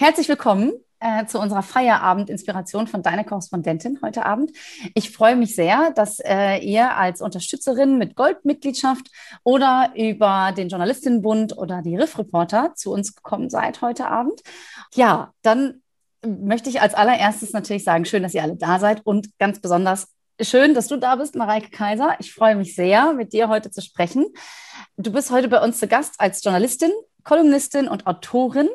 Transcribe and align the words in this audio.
Herzlich 0.00 0.30
willkommen 0.30 0.72
äh, 0.98 1.26
zu 1.26 1.38
unserer 1.38 1.62
Feierabend-Inspiration 1.62 2.86
von 2.86 3.02
deiner 3.02 3.22
Korrespondentin 3.22 3.98
heute 4.00 4.24
Abend. 4.24 4.50
Ich 4.94 5.10
freue 5.10 5.36
mich 5.36 5.54
sehr, 5.54 5.90
dass 5.90 6.20
äh, 6.20 6.56
ihr 6.56 6.96
als 6.96 7.20
Unterstützerin 7.20 7.98
mit 7.98 8.16
Goldmitgliedschaft 8.16 9.10
oder 9.44 9.92
über 9.94 10.54
den 10.56 10.70
Journalistinnenbund 10.70 11.58
oder 11.58 11.82
die 11.82 11.96
Riff-Reporter 11.96 12.72
zu 12.76 12.92
uns 12.94 13.14
gekommen 13.14 13.50
seid 13.50 13.82
heute 13.82 14.06
Abend. 14.06 14.40
Ja, 14.94 15.34
dann 15.42 15.82
möchte 16.26 16.70
ich 16.70 16.80
als 16.80 16.94
allererstes 16.94 17.52
natürlich 17.52 17.84
sagen, 17.84 18.06
schön, 18.06 18.22
dass 18.22 18.32
ihr 18.32 18.42
alle 18.42 18.56
da 18.56 18.78
seid 18.78 19.04
und 19.04 19.38
ganz 19.38 19.60
besonders 19.60 20.06
schön, 20.40 20.72
dass 20.72 20.88
du 20.88 20.96
da 20.96 21.16
bist, 21.16 21.36
Mareike 21.36 21.68
Kaiser. 21.68 22.16
Ich 22.20 22.32
freue 22.32 22.56
mich 22.56 22.74
sehr, 22.74 23.12
mit 23.12 23.34
dir 23.34 23.50
heute 23.50 23.70
zu 23.70 23.82
sprechen. 23.82 24.28
Du 24.96 25.12
bist 25.12 25.30
heute 25.30 25.48
bei 25.48 25.62
uns 25.62 25.78
zu 25.78 25.88
Gast 25.88 26.14
als 26.16 26.42
Journalistin, 26.42 26.90
Kolumnistin 27.22 27.86
und 27.86 28.06
Autorin. 28.06 28.70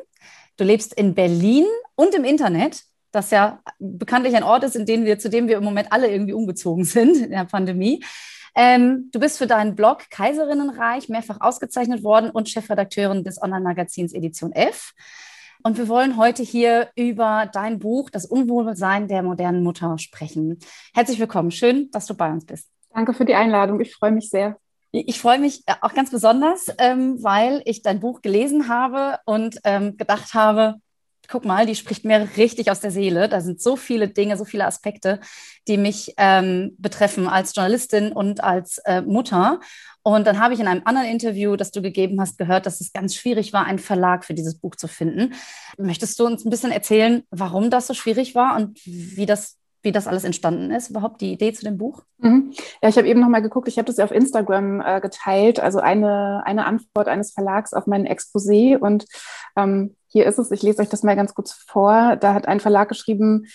Du 0.56 0.64
lebst 0.64 0.94
in 0.94 1.14
Berlin 1.14 1.66
und 1.94 2.14
im 2.14 2.24
Internet, 2.24 2.82
das 3.12 3.30
ja 3.30 3.60
bekanntlich 3.78 4.36
ein 4.36 4.42
Ort 4.42 4.64
ist, 4.64 4.76
in 4.76 4.86
dem 4.86 5.04
wir, 5.04 5.18
zu 5.18 5.30
dem 5.30 5.48
wir 5.48 5.56
im 5.56 5.64
Moment 5.64 5.92
alle 5.92 6.10
irgendwie 6.10 6.32
umgezogen 6.32 6.84
sind 6.96 7.16
in 7.16 7.30
der 7.30 7.44
Pandemie. 7.44 8.02
Ähm, 8.54 9.10
du 9.12 9.20
bist 9.20 9.36
für 9.36 9.46
deinen 9.46 9.76
Blog 9.76 10.08
Kaiserinnenreich 10.10 11.10
mehrfach 11.10 11.40
ausgezeichnet 11.40 12.02
worden 12.02 12.30
und 12.30 12.48
Chefredakteurin 12.48 13.22
des 13.22 13.40
Online-Magazins 13.40 14.14
Edition 14.14 14.52
F. 14.52 14.94
Und 15.62 15.76
wir 15.76 15.88
wollen 15.88 16.16
heute 16.16 16.42
hier 16.42 16.90
über 16.94 17.50
dein 17.52 17.78
Buch 17.78 18.08
Das 18.08 18.24
Unwohlsein 18.24 19.08
der 19.08 19.22
modernen 19.22 19.62
Mutter 19.62 19.98
sprechen. 19.98 20.58
Herzlich 20.94 21.18
willkommen. 21.18 21.50
Schön, 21.50 21.90
dass 21.90 22.06
du 22.06 22.14
bei 22.14 22.30
uns 22.30 22.46
bist. 22.46 22.70
Danke 22.90 23.12
für 23.12 23.24
die 23.24 23.34
Einladung. 23.34 23.80
Ich 23.80 23.94
freue 23.94 24.12
mich 24.12 24.30
sehr. 24.30 24.56
Ich 25.04 25.20
freue 25.20 25.38
mich 25.38 25.62
äh, 25.66 25.74
auch 25.82 25.92
ganz 25.92 26.10
besonders, 26.10 26.68
ähm, 26.78 27.22
weil 27.22 27.60
ich 27.66 27.82
dein 27.82 28.00
Buch 28.00 28.22
gelesen 28.22 28.68
habe 28.68 29.18
und 29.26 29.58
ähm, 29.64 29.96
gedacht 29.96 30.32
habe, 30.32 30.76
guck 31.28 31.44
mal, 31.44 31.66
die 31.66 31.74
spricht 31.74 32.04
mir 32.04 32.28
richtig 32.36 32.70
aus 32.70 32.80
der 32.80 32.90
Seele. 32.90 33.28
Da 33.28 33.40
sind 33.40 33.60
so 33.60 33.76
viele 33.76 34.08
Dinge, 34.08 34.36
so 34.36 34.44
viele 34.44 34.64
Aspekte, 34.64 35.20
die 35.68 35.76
mich 35.76 36.14
ähm, 36.16 36.76
betreffen 36.78 37.26
als 37.26 37.54
Journalistin 37.54 38.12
und 38.12 38.42
als 38.42 38.78
äh, 38.86 39.02
Mutter. 39.02 39.60
Und 40.02 40.26
dann 40.26 40.40
habe 40.40 40.54
ich 40.54 40.60
in 40.60 40.68
einem 40.68 40.82
anderen 40.84 41.08
Interview, 41.08 41.56
das 41.56 41.72
du 41.72 41.82
gegeben 41.82 42.20
hast, 42.20 42.38
gehört, 42.38 42.64
dass 42.64 42.80
es 42.80 42.92
ganz 42.92 43.14
schwierig 43.14 43.52
war, 43.52 43.66
einen 43.66 43.80
Verlag 43.80 44.24
für 44.24 44.34
dieses 44.34 44.56
Buch 44.58 44.76
zu 44.76 44.86
finden. 44.86 45.34
Möchtest 45.78 46.18
du 46.20 46.26
uns 46.26 46.44
ein 46.44 46.50
bisschen 46.50 46.70
erzählen, 46.70 47.24
warum 47.30 47.70
das 47.70 47.88
so 47.88 47.94
schwierig 47.94 48.34
war 48.34 48.56
und 48.56 48.78
wie 48.84 49.26
das 49.26 49.56
wie 49.86 49.92
das 49.92 50.06
alles 50.06 50.24
entstanden 50.24 50.70
ist, 50.70 50.90
überhaupt 50.90 51.22
die 51.22 51.32
Idee 51.32 51.52
zu 51.54 51.64
dem 51.64 51.78
Buch? 51.78 52.02
Mhm. 52.18 52.52
Ja, 52.82 52.90
ich 52.90 52.98
habe 52.98 53.08
eben 53.08 53.20
nochmal 53.20 53.40
geguckt, 53.40 53.68
ich 53.68 53.78
habe 53.78 53.86
das 53.86 53.96
ja 53.96 54.04
auf 54.04 54.10
Instagram 54.10 54.82
äh, 54.82 55.00
geteilt, 55.00 55.60
also 55.60 55.78
eine, 55.78 56.42
eine 56.44 56.66
Antwort 56.66 57.08
eines 57.08 57.32
Verlags 57.32 57.72
auf 57.72 57.86
mein 57.86 58.06
Exposé 58.06 58.76
und 58.76 59.06
ähm, 59.56 59.96
hier 60.08 60.26
ist 60.26 60.38
es, 60.38 60.50
ich 60.50 60.62
lese 60.62 60.82
euch 60.82 60.88
das 60.88 61.02
mal 61.02 61.16
ganz 61.16 61.34
kurz 61.34 61.52
vor. 61.52 62.16
Da 62.16 62.34
hat 62.34 62.48
ein 62.48 62.60
Verlag 62.60 62.88
geschrieben, 62.88 63.46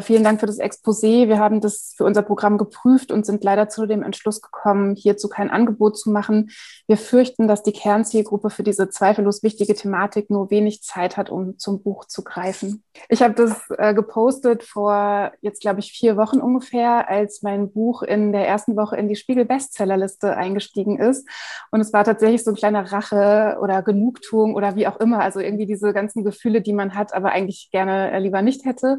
vielen 0.00 0.24
Dank 0.24 0.40
für 0.40 0.46
das 0.46 0.58
Exposé. 0.58 1.28
Wir 1.28 1.38
haben 1.38 1.60
das 1.60 1.94
für 1.96 2.04
unser 2.04 2.22
Programm 2.22 2.56
geprüft 2.56 3.12
und 3.12 3.26
sind 3.26 3.44
leider 3.44 3.68
zu 3.68 3.86
dem 3.86 4.02
Entschluss 4.02 4.40
gekommen, 4.40 4.94
hierzu 4.94 5.28
kein 5.28 5.50
Angebot 5.50 5.98
zu 5.98 6.10
machen. 6.10 6.50
Wir 6.86 6.96
fürchten, 6.96 7.48
dass 7.48 7.62
die 7.62 7.72
Kernzielgruppe 7.72 8.50
für 8.50 8.62
diese 8.62 8.88
zweifellos 8.88 9.42
wichtige 9.42 9.74
Thematik 9.74 10.30
nur 10.30 10.50
wenig 10.50 10.82
Zeit 10.82 11.16
hat, 11.16 11.30
um 11.30 11.58
zum 11.58 11.82
Buch 11.82 12.06
zu 12.06 12.24
greifen. 12.24 12.84
Ich 13.08 13.22
habe 13.22 13.34
das 13.34 13.68
äh, 13.76 13.92
gepostet 13.92 14.62
vor 14.62 15.32
jetzt, 15.40 15.60
glaube 15.60 15.80
ich, 15.80 15.92
vier 15.92 16.16
Wochen 16.16 16.40
ungefähr, 16.40 17.08
als 17.08 17.42
mein 17.42 17.72
Buch 17.72 18.02
in 18.02 18.32
der 18.32 18.46
ersten 18.46 18.76
Woche 18.76 18.96
in 18.96 19.08
die 19.08 19.16
Spiegel-Bestsellerliste 19.16 20.36
eingestiegen 20.36 20.98
ist. 20.98 21.28
Und 21.70 21.80
es 21.80 21.92
war 21.92 22.04
tatsächlich 22.04 22.44
so 22.44 22.52
ein 22.52 22.56
kleiner 22.56 22.92
Rache 22.92 23.58
oder 23.60 23.82
Genugtuung 23.82 24.54
oder 24.54 24.76
wie 24.76 24.86
auch 24.86 25.00
immer. 25.00 25.20
Also 25.20 25.40
irgendwie 25.40 25.66
diese 25.66 25.92
ganzen 25.92 26.24
Gefühle, 26.24 26.60
die 26.60 26.72
man 26.72 26.94
hat, 26.94 27.14
aber 27.14 27.32
eigentlich 27.32 27.68
gerne 27.72 28.12
äh, 28.12 28.18
lieber 28.18 28.42
nicht 28.42 28.64
hätte. 28.64 28.98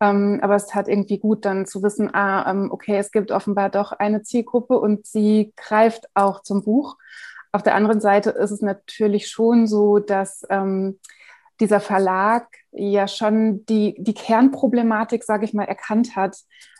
Ähm, 0.00 0.29
ähm, 0.34 0.40
aber 0.42 0.56
es 0.56 0.66
tat 0.66 0.88
irgendwie 0.88 1.18
gut, 1.18 1.44
dann 1.44 1.66
zu 1.66 1.82
wissen, 1.82 2.12
ah, 2.14 2.50
ähm, 2.50 2.68
okay, 2.70 2.96
es 2.96 3.12
gibt 3.12 3.30
offenbar 3.30 3.70
doch 3.70 3.92
eine 3.92 4.22
Zielgruppe 4.22 4.78
und 4.78 5.06
sie 5.06 5.52
greift 5.56 6.06
auch 6.14 6.42
zum 6.42 6.62
Buch. 6.62 6.96
Auf 7.52 7.62
der 7.62 7.74
anderen 7.74 8.00
Seite 8.00 8.30
ist 8.30 8.50
es 8.50 8.62
natürlich 8.62 9.28
schon 9.28 9.66
so, 9.66 9.98
dass 9.98 10.46
ähm, 10.50 10.98
dieser 11.60 11.80
Verlag 11.80 12.46
ja 12.72 13.08
schon 13.08 13.66
die, 13.66 13.96
die 13.98 14.14
Kernproblematik, 14.14 15.24
sage 15.24 15.44
ich 15.44 15.52
mal, 15.52 15.64
erkannt 15.64 16.16
hat, 16.16 16.36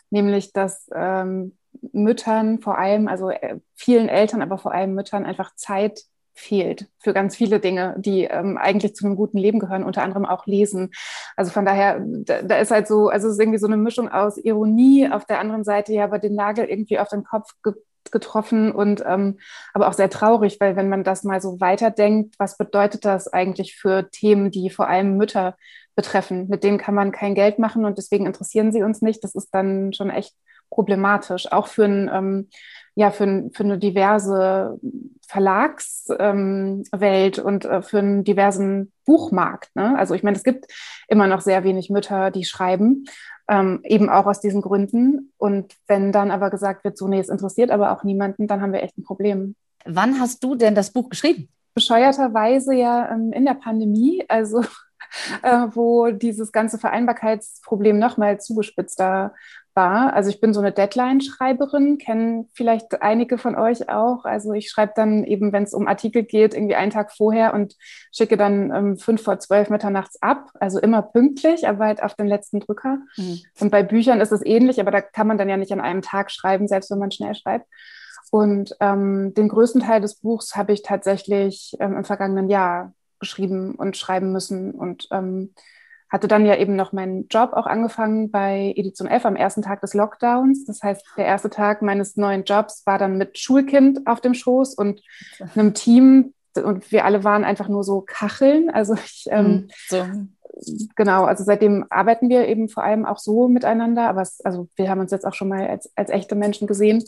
nämlich 0.09 0.53
dass 0.53 0.89
ähm, 0.93 1.57
Müttern 1.91 2.59
vor 2.59 2.77
allem, 2.77 3.07
also 3.07 3.29
äh, 3.29 3.59
vielen 3.75 4.09
Eltern, 4.09 4.41
aber 4.41 4.57
vor 4.57 4.73
allem 4.73 4.93
Müttern 4.93 5.25
einfach 5.25 5.55
Zeit 5.55 6.01
fehlt 6.33 6.87
für 6.99 7.13
ganz 7.13 7.35
viele 7.35 7.59
Dinge, 7.59 7.95
die 7.97 8.23
ähm, 8.23 8.57
eigentlich 8.57 8.95
zu 8.95 9.05
einem 9.05 9.15
guten 9.15 9.37
Leben 9.37 9.59
gehören, 9.59 9.83
unter 9.83 10.03
anderem 10.03 10.25
auch 10.25 10.45
Lesen. 10.45 10.91
Also 11.35 11.51
von 11.51 11.65
daher, 11.65 12.01
da, 12.01 12.41
da, 12.41 12.57
ist 12.57 12.71
halt 12.71 12.87
so, 12.87 13.09
also 13.09 13.27
es 13.27 13.33
ist 13.33 13.39
irgendwie 13.39 13.59
so 13.59 13.67
eine 13.67 13.77
Mischung 13.77 14.09
aus 14.09 14.37
Ironie, 14.37 15.09
auf 15.09 15.25
der 15.25 15.39
anderen 15.39 15.63
Seite 15.63 15.93
ja 15.93 16.05
aber 16.05 16.19
den 16.19 16.35
Nagel 16.35 16.65
irgendwie 16.65 16.99
auf 16.99 17.09
den 17.09 17.23
Kopf 17.23 17.51
ge 17.63 17.73
getroffen 18.09 18.71
und 18.71 19.03
ähm, 19.05 19.39
aber 19.73 19.87
auch 19.87 19.93
sehr 19.93 20.09
traurig, 20.09 20.57
weil 20.59 20.75
wenn 20.75 20.89
man 20.89 21.03
das 21.03 21.23
mal 21.23 21.39
so 21.39 21.61
weiterdenkt, 21.61 22.35
was 22.39 22.57
bedeutet 22.57 23.05
das 23.05 23.27
eigentlich 23.27 23.75
für 23.75 24.09
Themen, 24.09 24.49
die 24.51 24.69
vor 24.71 24.89
allem 24.89 25.17
Mütter 25.17 25.55
betreffen? 25.95 26.47
Mit 26.49 26.63
denen 26.63 26.79
kann 26.79 26.95
man 26.95 27.11
kein 27.11 27.35
Geld 27.35 27.59
machen 27.59 27.85
und 27.85 27.99
deswegen 27.99 28.25
interessieren 28.25 28.71
sie 28.71 28.83
uns 28.83 29.01
nicht. 29.01 29.23
Das 29.23 29.35
ist 29.35 29.49
dann 29.53 29.93
schon 29.93 30.09
echt 30.09 30.35
problematisch, 30.71 31.51
auch 31.51 31.67
für 31.67 31.85
ein 31.85 32.09
ähm, 32.11 32.49
ja, 32.95 33.11
für, 33.11 33.49
für 33.53 33.63
eine 33.63 33.77
diverse 33.77 34.79
Verlagswelt 35.27 37.37
ähm, 37.37 37.45
und 37.45 37.65
äh, 37.65 37.81
für 37.81 37.99
einen 37.99 38.23
diversen 38.23 38.91
Buchmarkt. 39.05 39.73
Ne? 39.75 39.97
Also 39.97 40.13
ich 40.13 40.23
meine, 40.23 40.35
es 40.35 40.43
gibt 40.43 40.65
immer 41.07 41.27
noch 41.27 41.41
sehr 41.41 41.63
wenig 41.63 41.89
Mütter, 41.89 42.31
die 42.31 42.43
schreiben, 42.43 43.05
ähm, 43.47 43.79
eben 43.83 44.09
auch 44.09 44.25
aus 44.25 44.41
diesen 44.41 44.61
Gründen. 44.61 45.31
Und 45.37 45.73
wenn 45.87 46.11
dann 46.11 46.31
aber 46.31 46.49
gesagt 46.49 46.83
wird, 46.83 46.97
so, 46.97 47.07
nee, 47.07 47.19
es 47.19 47.29
interessiert 47.29 47.71
aber 47.71 47.91
auch 47.91 48.03
niemanden, 48.03 48.47
dann 48.47 48.61
haben 48.61 48.73
wir 48.73 48.83
echt 48.83 48.97
ein 48.97 49.03
Problem. 49.03 49.55
Wann 49.85 50.19
hast 50.19 50.43
du 50.43 50.55
denn 50.55 50.75
das 50.75 50.91
Buch 50.91 51.09
geschrieben? 51.09 51.49
Bescheuerterweise 51.73 52.73
ja 52.73 53.11
ähm, 53.11 53.31
in 53.31 53.45
der 53.45 53.53
Pandemie, 53.53 54.23
also 54.27 54.61
äh, 55.43 55.67
wo 55.71 56.11
dieses 56.11 56.51
ganze 56.51 56.77
Vereinbarkeitsproblem 56.77 57.97
nochmal 57.97 58.39
zugespitzter 58.39 59.33
war. 59.75 60.13
Also 60.13 60.29
ich 60.29 60.41
bin 60.41 60.53
so 60.53 60.59
eine 60.59 60.71
Deadline-Schreiberin, 60.71 61.97
kennen 61.97 62.49
vielleicht 62.53 63.01
einige 63.01 63.37
von 63.37 63.55
euch 63.55 63.89
auch. 63.89 64.25
Also 64.25 64.53
ich 64.53 64.69
schreibe 64.69 64.93
dann 64.95 65.23
eben, 65.23 65.53
wenn 65.53 65.63
es 65.63 65.73
um 65.73 65.87
Artikel 65.87 66.23
geht, 66.23 66.53
irgendwie 66.53 66.75
einen 66.75 66.91
Tag 66.91 67.11
vorher 67.11 67.53
und 67.53 67.75
schicke 68.11 68.37
dann 68.37 68.71
ähm, 68.73 68.97
fünf 68.97 69.23
vor 69.23 69.39
zwölf 69.39 69.69
mitternachts 69.69 70.21
ab. 70.21 70.49
Also 70.59 70.79
immer 70.79 71.01
pünktlich, 71.01 71.67
aber 71.67 71.85
halt 71.85 72.03
auf 72.03 72.15
den 72.15 72.27
letzten 72.27 72.59
Drücker. 72.59 72.99
Mhm. 73.17 73.39
Und 73.59 73.71
bei 73.71 73.83
Büchern 73.83 74.21
ist 74.21 74.31
es 74.31 74.45
ähnlich, 74.45 74.79
aber 74.79 74.91
da 74.91 75.01
kann 75.01 75.27
man 75.27 75.37
dann 75.37 75.49
ja 75.49 75.57
nicht 75.57 75.71
an 75.71 75.81
einem 75.81 76.01
Tag 76.01 76.31
schreiben, 76.31 76.67
selbst 76.67 76.91
wenn 76.91 76.99
man 76.99 77.11
schnell 77.11 77.35
schreibt. 77.35 77.67
Und 78.31 78.75
ähm, 78.79 79.33
den 79.33 79.49
größten 79.49 79.81
Teil 79.81 80.01
des 80.01 80.15
Buchs 80.15 80.55
habe 80.55 80.71
ich 80.71 80.83
tatsächlich 80.83 81.75
ähm, 81.79 81.97
im 81.97 82.05
vergangenen 82.05 82.49
Jahr 82.49 82.93
geschrieben 83.19 83.75
und 83.75 83.97
schreiben 83.97 84.31
müssen 84.31 84.71
und 84.71 85.07
ähm, 85.11 85.53
hatte 86.11 86.27
dann 86.27 86.45
ja 86.45 86.57
eben 86.57 86.75
noch 86.75 86.91
meinen 86.91 87.27
Job 87.29 87.53
auch 87.53 87.65
angefangen 87.65 88.31
bei 88.31 88.73
Edition 88.75 89.07
F 89.07 89.25
am 89.25 89.37
ersten 89.37 89.61
Tag 89.61 89.79
des 89.79 89.93
Lockdowns. 89.93 90.65
Das 90.65 90.83
heißt, 90.83 91.03
der 91.17 91.25
erste 91.25 91.49
Tag 91.49 91.81
meines 91.81 92.17
neuen 92.17 92.43
Jobs 92.43 92.85
war 92.85 92.97
dann 92.97 93.17
mit 93.17 93.39
Schulkind 93.39 94.05
auf 94.05 94.19
dem 94.19 94.33
Schoß 94.33 94.75
und 94.75 95.01
einem 95.55 95.73
Team. 95.73 96.33
Und 96.61 96.91
wir 96.91 97.05
alle 97.05 97.23
waren 97.23 97.45
einfach 97.45 97.69
nur 97.69 97.85
so 97.85 98.01
Kacheln. 98.01 98.69
Also 98.69 98.95
ich, 98.95 99.25
ähm, 99.29 99.47
mhm, 99.47 99.67
so. 99.87 100.05
genau, 100.97 101.23
also 101.23 101.45
seitdem 101.45 101.85
arbeiten 101.89 102.27
wir 102.27 102.45
eben 102.49 102.67
vor 102.67 102.83
allem 102.83 103.05
auch 103.05 103.17
so 103.17 103.47
miteinander. 103.47 104.09
Aber 104.09 104.21
es, 104.21 104.41
also 104.43 104.67
wir 104.75 104.89
haben 104.89 104.99
uns 104.99 105.11
jetzt 105.11 105.25
auch 105.25 105.33
schon 105.33 105.47
mal 105.47 105.65
als, 105.65 105.89
als 105.95 106.09
echte 106.09 106.35
Menschen 106.35 106.67
gesehen. 106.67 107.05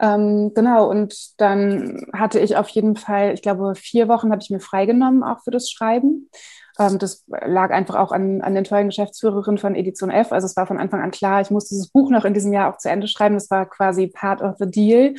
Ähm, 0.00 0.52
genau, 0.54 0.88
und 0.88 1.38
dann 1.38 2.06
hatte 2.14 2.40
ich 2.40 2.56
auf 2.56 2.70
jeden 2.70 2.96
Fall, 2.96 3.34
ich 3.34 3.42
glaube, 3.42 3.74
vier 3.74 4.08
Wochen 4.08 4.32
habe 4.32 4.40
ich 4.40 4.48
mir 4.48 4.58
freigenommen, 4.58 5.22
auch 5.22 5.40
für 5.44 5.50
das 5.50 5.70
Schreiben. 5.70 6.30
Ähm, 6.78 6.98
das 6.98 7.24
lag 7.28 7.70
einfach 7.70 7.96
auch 7.96 8.12
an, 8.12 8.40
an 8.40 8.54
den 8.54 8.64
tollen 8.64 8.88
Geschäftsführerin 8.88 9.58
von 9.58 9.74
Edition 9.74 10.10
F. 10.10 10.32
Also 10.32 10.46
es 10.46 10.56
war 10.56 10.66
von 10.66 10.78
Anfang 10.78 11.00
an 11.00 11.10
klar, 11.10 11.40
ich 11.40 11.50
muss 11.50 11.68
dieses 11.68 11.88
Buch 11.88 12.10
noch 12.10 12.24
in 12.24 12.34
diesem 12.34 12.52
Jahr 12.52 12.72
auch 12.72 12.78
zu 12.78 12.88
Ende 12.88 13.08
schreiben. 13.08 13.34
Das 13.34 13.50
war 13.50 13.66
quasi 13.66 14.06
part 14.06 14.42
of 14.42 14.56
the 14.58 14.70
deal. 14.70 15.14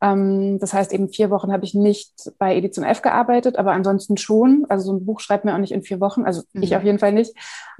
Ähm, 0.00 0.58
das 0.58 0.72
heißt, 0.72 0.92
eben 0.92 1.08
vier 1.08 1.30
Wochen 1.30 1.52
habe 1.52 1.64
ich 1.64 1.74
nicht 1.74 2.32
bei 2.38 2.54
Edition 2.56 2.84
F 2.84 3.02
gearbeitet, 3.02 3.56
aber 3.56 3.72
ansonsten 3.72 4.16
schon. 4.16 4.66
Also 4.68 4.86
so 4.86 4.92
ein 4.92 5.06
Buch 5.06 5.20
schreibt 5.20 5.44
mir 5.44 5.54
auch 5.54 5.58
nicht 5.58 5.72
in 5.72 5.82
vier 5.82 6.00
Wochen, 6.00 6.24
also 6.24 6.42
mhm. 6.52 6.62
ich 6.62 6.76
auf 6.76 6.84
jeden 6.84 6.98
Fall 6.98 7.12
nicht. 7.12 7.34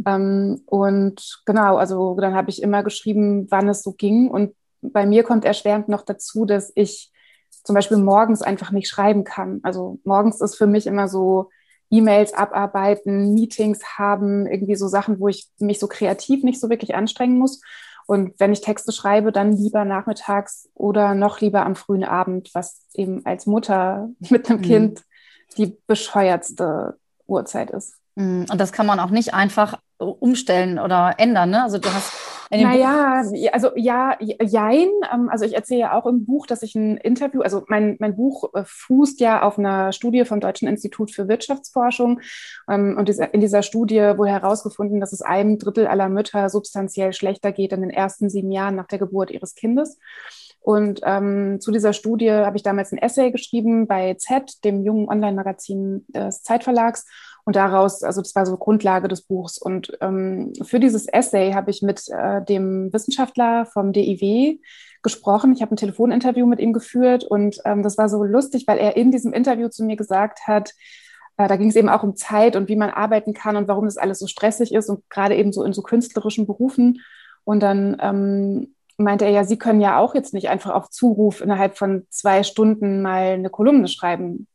Ähm, 0.06 0.62
und 0.66 1.42
genau, 1.44 1.76
also 1.76 2.16
dann 2.19 2.34
habe 2.34 2.50
ich 2.50 2.62
immer 2.62 2.82
geschrieben, 2.82 3.46
wann 3.50 3.69
es 3.69 3.82
so 3.82 3.92
ging. 3.92 4.30
Und 4.30 4.54
bei 4.80 5.06
mir 5.06 5.24
kommt 5.24 5.44
erschwerend 5.44 5.88
noch 5.88 6.02
dazu, 6.02 6.44
dass 6.44 6.72
ich 6.74 7.12
zum 7.64 7.74
Beispiel 7.74 7.96
morgens 7.96 8.42
einfach 8.42 8.70
nicht 8.70 8.88
schreiben 8.88 9.24
kann. 9.24 9.60
Also 9.62 9.98
morgens 10.04 10.40
ist 10.40 10.56
für 10.56 10.66
mich 10.66 10.86
immer 10.86 11.08
so, 11.08 11.50
E-Mails 11.90 12.34
abarbeiten, 12.34 13.34
Meetings 13.34 13.98
haben, 13.98 14.46
irgendwie 14.46 14.74
so 14.74 14.88
Sachen, 14.88 15.20
wo 15.20 15.28
ich 15.28 15.48
mich 15.58 15.78
so 15.78 15.86
kreativ 15.86 16.42
nicht 16.42 16.60
so 16.60 16.68
wirklich 16.68 16.94
anstrengen 16.94 17.38
muss. 17.38 17.60
Und 18.06 18.38
wenn 18.38 18.52
ich 18.52 18.60
Texte 18.60 18.92
schreibe, 18.92 19.32
dann 19.32 19.56
lieber 19.56 19.84
nachmittags 19.84 20.68
oder 20.74 21.14
noch 21.14 21.40
lieber 21.40 21.66
am 21.66 21.74
frühen 21.74 22.04
Abend, 22.04 22.50
was 22.54 22.86
eben 22.94 23.24
als 23.26 23.46
Mutter 23.46 24.10
mit 24.30 24.48
einem 24.48 24.60
mhm. 24.60 24.64
Kind 24.64 25.04
die 25.56 25.76
bescheuertste 25.86 26.98
Uhrzeit 27.26 27.70
ist. 27.70 27.94
Mm, 28.16 28.44
und 28.50 28.60
das 28.60 28.72
kann 28.72 28.86
man 28.86 28.98
auch 28.98 29.10
nicht 29.10 29.32
einfach 29.32 29.78
umstellen 29.98 30.78
oder 30.78 31.14
ändern. 31.18 31.50
Ne? 31.50 31.62
Also 31.62 31.78
du 31.78 31.88
hast 31.88 32.12
naja, 32.50 33.22
also 33.52 33.70
ja, 33.76 34.16
jein. 34.20 34.88
Ähm, 35.12 35.28
also 35.28 35.44
ich 35.44 35.54
erzähle 35.54 35.80
ja 35.80 35.98
auch 35.98 36.06
im 36.06 36.24
Buch, 36.26 36.46
dass 36.46 36.62
ich 36.62 36.74
ein 36.74 36.96
Interview, 36.96 37.42
also 37.42 37.64
mein, 37.68 37.96
mein 37.98 38.16
Buch 38.16 38.54
äh, 38.54 38.62
fußt 38.64 39.20
ja 39.20 39.42
auf 39.42 39.58
einer 39.58 39.92
Studie 39.92 40.24
vom 40.24 40.40
Deutschen 40.40 40.68
Institut 40.68 41.10
für 41.10 41.28
Wirtschaftsforschung. 41.28 42.20
Ähm, 42.70 42.96
und 42.96 43.08
in 43.08 43.40
dieser 43.40 43.62
Studie 43.62 44.00
wurde 44.16 44.30
herausgefunden, 44.30 45.00
dass 45.00 45.12
es 45.12 45.22
einem 45.22 45.58
Drittel 45.58 45.86
aller 45.86 46.08
Mütter 46.08 46.48
substanziell 46.48 47.12
schlechter 47.12 47.52
geht 47.52 47.72
in 47.72 47.80
den 47.80 47.90
ersten 47.90 48.30
sieben 48.30 48.52
Jahren 48.52 48.76
nach 48.76 48.86
der 48.86 48.98
Geburt 48.98 49.30
ihres 49.30 49.54
Kindes. 49.54 49.98
Und 50.60 51.00
ähm, 51.04 51.58
zu 51.60 51.70
dieser 51.70 51.92
Studie 51.92 52.30
habe 52.30 52.56
ich 52.56 52.64
damals 52.64 52.92
ein 52.92 52.98
Essay 52.98 53.30
geschrieben 53.30 53.86
bei 53.86 54.14
Z, 54.14 54.64
dem 54.64 54.82
jungen 54.82 55.08
Online-Magazin 55.08 56.04
des 56.08 56.42
Zeitverlags. 56.42 57.06
Und 57.46 57.54
daraus, 57.54 58.02
also 58.02 58.20
das 58.20 58.34
war 58.34 58.44
so 58.44 58.56
Grundlage 58.56 59.06
des 59.06 59.22
Buchs. 59.22 59.56
Und 59.56 59.96
ähm, 60.00 60.52
für 60.62 60.81
dieses 60.81 61.06
Essay 61.06 61.52
habe 61.52 61.70
ich 61.70 61.81
mit 61.81 62.02
äh, 62.08 62.44
dem 62.44 62.93
Wissenschaftler 62.93 63.66
vom 63.66 63.93
DIW 63.93 64.58
gesprochen. 65.02 65.52
Ich 65.52 65.62
habe 65.62 65.72
ein 65.72 65.76
Telefoninterview 65.76 66.44
mit 66.44 66.58
ihm 66.58 66.72
geführt 66.72 67.22
und 67.22 67.60
ähm, 67.64 67.84
das 67.84 67.98
war 67.98 68.08
so 68.08 68.25
lustig, 68.25 68.64
weil 68.66 68.78
er 68.78 68.96
in 68.96 69.12
diesem 69.12 69.32
Interview 69.32 69.69
zu 69.69 69.84
mir 69.84 69.94
gesagt 69.94 70.48
hat, 70.48 70.72
äh, 71.37 71.46
da 71.46 71.54
ging 71.54 71.69
es 71.69 71.76
eben 71.76 71.88
auch 71.88 72.02
um 72.02 72.16
Zeit 72.16 72.56
und 72.56 72.69
wie 72.69 72.75
man 72.75 72.90
arbeiten 72.90 73.32
kann 73.32 73.56
und 73.56 73.69
warum 73.69 73.84
das 73.84 73.96
alles 73.96 74.19
so 74.19 74.26
stressig 74.26 74.75
ist 74.75 74.88
und 74.88 75.08
gerade 75.08 75.37
eben 75.37 75.52
so 75.52 75.62
in 75.62 75.72
so 75.72 75.82
künstlerischen 75.82 76.48
Berufen. 76.48 77.00
Und 77.44 77.60
dann 77.60 77.96
ähm, 78.00 78.75
meinte 78.96 79.25
er 79.25 79.31
ja, 79.31 79.44
Sie 79.44 79.56
können 79.56 79.81
ja 79.81 79.98
auch 80.00 80.16
jetzt 80.16 80.34
nicht 80.34 80.48
einfach 80.48 80.75
auf 80.75 80.90
Zuruf 80.90 81.40
innerhalb 81.40 81.78
von 81.78 82.08
zwei 82.10 82.43
Stunden 82.43 83.02
mal 83.02 83.34
eine 83.34 83.50
Kolumne 83.50 83.87
schreiben. 83.87 84.48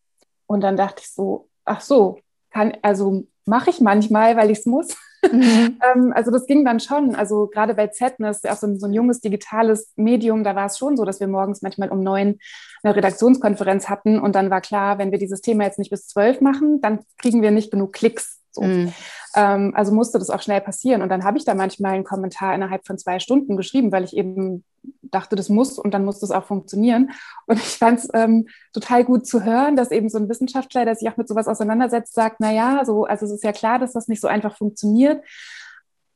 Und 0.45 0.59
dann 0.59 0.75
dachte 0.75 1.03
ich 1.05 1.13
so, 1.13 1.47
ach 1.63 1.79
so, 1.79 2.19
kann, 2.51 2.73
also 2.81 3.25
mache 3.45 3.69
ich 3.69 3.81
manchmal, 3.81 4.37
weil 4.37 4.51
ich 4.51 4.59
es 4.59 4.65
muss. 4.65 4.95
Mhm. 5.31 5.79
ähm, 5.95 6.13
also 6.15 6.31
das 6.31 6.45
ging 6.45 6.65
dann 6.65 6.79
schon. 6.79 7.15
Also 7.15 7.47
gerade 7.47 7.73
bei 7.73 7.87
Znes, 7.87 8.43
auch 8.45 8.57
so 8.57 8.67
ein, 8.67 8.79
so 8.79 8.87
ein 8.87 8.93
junges 8.93 9.21
digitales 9.21 9.91
Medium, 9.95 10.43
da 10.43 10.55
war 10.55 10.67
es 10.67 10.77
schon 10.77 10.97
so, 10.97 11.05
dass 11.05 11.19
wir 11.19 11.27
morgens 11.27 11.61
manchmal 11.61 11.89
um 11.89 12.03
neun 12.03 12.39
eine 12.83 12.95
Redaktionskonferenz 12.95 13.89
hatten 13.89 14.19
und 14.19 14.35
dann 14.35 14.49
war 14.49 14.61
klar, 14.61 14.97
wenn 14.97 15.11
wir 15.11 15.19
dieses 15.19 15.41
Thema 15.41 15.65
jetzt 15.65 15.79
nicht 15.79 15.91
bis 15.91 16.07
zwölf 16.07 16.41
machen, 16.41 16.81
dann 16.81 16.99
kriegen 17.17 17.41
wir 17.41 17.51
nicht 17.51 17.71
genug 17.71 17.93
Klicks. 17.93 18.39
So. 18.51 18.63
Mhm. 18.63 18.93
Ähm, 19.35 19.73
also 19.75 19.93
musste 19.93 20.19
das 20.19 20.29
auch 20.29 20.41
schnell 20.41 20.61
passieren. 20.61 21.01
Und 21.01 21.09
dann 21.09 21.23
habe 21.23 21.37
ich 21.37 21.45
da 21.45 21.53
manchmal 21.53 21.93
einen 21.93 22.03
Kommentar 22.03 22.53
innerhalb 22.53 22.85
von 22.85 22.97
zwei 22.97 23.19
Stunden 23.19 23.55
geschrieben, 23.55 23.91
weil 23.91 24.03
ich 24.03 24.15
eben 24.15 24.63
dachte, 25.11 25.35
das 25.35 25.49
muss 25.49 25.77
und 25.77 25.93
dann 25.93 26.05
muss 26.05 26.19
das 26.19 26.31
auch 26.31 26.45
funktionieren. 26.45 27.11
Und 27.45 27.57
ich 27.57 27.77
fand 27.77 27.99
es 27.99 28.09
ähm, 28.13 28.47
total 28.73 29.03
gut 29.03 29.27
zu 29.27 29.43
hören, 29.43 29.75
dass 29.75 29.91
eben 29.91 30.09
so 30.09 30.17
ein 30.17 30.29
Wissenschaftler, 30.29 30.85
der 30.85 30.95
sich 30.95 31.09
auch 31.09 31.17
mit 31.17 31.27
sowas 31.27 31.47
auseinandersetzt, 31.47 32.13
sagt, 32.13 32.37
na 32.39 32.51
ja, 32.51 32.83
so, 32.85 33.05
also 33.05 33.25
es 33.25 33.31
ist 33.31 33.43
ja 33.43 33.51
klar, 33.51 33.79
dass 33.79 33.93
das 33.93 34.07
nicht 34.07 34.21
so 34.21 34.27
einfach 34.27 34.57
funktioniert. 34.57 35.23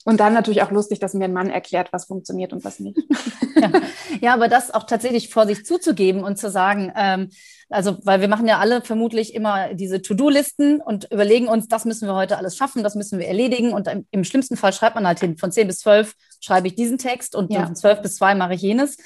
Und 0.05 0.19
dann 0.19 0.33
natürlich 0.33 0.61
auch 0.61 0.71
lustig, 0.71 0.99
dass 0.99 1.15
mir 1.15 1.25
ein 1.25 1.33
Mann 1.33 1.49
erklärt, 1.49 1.91
was 1.91 2.05
funktioniert 2.05 2.53
und 2.53 2.63
was 2.63 2.79
nicht. 2.79 2.97
Ja, 3.57 3.71
ja 4.19 4.33
aber 4.33 4.49
das 4.49 4.73
auch 4.73 4.83
tatsächlich 4.83 5.29
vor 5.29 5.47
sich 5.47 5.65
zuzugeben 5.65 6.25
und 6.25 6.37
zu 6.37 6.49
sagen, 6.49 6.91
ähm, 6.93 7.29
also, 7.69 7.97
weil 8.03 8.21
wir 8.21 8.27
machen 8.27 8.47
ja 8.47 8.59
alle 8.59 8.81
vermutlich 8.81 9.33
immer 9.33 9.73
diese 9.73 10.01
To-Do-Listen 10.01 10.81
und 10.81 11.11
überlegen 11.11 11.47
uns, 11.47 11.67
das 11.67 11.85
müssen 11.85 12.07
wir 12.07 12.15
heute 12.15 12.37
alles 12.37 12.55
schaffen, 12.55 12.83
das 12.83 12.95
müssen 12.95 13.17
wir 13.17 13.27
erledigen. 13.27 13.73
Und 13.73 13.87
im, 13.87 14.05
im 14.11 14.23
schlimmsten 14.23 14.55
Fall 14.55 14.71
schreibt 14.71 14.95
man 14.95 15.07
halt 15.07 15.19
hin, 15.19 15.37
von 15.37 15.51
10 15.51 15.67
bis 15.67 15.79
12 15.79 16.13
schreibe 16.41 16.67
ich 16.67 16.75
diesen 16.75 16.97
Text 16.97 17.35
und 17.35 17.51
ja. 17.51 17.65
von 17.65 17.75
12 17.75 18.01
bis 18.01 18.15
2 18.17 18.35
mache 18.35 18.53
ich 18.53 18.61
jenes. 18.61 18.97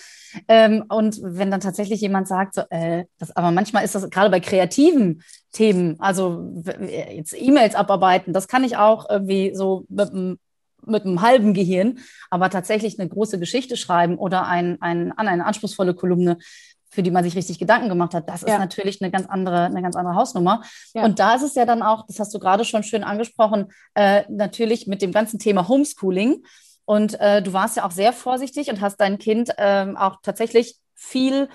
Ähm, 0.48 0.84
und 0.90 1.20
wenn 1.24 1.50
dann 1.50 1.62
tatsächlich 1.62 2.02
jemand 2.02 2.28
sagt, 2.28 2.56
so, 2.56 2.62
äh, 2.70 3.06
das, 3.18 3.36
aber 3.36 3.52
manchmal 3.52 3.84
ist 3.84 3.96
das 3.96 4.10
gerade 4.10 4.30
bei 4.30 4.40
kreativen 4.40 5.24
Themen, 5.52 6.00
also 6.00 6.54
jetzt 6.88 7.34
E-Mails 7.36 7.76
abarbeiten, 7.76 8.34
das 8.34 8.48
kann 8.48 8.64
ich 8.64 8.78
auch 8.78 9.10
irgendwie 9.10 9.56
so 9.56 9.86
mit 9.90 10.12
einem 10.12 10.38
mit 10.86 11.06
einem 11.06 11.22
halben 11.22 11.54
Gehirn, 11.54 12.00
aber 12.30 12.50
tatsächlich 12.50 13.00
eine 13.00 13.10
große 13.10 13.38
Geschichte 13.38 13.78
schreiben 13.78 14.18
oder 14.18 14.48
ein, 14.48 14.82
ein, 14.82 15.12
an 15.12 15.28
eine 15.28 15.46
anspruchsvolle 15.46 15.94
Kolumne, 15.94 16.38
für 16.90 17.04
die 17.04 17.12
man 17.12 17.24
sich 17.24 17.36
richtig 17.36 17.60
Gedanken 17.60 17.88
gemacht 17.88 18.14
hat, 18.14 18.28
das 18.28 18.42
ja. 18.42 18.54
ist 18.54 18.60
natürlich 18.60 19.02
eine 19.02 19.12
ganz 19.12 19.28
andere, 19.28 19.66
eine 19.66 19.82
ganz 19.82 19.96
andere 19.96 20.16
Hausnummer. 20.16 20.64
Ja. 20.94 21.04
Und 21.06 21.20
da 21.20 21.36
ist 21.36 21.44
es 21.44 21.56
ja 21.56 21.66
dann 21.66 21.84
auch, 21.84 22.06
das 22.08 22.20
hast 22.20 22.34
du 22.34 22.40
gerade 22.40 22.66
schon 22.66 22.84
schön 22.84 23.04
angesprochen, 23.04 23.68
äh, 23.94 24.24
natürlich 24.30 24.88
mit 24.88 25.02
dem 25.02 25.12
ganzen 25.12 25.40
Thema 25.40 25.68
Homeschooling. 25.68 26.44
Und 26.86 27.20
äh, 27.20 27.44
du 27.44 27.54
warst 27.54 27.78
ja 27.78 27.86
auch 27.86 27.92
sehr 27.92 28.14
vorsichtig 28.14 28.70
und 28.70 28.82
hast 28.82 28.98
dein 28.98 29.20
Kind 29.20 29.52
ähm, 29.58 29.96
auch 29.96 30.18
tatsächlich 30.24 30.78
viel 30.96 31.48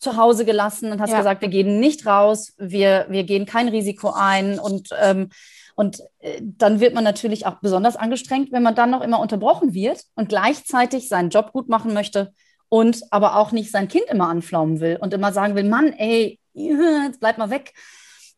zu 0.00 0.16
Hause 0.16 0.44
gelassen 0.44 0.90
und 0.90 1.00
hast 1.00 1.10
ja. 1.10 1.18
gesagt, 1.18 1.40
wir 1.40 1.48
gehen 1.48 1.78
nicht 1.78 2.04
raus, 2.04 2.52
wir, 2.58 3.06
wir 3.08 3.22
gehen 3.22 3.46
kein 3.46 3.68
Risiko 3.68 4.10
ein 4.10 4.58
und 4.58 4.90
ähm, 5.00 5.30
und 5.76 6.00
äh, 6.20 6.40
dann 6.40 6.78
wird 6.78 6.94
man 6.94 7.04
natürlich 7.04 7.46
auch 7.46 7.60
besonders 7.60 7.96
angestrengt, 7.96 8.52
wenn 8.52 8.62
man 8.62 8.74
dann 8.74 8.90
noch 8.90 9.00
immer 9.00 9.18
unterbrochen 9.18 9.74
wird 9.74 10.04
und 10.14 10.28
gleichzeitig 10.28 11.08
seinen 11.08 11.30
Job 11.30 11.52
gut 11.52 11.68
machen 11.68 11.94
möchte 11.94 12.32
und 12.74 13.04
aber 13.12 13.36
auch 13.36 13.52
nicht 13.52 13.70
sein 13.70 13.86
Kind 13.86 14.06
immer 14.06 14.28
anflaumen 14.28 14.80
will 14.80 14.98
und 15.00 15.14
immer 15.14 15.32
sagen 15.32 15.54
will, 15.54 15.62
Mann, 15.62 15.92
ey, 15.92 16.40
jetzt 16.54 17.20
bleib 17.20 17.38
mal 17.38 17.50
weg. 17.50 17.72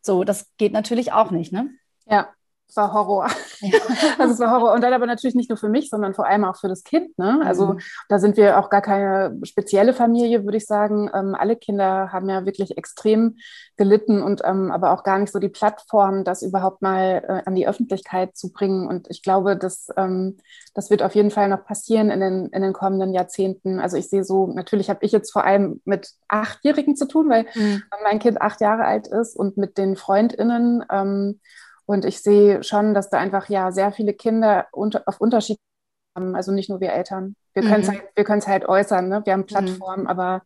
So, 0.03 0.23
das 0.23 0.51
geht 0.57 0.73
natürlich 0.73 1.11
auch 1.11 1.31
nicht, 1.31 1.51
ne? 1.51 1.71
Ja, 2.05 2.29
es 2.69 2.75
war 2.75 2.93
Horror. 2.93 3.27
Ja. 3.61 3.79
Also 4.19 4.33
es 4.33 4.39
war 4.39 4.51
Horror. 4.51 4.73
Und 4.73 4.81
dann 4.81 4.93
aber 4.93 5.05
natürlich 5.05 5.35
nicht 5.35 5.49
nur 5.49 5.57
für 5.57 5.69
mich, 5.69 5.89
sondern 5.89 6.13
vor 6.13 6.25
allem 6.25 6.43
auch 6.43 6.57
für 6.57 6.67
das 6.67 6.83
Kind. 6.83 7.17
Ne? 7.17 7.41
Also 7.43 7.73
mhm. 7.73 7.79
da 8.09 8.19
sind 8.19 8.37
wir 8.37 8.59
auch 8.59 8.69
gar 8.69 8.81
keine 8.81 9.37
spezielle 9.43 9.93
Familie, 9.93 10.43
würde 10.43 10.57
ich 10.57 10.65
sagen. 10.65 11.09
Ähm, 11.13 11.35
alle 11.35 11.55
Kinder 11.55 12.11
haben 12.11 12.29
ja 12.29 12.45
wirklich 12.45 12.77
extrem 12.77 13.37
gelitten 13.77 14.21
und 14.21 14.41
ähm, 14.43 14.71
aber 14.71 14.91
auch 14.91 15.03
gar 15.03 15.19
nicht 15.19 15.31
so 15.31 15.39
die 15.39 15.49
Plattform, 15.49 16.23
das 16.23 16.41
überhaupt 16.41 16.81
mal 16.81 17.23
äh, 17.27 17.47
an 17.47 17.55
die 17.55 17.67
Öffentlichkeit 17.67 18.35
zu 18.35 18.51
bringen. 18.51 18.87
Und 18.87 19.07
ich 19.09 19.21
glaube, 19.21 19.55
dass, 19.55 19.89
ähm, 19.95 20.37
das 20.73 20.89
wird 20.89 21.03
auf 21.03 21.15
jeden 21.15 21.31
Fall 21.31 21.47
noch 21.47 21.63
passieren 21.63 22.09
in 22.09 22.19
den, 22.19 22.47
in 22.47 22.61
den 22.61 22.73
kommenden 22.73 23.13
Jahrzehnten. 23.13 23.79
Also 23.79 23.97
ich 23.97 24.09
sehe 24.09 24.23
so, 24.23 24.47
natürlich 24.47 24.89
habe 24.89 25.05
ich 25.05 25.11
jetzt 25.11 25.31
vor 25.31 25.45
allem 25.45 25.81
mit 25.85 26.11
Achtjährigen 26.27 26.95
zu 26.95 27.07
tun, 27.07 27.29
weil 27.29 27.45
mhm. 27.55 27.83
mein 28.03 28.19
Kind 28.19 28.41
acht 28.41 28.61
Jahre 28.61 28.85
alt 28.85 29.07
ist 29.07 29.35
und 29.35 29.57
mit 29.57 29.77
den 29.77 29.95
FreundInnen. 29.95 30.83
Ähm, 30.91 31.39
und 31.87 32.05
ich 32.05 32.21
sehe 32.21 32.63
schon, 32.63 32.93
dass 32.93 33.09
da 33.09 33.17
einfach 33.19 33.49
ja 33.49 33.71
sehr 33.71 33.91
viele 33.93 34.13
Kinder 34.13 34.67
unter, 34.73 35.03
auf 35.07 35.21
Unterschied 35.21 35.59
haben, 36.15 36.35
also 36.35 36.51
nicht 36.51 36.69
nur 36.69 36.81
wir 36.81 36.93
Eltern 36.93 37.35
wir 37.57 37.63
können 37.63 37.81
es 37.81 37.87
mhm. 37.87 37.93
halt, 37.93 38.03
wir 38.13 38.23
können 38.23 38.39
es 38.39 38.47
halt 38.47 38.69
äußern, 38.69 39.09
ne? 39.09 39.21
wir 39.25 39.33
haben 39.33 39.45
Plattformen, 39.47 40.03
mhm. 40.03 40.07
aber 40.07 40.43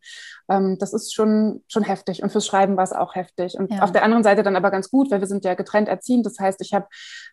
ähm, 0.50 0.78
das 0.80 0.94
ist 0.94 1.14
schon, 1.14 1.62
schon 1.68 1.84
heftig. 1.84 2.24
Und 2.24 2.32
fürs 2.32 2.46
Schreiben 2.46 2.78
war 2.78 2.86
es 2.86 2.94
auch 2.94 3.16
heftig. 3.16 3.58
Und 3.58 3.72
ja. 3.72 3.82
auf 3.82 3.92
der 3.92 4.04
anderen 4.04 4.24
Seite 4.24 4.44
dann 4.44 4.56
aber 4.56 4.72
ganz 4.72 4.90
gut, 4.90 5.12
weil 5.12 5.20
wir 5.20 5.28
sind 5.28 5.44
ja 5.44 5.54
getrennt 5.56 5.90
erziehend. 5.90 6.26
Das 6.26 6.40
heißt, 6.40 6.62
ich 6.62 6.74
habe 6.74 6.88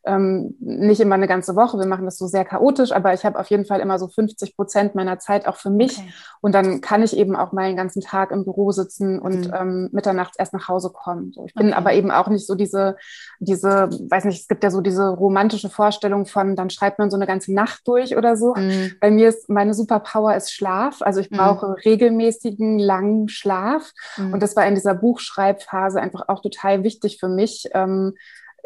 ähm, 0.04 0.56
nicht 0.58 1.00
immer 1.00 1.14
eine 1.14 1.28
ganze 1.28 1.54
Woche, 1.54 1.78
wir 1.78 1.86
machen 1.86 2.06
das 2.06 2.18
so 2.18 2.26
sehr 2.26 2.44
chaotisch, 2.44 2.90
aber 2.90 3.14
ich 3.14 3.24
habe 3.24 3.38
auf 3.38 3.50
jeden 3.50 3.64
Fall 3.64 3.80
immer 3.80 3.98
so 3.98 4.08
50 4.08 4.56
Prozent 4.56 4.94
meiner 4.96 5.20
Zeit 5.20 5.46
auch 5.46 5.56
für 5.56 5.70
mich. 5.70 5.98
Okay. 5.98 6.12
Und 6.40 6.54
dann 6.54 6.80
kann 6.80 7.02
ich 7.02 7.16
eben 7.16 7.36
auch 7.36 7.52
mal 7.52 7.68
den 7.68 7.76
ganzen 7.76 8.00
Tag 8.00 8.32
im 8.32 8.44
Büro 8.44 8.72
sitzen 8.72 9.20
und 9.20 9.46
mhm. 9.46 9.54
ähm, 9.54 9.88
mitternachts 9.92 10.38
erst 10.38 10.54
nach 10.54 10.66
Hause 10.66 10.90
kommen. 10.90 11.32
So, 11.32 11.44
ich 11.46 11.54
bin 11.54 11.68
okay. 11.68 11.76
aber 11.76 11.92
eben 11.92 12.10
auch 12.10 12.28
nicht 12.28 12.46
so 12.46 12.56
diese, 12.56 12.96
diese, 13.38 13.88
weiß 13.90 14.24
nicht, 14.24 14.40
es 14.40 14.48
gibt 14.48 14.64
ja 14.64 14.70
so 14.70 14.80
diese 14.80 15.08
romantische 15.08 15.70
Vorstellung 15.70 16.26
von, 16.26 16.56
dann 16.56 16.70
schreibt 16.70 16.98
man 16.98 17.10
so 17.10 17.16
eine 17.16 17.26
ganze 17.26 17.54
Nacht 17.54 17.86
durch 17.86 18.16
oder 18.16 18.36
so. 18.36 18.54
Mhm. 18.54 18.92
Bei 19.00 19.10
mir 19.10 19.28
ist 19.28 19.48
mein 19.48 19.67
meine 19.68 19.74
Superpower 19.74 20.34
ist 20.34 20.50
Schlaf. 20.50 21.02
Also 21.02 21.20
ich 21.20 21.30
mhm. 21.30 21.36
brauche 21.36 21.68
mhm. 21.68 21.74
regelmäßigen, 21.84 22.78
langen 22.78 23.28
Schlaf. 23.28 23.92
Mhm. 24.16 24.32
Und 24.32 24.42
das 24.42 24.56
war 24.56 24.66
in 24.66 24.74
dieser 24.74 24.94
Buchschreibphase 24.94 26.00
einfach 26.00 26.28
auch 26.28 26.40
total 26.40 26.84
wichtig 26.84 27.18
für 27.20 27.28
mich. 27.28 27.68
Ähm, 27.74 28.14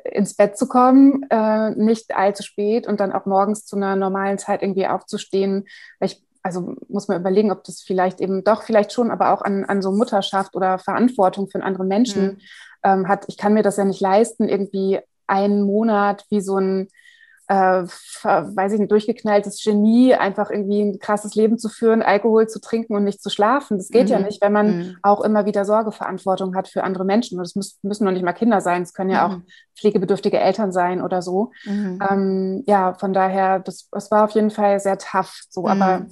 ins 0.05 0.35
Bett 0.35 0.57
zu 0.57 0.67
kommen, 0.67 1.27
äh, 1.31 1.71
nicht 1.71 2.17
allzu 2.17 2.43
spät 2.43 2.89
und 2.89 2.99
dann 2.99 3.13
auch 3.13 3.25
morgens 3.25 3.67
zu 3.67 3.77
einer 3.77 3.95
normalen 3.95 4.37
Zeit 4.37 4.63
irgendwie 4.63 4.89
aufzustehen. 4.89 5.67
Ich, 6.01 6.25
also 6.43 6.75
muss 6.89 7.07
man 7.07 7.21
überlegen, 7.21 7.53
ob 7.53 7.63
das 7.63 7.83
vielleicht 7.83 8.21
eben 8.21 8.43
doch 8.43 8.63
vielleicht 8.63 8.93
schon, 8.93 9.13
aber 9.13 9.33
auch 9.33 9.43
an, 9.43 9.65
an 9.65 9.81
so 9.81 9.93
Mutterschaft 9.93 10.57
oder 10.57 10.81
Verantwortung 10.81 11.49
für 11.49 11.63
andere 11.63 11.85
Menschen 11.85 12.25
mhm. 12.25 12.39
ähm, 12.83 13.09
hat. 13.09 13.25
Ich 13.29 13.37
kann 13.37 13.55
mir 13.55 13.63
das 13.63 13.77
ja 13.77 13.85
nicht 13.85 14.01
leisten, 14.01 14.49
irgendwie 14.49 14.99
einen 15.29 15.63
Monat 15.63 16.25
wie 16.31 16.41
so 16.41 16.57
ein 16.59 16.89
äh, 17.53 17.85
weiß 17.85 18.73
ich 18.73 18.81
ein 18.81 18.89
durchgeknalltes 18.89 19.63
Genie, 19.63 20.15
einfach 20.15 20.51
irgendwie 20.51 20.81
ein 20.81 20.99
krasses 20.99 21.35
Leben 21.35 21.59
zu 21.59 21.69
führen, 21.69 22.01
Alkohol 22.01 22.49
zu 22.49 22.61
trinken 22.61 22.95
und 22.95 23.05
nicht 23.05 23.23
zu 23.23 23.29
schlafen. 23.29 23.77
Das 23.77 23.91
geht 23.91 24.07
mhm. 24.07 24.13
ja 24.13 24.19
nicht, 24.21 24.41
wenn 24.41 24.53
man 24.53 24.79
mhm. 24.79 24.97
auch 25.03 25.21
immer 25.21 25.45
wieder 25.45 25.67
Sorgeverantwortung 25.67 26.57
hat 26.57 26.69
für 26.69 26.83
andere 26.83 27.05
Menschen. 27.05 27.37
Und 27.37 27.45
das 27.45 27.55
müssen, 27.55 27.79
müssen 27.83 28.05
noch 28.05 28.13
nicht 28.13 28.25
mal 28.25 28.33
Kinder 28.33 28.63
sein, 28.63 28.83
es 28.83 28.95
können 28.95 29.11
ja 29.11 29.29
mhm. 29.29 29.35
auch 29.35 29.39
pflegebedürftige 29.79 30.41
Eltern 30.41 30.73
sein 30.73 31.03
oder 31.03 31.21
so. 31.21 31.51
Mhm. 31.65 31.99
Ähm, 32.09 32.65
ja, 32.67 32.95
von 32.95 33.13
daher, 33.13 33.59
das, 33.59 33.89
das 33.91 34.11
war 34.11 34.25
auf 34.25 34.31
jeden 34.31 34.51
Fall 34.51 34.81
sehr 34.81 34.97
tough. 34.97 35.43
So, 35.51 35.69
aber 35.69 36.01
mhm. 36.01 36.07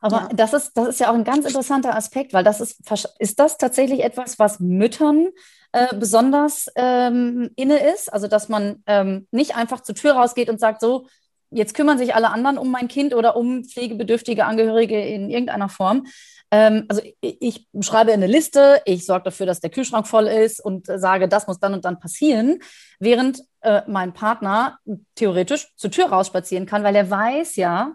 aber 0.00 0.16
ja. 0.16 0.28
das, 0.34 0.52
ist, 0.52 0.76
das 0.76 0.88
ist 0.88 1.00
ja 1.00 1.10
auch 1.10 1.14
ein 1.14 1.24
ganz 1.24 1.46
interessanter 1.46 1.96
Aspekt, 1.96 2.34
weil 2.34 2.44
das 2.44 2.60
ist, 2.60 2.82
ist 3.18 3.40
das 3.40 3.56
tatsächlich 3.56 4.04
etwas, 4.04 4.38
was 4.38 4.60
Müttern 4.60 5.28
äh, 5.72 5.94
besonders 5.94 6.66
ähm, 6.76 7.50
inne 7.56 7.78
ist. 7.92 8.12
Also 8.12 8.28
dass 8.28 8.48
man 8.48 8.82
ähm, 8.86 9.26
nicht 9.30 9.56
einfach 9.56 9.80
zur 9.80 9.94
Tür 9.94 10.12
rausgeht 10.14 10.48
und 10.48 10.60
sagt, 10.60 10.80
so, 10.80 11.06
jetzt 11.50 11.74
kümmern 11.74 11.98
sich 11.98 12.14
alle 12.14 12.30
anderen 12.30 12.58
um 12.58 12.70
mein 12.70 12.88
Kind 12.88 13.14
oder 13.14 13.36
um 13.36 13.64
pflegebedürftige 13.64 14.44
Angehörige 14.44 15.00
in 15.00 15.30
irgendeiner 15.30 15.68
Form. 15.68 16.06
Ähm, 16.50 16.84
also 16.88 17.02
ich, 17.20 17.38
ich, 17.40 17.68
schreibe 17.80 18.12
eine 18.12 18.26
Liste, 18.26 18.80
ich 18.84 19.04
sorge 19.04 19.24
dafür, 19.24 19.46
dass 19.46 19.60
der 19.60 19.70
Kühlschrank 19.70 20.06
voll 20.06 20.26
ist 20.26 20.64
und 20.64 20.86
sage, 20.86 21.28
das 21.28 21.46
muss 21.46 21.58
dann 21.58 21.74
und 21.74 21.84
dann 21.84 21.98
passieren. 21.98 22.60
Während 22.98 23.42
äh, 23.62 23.82
mein 23.86 24.12
Partner 24.12 24.78
theoretisch 25.14 25.68
zur 25.76 25.90
Tür 25.90 26.06
rausspazieren 26.06 26.66
kann, 26.66 26.84
weil 26.84 26.94
er 26.94 27.10
weiß 27.10 27.56
ja, 27.56 27.94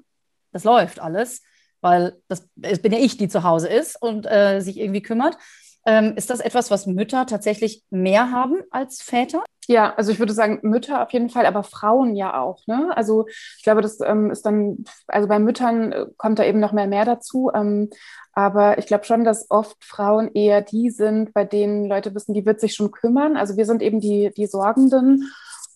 das 0.51 0.63
läuft 0.63 0.99
alles, 0.99 1.41
weil 1.79 2.17
das, 2.27 2.47
es 2.61 2.81
bin 2.81 2.91
ja 2.91 2.99
ich, 2.99 3.17
die 3.17 3.29
zu 3.29 3.43
Hause 3.43 3.69
ist 3.69 4.01
und 4.01 4.25
äh, 4.25 4.59
sich 4.59 4.77
irgendwie 4.77 5.01
kümmert. 5.01 5.37
Ähm, 5.85 6.13
ist 6.15 6.29
das 6.29 6.39
etwas, 6.39 6.69
was 6.69 6.85
Mütter 6.85 7.25
tatsächlich 7.25 7.83
mehr 7.89 8.31
haben 8.31 8.57
als 8.69 9.01
Väter? 9.01 9.43
Ja, 9.67 9.93
also 9.95 10.11
ich 10.11 10.19
würde 10.19 10.33
sagen, 10.33 10.59
Mütter 10.63 11.03
auf 11.03 11.11
jeden 11.11 11.29
Fall, 11.29 11.45
aber 11.45 11.63
Frauen 11.63 12.15
ja 12.15 12.39
auch. 12.39 12.65
Ne? 12.67 12.91
Also 12.95 13.27
ich 13.57 13.63
glaube, 13.63 13.81
das 13.81 13.99
ähm, 14.01 14.29
ist 14.31 14.45
dann, 14.45 14.83
also 15.07 15.27
bei 15.27 15.39
Müttern 15.39 15.91
äh, 15.91 16.05
kommt 16.17 16.39
da 16.39 16.43
eben 16.43 16.59
noch 16.59 16.71
mehr 16.71 16.87
mehr 16.87 17.05
dazu. 17.05 17.51
Ähm, 17.53 17.89
aber 18.33 18.77
ich 18.77 18.85
glaube 18.85 19.05
schon, 19.05 19.23
dass 19.23 19.49
oft 19.49 19.77
Frauen 19.83 20.31
eher 20.33 20.61
die 20.61 20.89
sind, 20.89 21.33
bei 21.33 21.45
denen 21.45 21.87
Leute 21.87 22.13
wissen, 22.15 22.33
die 22.33 22.45
wird 22.45 22.59
sich 22.59 22.73
schon 22.73 22.91
kümmern. 22.91 23.37
Also 23.37 23.57
wir 23.57 23.65
sind 23.65 23.81
eben 23.81 23.99
die, 23.99 24.31
die 24.35 24.47
Sorgenden. 24.47 25.31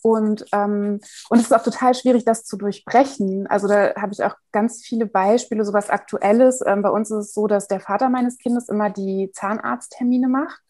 Und, 0.05 0.45
ähm, 0.51 0.99
und 1.29 1.39
es 1.39 1.45
ist 1.45 1.51
auch 1.51 1.63
total 1.63 1.95
schwierig, 1.95 2.25
das 2.25 2.43
zu 2.43 2.57
durchbrechen. 2.57 3.47
Also 3.47 3.67
da 3.67 3.95
habe 3.95 4.13
ich 4.13 4.23
auch 4.23 4.35
ganz 4.51 4.85
viele 4.85 5.07
Beispiele, 5.07 5.65
so 5.65 5.73
was 5.73 5.89
Aktuelles. 5.89 6.61
Ähm, 6.63 6.83
bei 6.83 6.91
uns 6.91 7.09
ist 7.09 7.17
es 7.17 7.33
so, 7.33 7.47
dass 7.47 7.67
der 7.67 7.79
Vater 7.79 8.09
meines 8.09 8.37
Kindes 8.37 8.69
immer 8.69 8.91
die 8.91 9.31
Zahnarzttermine 9.33 10.27
macht. 10.27 10.61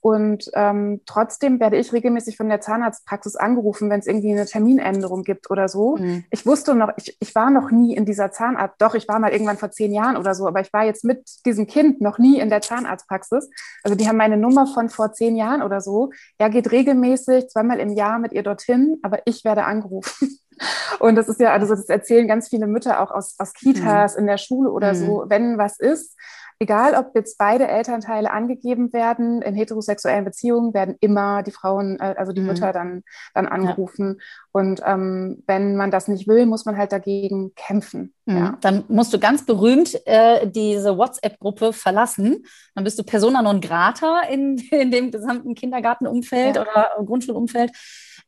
Und 0.00 0.50
ähm, 0.54 1.00
trotzdem 1.06 1.58
werde 1.58 1.76
ich 1.76 1.92
regelmäßig 1.92 2.36
von 2.36 2.48
der 2.48 2.60
Zahnarztpraxis 2.60 3.34
angerufen, 3.36 3.90
wenn 3.90 3.98
es 3.98 4.06
irgendwie 4.06 4.32
eine 4.32 4.46
Terminänderung 4.46 5.24
gibt 5.24 5.50
oder 5.50 5.68
so. 5.68 5.96
Mhm. 5.96 6.24
Ich 6.30 6.46
wusste 6.46 6.74
noch, 6.74 6.90
ich, 6.96 7.16
ich 7.20 7.34
war 7.34 7.50
noch 7.50 7.70
nie 7.70 7.96
in 7.96 8.04
dieser 8.04 8.30
Zahnarzt, 8.30 8.76
doch, 8.78 8.94
ich 8.94 9.08
war 9.08 9.18
mal 9.18 9.32
irgendwann 9.32 9.58
vor 9.58 9.70
zehn 9.70 9.92
Jahren 9.92 10.16
oder 10.16 10.34
so, 10.34 10.46
aber 10.46 10.60
ich 10.60 10.72
war 10.72 10.84
jetzt 10.84 11.04
mit 11.04 11.24
diesem 11.44 11.66
Kind 11.66 12.00
noch 12.00 12.18
nie 12.18 12.38
in 12.38 12.48
der 12.48 12.60
Zahnarztpraxis. 12.60 13.50
Also 13.82 13.96
die 13.96 14.08
haben 14.08 14.16
meine 14.16 14.36
Nummer 14.36 14.66
von 14.66 14.88
vor 14.88 15.12
zehn 15.12 15.36
Jahren 15.36 15.62
oder 15.62 15.80
so. 15.80 16.10
Er 16.38 16.50
geht 16.50 16.70
regelmäßig 16.70 17.48
zweimal 17.48 17.80
im 17.80 17.90
Jahr 17.90 18.18
mit 18.18 18.32
ihr 18.32 18.44
dorthin, 18.44 18.98
aber 19.02 19.20
ich 19.24 19.44
werde 19.44 19.64
angerufen. 19.64 20.38
Und 20.98 21.14
das 21.14 21.28
ist 21.28 21.40
ja, 21.40 21.52
also 21.52 21.68
das 21.68 21.88
erzählen 21.88 22.26
ganz 22.26 22.48
viele 22.48 22.66
Mütter 22.66 23.00
auch 23.00 23.10
aus, 23.10 23.36
aus 23.38 23.52
Kitas, 23.52 24.14
mhm. 24.14 24.20
in 24.20 24.26
der 24.26 24.38
Schule 24.38 24.70
oder 24.70 24.92
mhm. 24.92 24.96
so, 24.96 25.24
wenn 25.28 25.58
was 25.58 25.78
ist, 25.78 26.16
egal 26.60 26.94
ob 26.94 27.14
jetzt 27.14 27.38
beide 27.38 27.68
Elternteile 27.68 28.30
angegeben 28.30 28.92
werden, 28.92 29.42
in 29.42 29.54
heterosexuellen 29.54 30.24
Beziehungen 30.24 30.74
werden 30.74 30.96
immer 31.00 31.42
die 31.42 31.50
Frauen, 31.50 31.98
äh, 32.00 32.14
also 32.16 32.32
die 32.32 32.40
mhm. 32.40 32.48
Mütter 32.48 32.72
dann, 32.72 33.02
dann 33.34 33.46
angerufen. 33.46 34.16
Ja. 34.18 34.24
Und 34.52 34.82
ähm, 34.84 35.42
wenn 35.46 35.76
man 35.76 35.90
das 35.90 36.08
nicht 36.08 36.26
will, 36.26 36.46
muss 36.46 36.64
man 36.64 36.76
halt 36.76 36.92
dagegen 36.92 37.54
kämpfen. 37.54 38.12
Mhm. 38.26 38.36
Ja. 38.36 38.58
Dann 38.60 38.84
musst 38.88 39.12
du 39.12 39.18
ganz 39.18 39.46
berühmt 39.46 40.00
äh, 40.06 40.50
diese 40.50 40.98
WhatsApp-Gruppe 40.98 41.72
verlassen. 41.72 42.44
Dann 42.74 42.84
bist 42.84 42.98
du 42.98 43.04
Persona 43.04 43.42
non 43.42 43.60
grata 43.60 44.22
in, 44.30 44.58
in 44.70 44.90
dem 44.90 45.10
gesamten 45.10 45.54
Kindergartenumfeld 45.54 46.56
ja. 46.56 46.62
oder 46.62 47.04
Grundschulumfeld. 47.04 47.70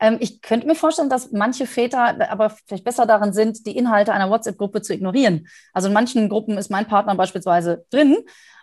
Ähm, 0.00 0.16
ich 0.21 0.40
könnte 0.40 0.66
mir 0.66 0.75
vorstellen, 0.75 1.11
dass 1.11 1.33
manche 1.33 1.66
Väter 1.66 2.30
aber 2.30 2.50
vielleicht 2.50 2.85
besser 2.85 3.07
darin 3.07 3.33
sind, 3.33 3.66
die 3.66 3.76
Inhalte 3.76 4.12
einer 4.12 4.30
WhatsApp-Gruppe 4.30 4.83
zu 4.83 4.95
ignorieren. 4.95 5.47
Also 5.73 5.88
in 5.88 5.95
manchen 5.95 6.28
Gruppen 6.28 6.59
ist 6.59 6.71
mein 6.71 6.87
Partner 6.87 7.14
beispielsweise 7.14 7.85
drin, 7.90 8.16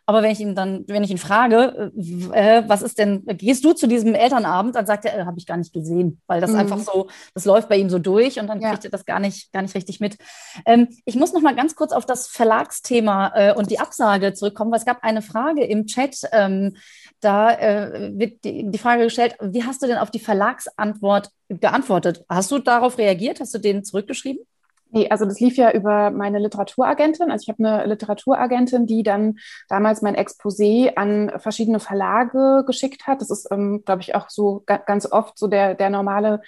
aber 0.09 0.23
wenn 0.23 0.31
ich 0.31 0.39
ihn 0.39 0.55
dann, 0.55 0.85
wenn 0.87 1.03
ich 1.03 1.11
ihn 1.11 1.17
frage, 1.17 1.91
äh, 2.31 2.63
was 2.65 2.81
ist 2.81 2.97
denn, 2.97 3.25
gehst 3.25 3.65
du 3.65 3.73
zu 3.73 3.87
diesem 3.87 4.15
Elternabend, 4.15 4.73
dann 4.73 4.85
sagt 4.85 5.03
er, 5.03 5.19
äh, 5.19 5.25
habe 5.25 5.37
ich 5.37 5.45
gar 5.45 5.57
nicht 5.57 5.73
gesehen, 5.73 6.21
weil 6.27 6.39
das 6.39 6.51
mhm. 6.51 6.59
einfach 6.59 6.79
so, 6.79 7.09
das 7.33 7.43
läuft 7.43 7.67
bei 7.67 7.75
ihm 7.75 7.89
so 7.89 7.99
durch 7.99 8.39
und 8.39 8.47
dann 8.47 8.61
ja. 8.61 8.69
kriegt 8.69 8.85
er 8.85 8.89
das 8.89 9.03
gar 9.03 9.19
nicht, 9.19 9.51
gar 9.51 9.61
nicht 9.61 9.75
richtig 9.75 9.99
mit. 9.99 10.17
Ähm, 10.65 10.87
ich 11.03 11.17
muss 11.17 11.33
noch 11.33 11.41
mal 11.41 11.55
ganz 11.55 11.75
kurz 11.75 11.91
auf 11.91 12.05
das 12.05 12.27
Verlagsthema 12.27 13.33
äh, 13.35 13.53
und 13.53 13.69
die 13.69 13.81
Absage 13.81 14.31
zurückkommen, 14.31 14.71
weil 14.71 14.79
es 14.79 14.85
gab 14.85 15.03
eine 15.03 15.21
Frage 15.21 15.65
im 15.65 15.87
Chat, 15.87 16.21
ähm, 16.31 16.77
da 17.19 17.51
äh, 17.51 18.11
wird 18.17 18.43
die, 18.43 18.69
die 18.69 18.77
Frage 18.77 19.03
gestellt, 19.03 19.35
wie 19.41 19.63
hast 19.63 19.81
du 19.81 19.87
denn 19.87 19.97
auf 19.97 20.11
die 20.11 20.19
Verlagsantwort 20.19 21.29
geantwortet? 21.49 22.23
Hast 22.29 22.51
du 22.51 22.59
darauf 22.59 22.97
reagiert? 22.97 23.39
Hast 23.39 23.53
du 23.53 23.59
den 23.59 23.83
zurückgeschrieben? 23.83 24.45
Nee, 24.91 25.09
also 25.09 25.25
das 25.25 25.39
lief 25.39 25.57
ja 25.57 25.71
über 25.71 26.11
meine 26.11 26.39
Literaturagentin. 26.39 27.29
Also 27.29 27.43
ich 27.43 27.49
habe 27.49 27.67
eine 27.67 27.85
Literaturagentin, 27.87 28.85
die 28.85 29.03
dann 29.03 29.37
damals 29.67 30.01
mein 30.01 30.15
Exposé 30.15 30.95
an 30.95 31.31
verschiedene 31.39 31.79
Verlage 31.79 32.63
geschickt 32.65 33.05
hat. 33.05 33.21
Das 33.21 33.29
ist, 33.29 33.51
ähm, 33.51 33.83
glaube 33.85 34.01
ich, 34.01 34.15
auch 34.15 34.29
so 34.29 34.63
ganz 34.65 35.11
oft 35.11 35.37
so 35.37 35.47
der, 35.47 35.75
der 35.75 35.89
normale 35.89 36.41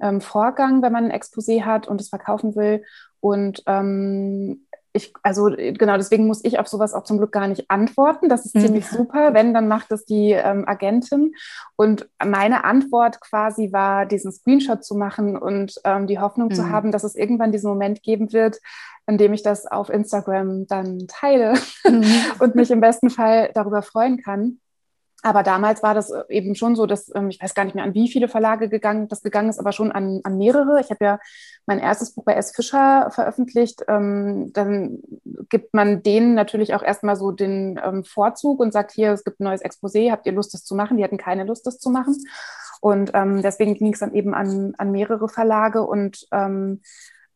ähm, 0.00 0.20
Vorgang, 0.20 0.82
wenn 0.82 0.92
man 0.92 1.04
ein 1.04 1.20
Exposé 1.20 1.62
hat 1.64 1.86
und 1.86 2.00
es 2.00 2.08
verkaufen 2.08 2.56
will. 2.56 2.84
Und 3.20 3.62
ähm, 3.66 4.66
ich, 4.96 5.12
also 5.24 5.46
genau, 5.46 5.96
deswegen 5.96 6.28
muss 6.28 6.44
ich 6.44 6.60
auf 6.60 6.68
sowas 6.68 6.94
auch 6.94 7.02
zum 7.02 7.18
Glück 7.18 7.32
gar 7.32 7.48
nicht 7.48 7.68
antworten. 7.68 8.28
Das 8.28 8.46
ist 8.46 8.54
mhm. 8.54 8.60
ziemlich 8.60 8.86
super. 8.88 9.34
Wenn, 9.34 9.52
dann 9.52 9.66
macht 9.66 9.90
es 9.90 10.04
die 10.04 10.30
ähm, 10.30 10.68
Agentin. 10.68 11.34
Und 11.74 12.08
meine 12.24 12.64
Antwort 12.64 13.20
quasi 13.20 13.72
war, 13.72 14.06
diesen 14.06 14.30
Screenshot 14.30 14.84
zu 14.84 14.94
machen 14.94 15.36
und 15.36 15.74
ähm, 15.84 16.06
die 16.06 16.20
Hoffnung 16.20 16.48
mhm. 16.48 16.54
zu 16.54 16.70
haben, 16.70 16.92
dass 16.92 17.02
es 17.02 17.16
irgendwann 17.16 17.50
diesen 17.50 17.68
Moment 17.68 18.04
geben 18.04 18.32
wird, 18.32 18.60
in 19.08 19.18
dem 19.18 19.32
ich 19.32 19.42
das 19.42 19.66
auf 19.66 19.90
Instagram 19.90 20.68
dann 20.68 21.06
teile 21.08 21.54
mhm. 21.84 22.04
und 22.38 22.54
mich 22.54 22.70
im 22.70 22.80
besten 22.80 23.10
Fall 23.10 23.50
darüber 23.52 23.82
freuen 23.82 24.22
kann. 24.22 24.60
Aber 25.24 25.42
damals 25.42 25.82
war 25.82 25.94
das 25.94 26.10
äh, 26.10 26.22
eben 26.28 26.54
schon 26.54 26.76
so, 26.76 26.84
dass 26.84 27.10
ähm, 27.14 27.30
ich 27.30 27.42
weiß 27.42 27.54
gar 27.54 27.64
nicht 27.64 27.74
mehr, 27.74 27.84
an 27.84 27.94
wie 27.94 28.10
viele 28.10 28.28
Verlage 28.28 28.68
gegangen, 28.68 29.08
das 29.08 29.22
gegangen 29.22 29.48
ist, 29.48 29.58
aber 29.58 29.72
schon 29.72 29.90
an, 29.90 30.20
an 30.22 30.36
mehrere. 30.36 30.80
Ich 30.80 30.90
habe 30.90 31.02
ja 31.02 31.18
mein 31.64 31.78
erstes 31.78 32.14
Buch 32.14 32.24
bei 32.24 32.34
S. 32.34 32.54
Fischer 32.54 33.10
veröffentlicht. 33.10 33.84
Ähm, 33.88 34.52
dann 34.52 34.98
gibt 35.48 35.72
man 35.72 36.02
denen 36.02 36.34
natürlich 36.34 36.74
auch 36.74 36.82
erstmal 36.82 37.16
so 37.16 37.30
den 37.30 37.80
ähm, 37.82 38.04
Vorzug 38.04 38.60
und 38.60 38.72
sagt, 38.72 38.92
hier, 38.92 39.12
es 39.12 39.24
gibt 39.24 39.40
ein 39.40 39.44
neues 39.44 39.64
Exposé, 39.64 40.10
habt 40.10 40.26
ihr 40.26 40.32
Lust, 40.32 40.52
das 40.52 40.62
zu 40.62 40.74
machen? 40.74 40.98
Die 40.98 41.04
hatten 41.04 41.16
keine 41.16 41.44
Lust, 41.44 41.66
das 41.66 41.78
zu 41.78 41.88
machen. 41.88 42.16
Und 42.82 43.12
deswegen 43.14 43.72
ging 43.72 43.94
es 43.94 44.00
dann 44.00 44.12
eben 44.12 44.34
an, 44.34 44.74
an 44.76 44.90
mehrere 44.90 45.30
Verlage 45.30 45.80
und 45.84 46.28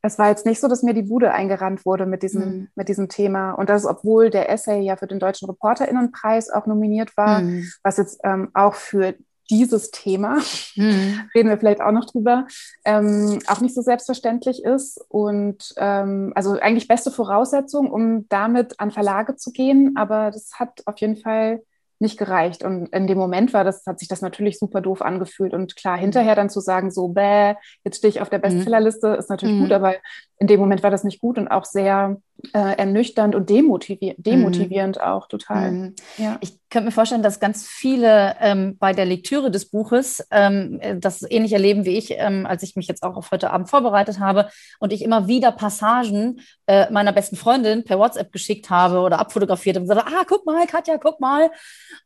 es 0.09 0.19
war 0.19 0.29
jetzt 0.29 0.47
nicht 0.47 0.59
so, 0.59 0.69
dass 0.69 0.83
mir 0.83 0.95
die 0.95 1.03
Bude 1.03 1.33
eingerannt 1.33 1.85
wurde 1.85 2.07
mit 2.07 2.23
diesem, 2.23 2.43
mhm. 2.43 2.69
mit 2.75 2.89
diesem 2.89 3.09
Thema. 3.09 3.53
Und 3.53 3.69
das, 3.69 3.85
obwohl 3.85 4.31
der 4.31 4.51
Essay 4.51 4.81
ja 4.81 4.97
für 4.97 5.07
den 5.07 5.21
Deutschen 5.21 5.49
Reporterinnenpreis 5.49 6.51
auch 6.51 6.67
nominiert 6.67 7.17
war, 7.17 7.43
mhm. 7.43 7.71
was 7.83 7.99
jetzt 7.99 8.21
ähm, 8.25 8.49
auch 8.55 8.75
für 8.75 9.15
dieses 9.51 9.91
Thema, 9.91 10.39
mhm. 10.77 11.21
reden 11.35 11.49
wir 11.49 11.59
vielleicht 11.59 11.81
auch 11.81 11.93
noch 11.93 12.07
drüber, 12.07 12.47
ähm, 12.85 13.39
auch 13.47 13.61
nicht 13.61 13.75
so 13.75 13.83
selbstverständlich 13.83 14.65
ist. 14.65 14.99
Und 15.09 15.75
ähm, 15.77 16.33
also 16.35 16.53
eigentlich 16.53 16.89
beste 16.89 17.11
Voraussetzung, 17.11 17.91
um 17.91 18.29
damit 18.29 18.81
an 18.81 18.91
Verlage 18.91 19.37
zu 19.37 19.53
gehen. 19.53 19.95
Aber 19.97 20.31
das 20.31 20.53
hat 20.55 20.83
auf 20.87 20.99
jeden 20.99 21.17
Fall 21.17 21.63
nicht 22.01 22.19
gereicht. 22.19 22.63
Und 22.65 22.89
in 22.89 23.07
dem 23.07 23.19
Moment 23.19 23.53
war 23.53 23.65
das, 23.65 23.85
hat 23.87 23.99
sich 23.99 24.09
das 24.09 24.23
natürlich 24.23 24.59
super 24.59 24.81
doof 24.81 25.03
angefühlt. 25.03 25.55
Und 25.55 25.77
klar, 25.77 25.99
hinterher 25.99 26.35
dann 26.35 26.51
zu 26.51 26.61
sagen, 26.61 26.91
so, 26.91 27.09
bäh, 27.09 27.55
jetzt 27.85 27.99
stehe 27.99 28.11
ich 28.11 28.21
auf 28.21 28.31
der 28.31 28.39
mhm. 28.39 28.43
Bestsellerliste, 28.43 29.09
ist 29.09 29.31
natürlich 29.31 29.57
mhm. 29.57 29.63
gut, 29.63 29.73
aber 29.73 29.95
in 30.39 30.47
dem 30.47 30.61
Moment 30.61 30.83
war 30.83 30.91
das 30.91 31.05
nicht 31.05 31.21
gut 31.21 31.39
und 31.39 31.49
auch 31.49 31.65
sehr 31.65 32.17
äh, 32.53 32.77
ernüchternd 32.77 33.35
und 33.35 33.51
demotivier 33.51 34.15
demotivierend 34.17 34.97
mhm. 34.97 35.03
auch 35.03 35.27
total. 35.27 35.73
Mhm. 35.73 35.95
Ja. 36.17 36.39
Ich 36.41 36.59
könnte 36.71 36.87
mir 36.87 36.93
vorstellen, 36.93 37.23
dass 37.23 37.41
ganz 37.41 37.67
viele 37.67 38.37
ähm, 38.41 38.77
bei 38.79 38.93
der 38.93 39.07
Lektüre 39.07 39.51
des 39.51 39.71
Buches 39.71 40.27
ähm, 40.31 40.81
das 41.01 41.23
ähnlich 41.29 41.53
erleben 41.53 41.85
wie 41.85 41.97
ich, 41.97 42.13
ähm, 42.17 42.47
als 42.47 42.63
ich 42.63 42.77
mich 42.77 42.87
jetzt 42.87 43.03
auch 43.03 43.17
auf 43.17 43.31
heute 43.31 43.51
Abend 43.51 43.71
vorbereitet 43.71 44.21
habe 44.21 44.51
und 44.79 44.93
ich 44.93 45.03
immer 45.03 45.27
wieder 45.27 45.51
Passagen 45.51 46.41
äh, 46.67 46.91
meiner 46.93 47.13
besten 47.13 47.37
Freundin 47.37 47.85
per 47.85 47.99
WhatsApp 47.99 48.31
geschickt 48.31 48.71
habe 48.71 49.01
oder 49.01 49.19
abfotografiert 49.19 49.77
und 49.77 49.89
gesagt, 49.89 50.07
ah, 50.07 50.25
guck 50.29 50.47
mal, 50.47 50.67
Katja, 50.67 50.99
guck 50.99 51.21
mal. 51.21 51.51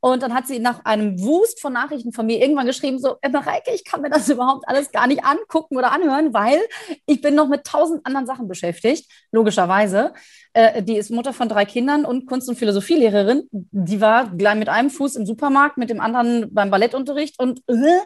Und 0.01 0.23
dann 0.23 0.33
hat 0.33 0.47
sie 0.47 0.61
nach 0.61 0.85
einem 0.85 1.21
Wust 1.21 1.61
von 1.61 1.73
Nachrichten 1.73 2.13
von 2.13 2.27
mir 2.27 2.41
irgendwann 2.41 2.67
geschrieben, 2.67 2.99
so, 2.99 3.17
Mareike, 3.31 3.73
ich 3.75 3.85
kann 3.85 4.01
mir 4.01 4.11
das 4.11 4.29
überhaupt 4.31 4.69
alles 4.69 4.93
gar 4.93 5.07
nicht 5.07 5.25
angucken 5.25 5.77
oder 5.77 5.93
anhören, 5.93 6.33
weil 6.33 6.61
ich 7.07 7.21
bin 7.21 7.35
noch 7.35 7.49
mit 7.49 7.65
tausend 7.65 8.07
anderen 8.07 8.27
Sachen 8.27 8.49
beschäftigt, 8.49 9.11
logischerweise. 9.33 10.15
Äh, 10.53 10.83
die 10.83 10.97
ist 10.97 11.11
Mutter 11.11 11.33
von 11.33 11.49
drei 11.49 11.65
Kindern 11.65 12.05
und 12.05 12.27
Kunst- 12.27 12.49
und 12.49 12.57
Philosophielehrerin. 12.57 13.49
Die 13.51 14.01
war 14.01 14.29
gleich 14.31 14.57
mit 14.57 14.69
einem 14.69 14.91
Fuß 14.91 15.17
im 15.17 15.27
Supermarkt, 15.27 15.79
mit 15.79 15.91
dem 15.91 16.01
anderen 16.01 16.53
beim 16.53 16.71
Ballettunterricht 16.71 17.39
und, 17.39 17.63
äh, 17.69 18.01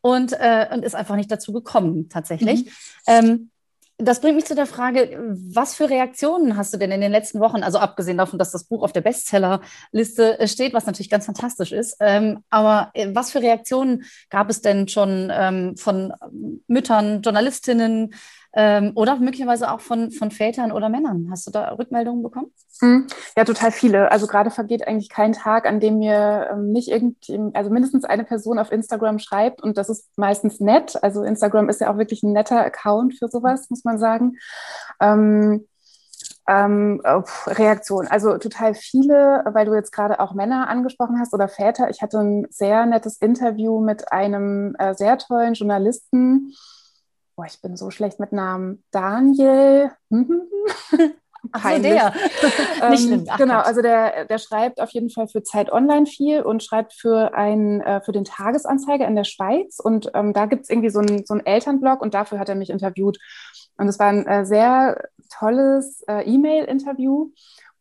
und, 0.00 0.32
äh, 0.32 0.66
und 0.72 0.84
ist 0.84 0.94
einfach 0.94 1.16
nicht 1.16 1.30
dazu 1.30 1.52
gekommen, 1.52 2.08
tatsächlich. 2.08 2.64
Mhm. 2.64 2.70
Ähm, 3.06 3.50
das 4.00 4.20
bringt 4.20 4.36
mich 4.36 4.44
zu 4.44 4.54
der 4.54 4.66
Frage, 4.66 5.18
was 5.50 5.74
für 5.74 5.90
Reaktionen 5.90 6.56
hast 6.56 6.72
du 6.72 6.78
denn 6.78 6.92
in 6.92 7.00
den 7.00 7.10
letzten 7.10 7.40
Wochen, 7.40 7.64
also 7.64 7.78
abgesehen 7.78 8.16
davon, 8.16 8.38
dass 8.38 8.52
das 8.52 8.62
Buch 8.62 8.84
auf 8.84 8.92
der 8.92 9.00
Bestsellerliste 9.00 10.38
steht, 10.46 10.72
was 10.72 10.86
natürlich 10.86 11.10
ganz 11.10 11.26
fantastisch 11.26 11.72
ist, 11.72 11.96
ähm, 11.98 12.44
aber 12.48 12.90
äh, 12.94 13.08
was 13.12 13.32
für 13.32 13.42
Reaktionen 13.42 14.04
gab 14.30 14.50
es 14.50 14.60
denn 14.60 14.86
schon 14.86 15.32
ähm, 15.32 15.76
von 15.76 16.12
Müttern, 16.68 17.22
Journalistinnen, 17.22 18.14
ähm, 18.54 18.92
oder 18.94 19.16
möglicherweise 19.16 19.70
auch 19.70 19.80
von, 19.80 20.10
von 20.10 20.30
Vätern 20.30 20.72
oder 20.72 20.88
Männern. 20.88 21.28
Hast 21.30 21.46
du 21.46 21.50
da 21.50 21.70
Rückmeldungen 21.72 22.22
bekommen? 22.22 22.52
Mhm. 22.80 23.06
Ja, 23.36 23.44
total 23.44 23.72
viele. 23.72 24.10
Also 24.10 24.26
gerade 24.26 24.50
vergeht 24.50 24.86
eigentlich 24.86 25.08
kein 25.08 25.32
Tag, 25.32 25.66
an 25.66 25.80
dem 25.80 25.98
mir 25.98 26.48
ähm, 26.52 26.72
nicht 26.72 26.88
irgendwie, 26.88 27.50
also 27.54 27.70
mindestens 27.70 28.04
eine 28.04 28.24
Person 28.24 28.58
auf 28.58 28.72
Instagram 28.72 29.18
schreibt 29.18 29.62
und 29.62 29.76
das 29.76 29.88
ist 29.88 30.08
meistens 30.16 30.60
nett. 30.60 31.02
Also 31.02 31.22
Instagram 31.22 31.68
ist 31.68 31.80
ja 31.80 31.92
auch 31.92 31.98
wirklich 31.98 32.22
ein 32.22 32.32
netter 32.32 32.64
Account 32.64 33.18
für 33.18 33.28
sowas, 33.28 33.68
muss 33.70 33.84
man 33.84 33.98
sagen. 33.98 34.36
Ähm, 35.00 35.66
Ähm, 36.50 37.02
Reaktion. 37.46 38.06
Also 38.08 38.38
total 38.38 38.72
viele, 38.74 39.44
weil 39.52 39.66
du 39.66 39.74
jetzt 39.74 39.92
gerade 39.92 40.18
auch 40.18 40.32
Männer 40.32 40.68
angesprochen 40.68 41.20
hast 41.20 41.34
oder 41.34 41.46
Väter. 41.46 41.90
Ich 41.90 42.00
hatte 42.00 42.18
ein 42.20 42.46
sehr 42.48 42.86
nettes 42.86 43.18
Interview 43.20 43.80
mit 43.80 44.10
einem 44.12 44.74
äh, 44.78 44.94
sehr 44.94 45.18
tollen 45.18 45.52
Journalisten. 45.52 46.54
Boah, 47.38 47.46
ich 47.46 47.62
bin 47.62 47.76
so 47.76 47.92
schlecht 47.92 48.18
mit 48.18 48.32
Namen. 48.32 48.82
Daniel. 48.90 49.92
Ach 51.52 51.70
so, 51.70 51.80
der. 51.80 52.12
Ach, 52.80 53.38
genau, 53.38 53.60
also 53.60 53.80
der, 53.80 54.24
der 54.24 54.38
schreibt 54.38 54.80
auf 54.80 54.90
jeden 54.90 55.08
Fall 55.08 55.28
für 55.28 55.44
Zeit 55.44 55.70
Online 55.70 56.06
viel 56.06 56.42
und 56.42 56.64
schreibt 56.64 56.94
für, 56.94 57.34
ein, 57.34 57.80
äh, 57.80 58.00
für 58.00 58.10
den 58.10 58.24
Tagesanzeiger 58.24 59.06
in 59.06 59.14
der 59.14 59.22
Schweiz. 59.22 59.78
Und 59.78 60.10
ähm, 60.14 60.32
da 60.32 60.46
gibt 60.46 60.64
es 60.64 60.68
irgendwie 60.68 60.90
so 60.90 60.98
einen 60.98 61.24
so 61.26 61.36
Elternblog 61.36 62.00
und 62.00 62.12
dafür 62.12 62.40
hat 62.40 62.48
er 62.48 62.56
mich 62.56 62.70
interviewt. 62.70 63.18
Und 63.76 63.86
es 63.86 64.00
war 64.00 64.08
ein 64.08 64.26
äh, 64.26 64.44
sehr 64.44 65.00
tolles 65.30 66.02
äh, 66.08 66.24
E-Mail-Interview. 66.24 67.30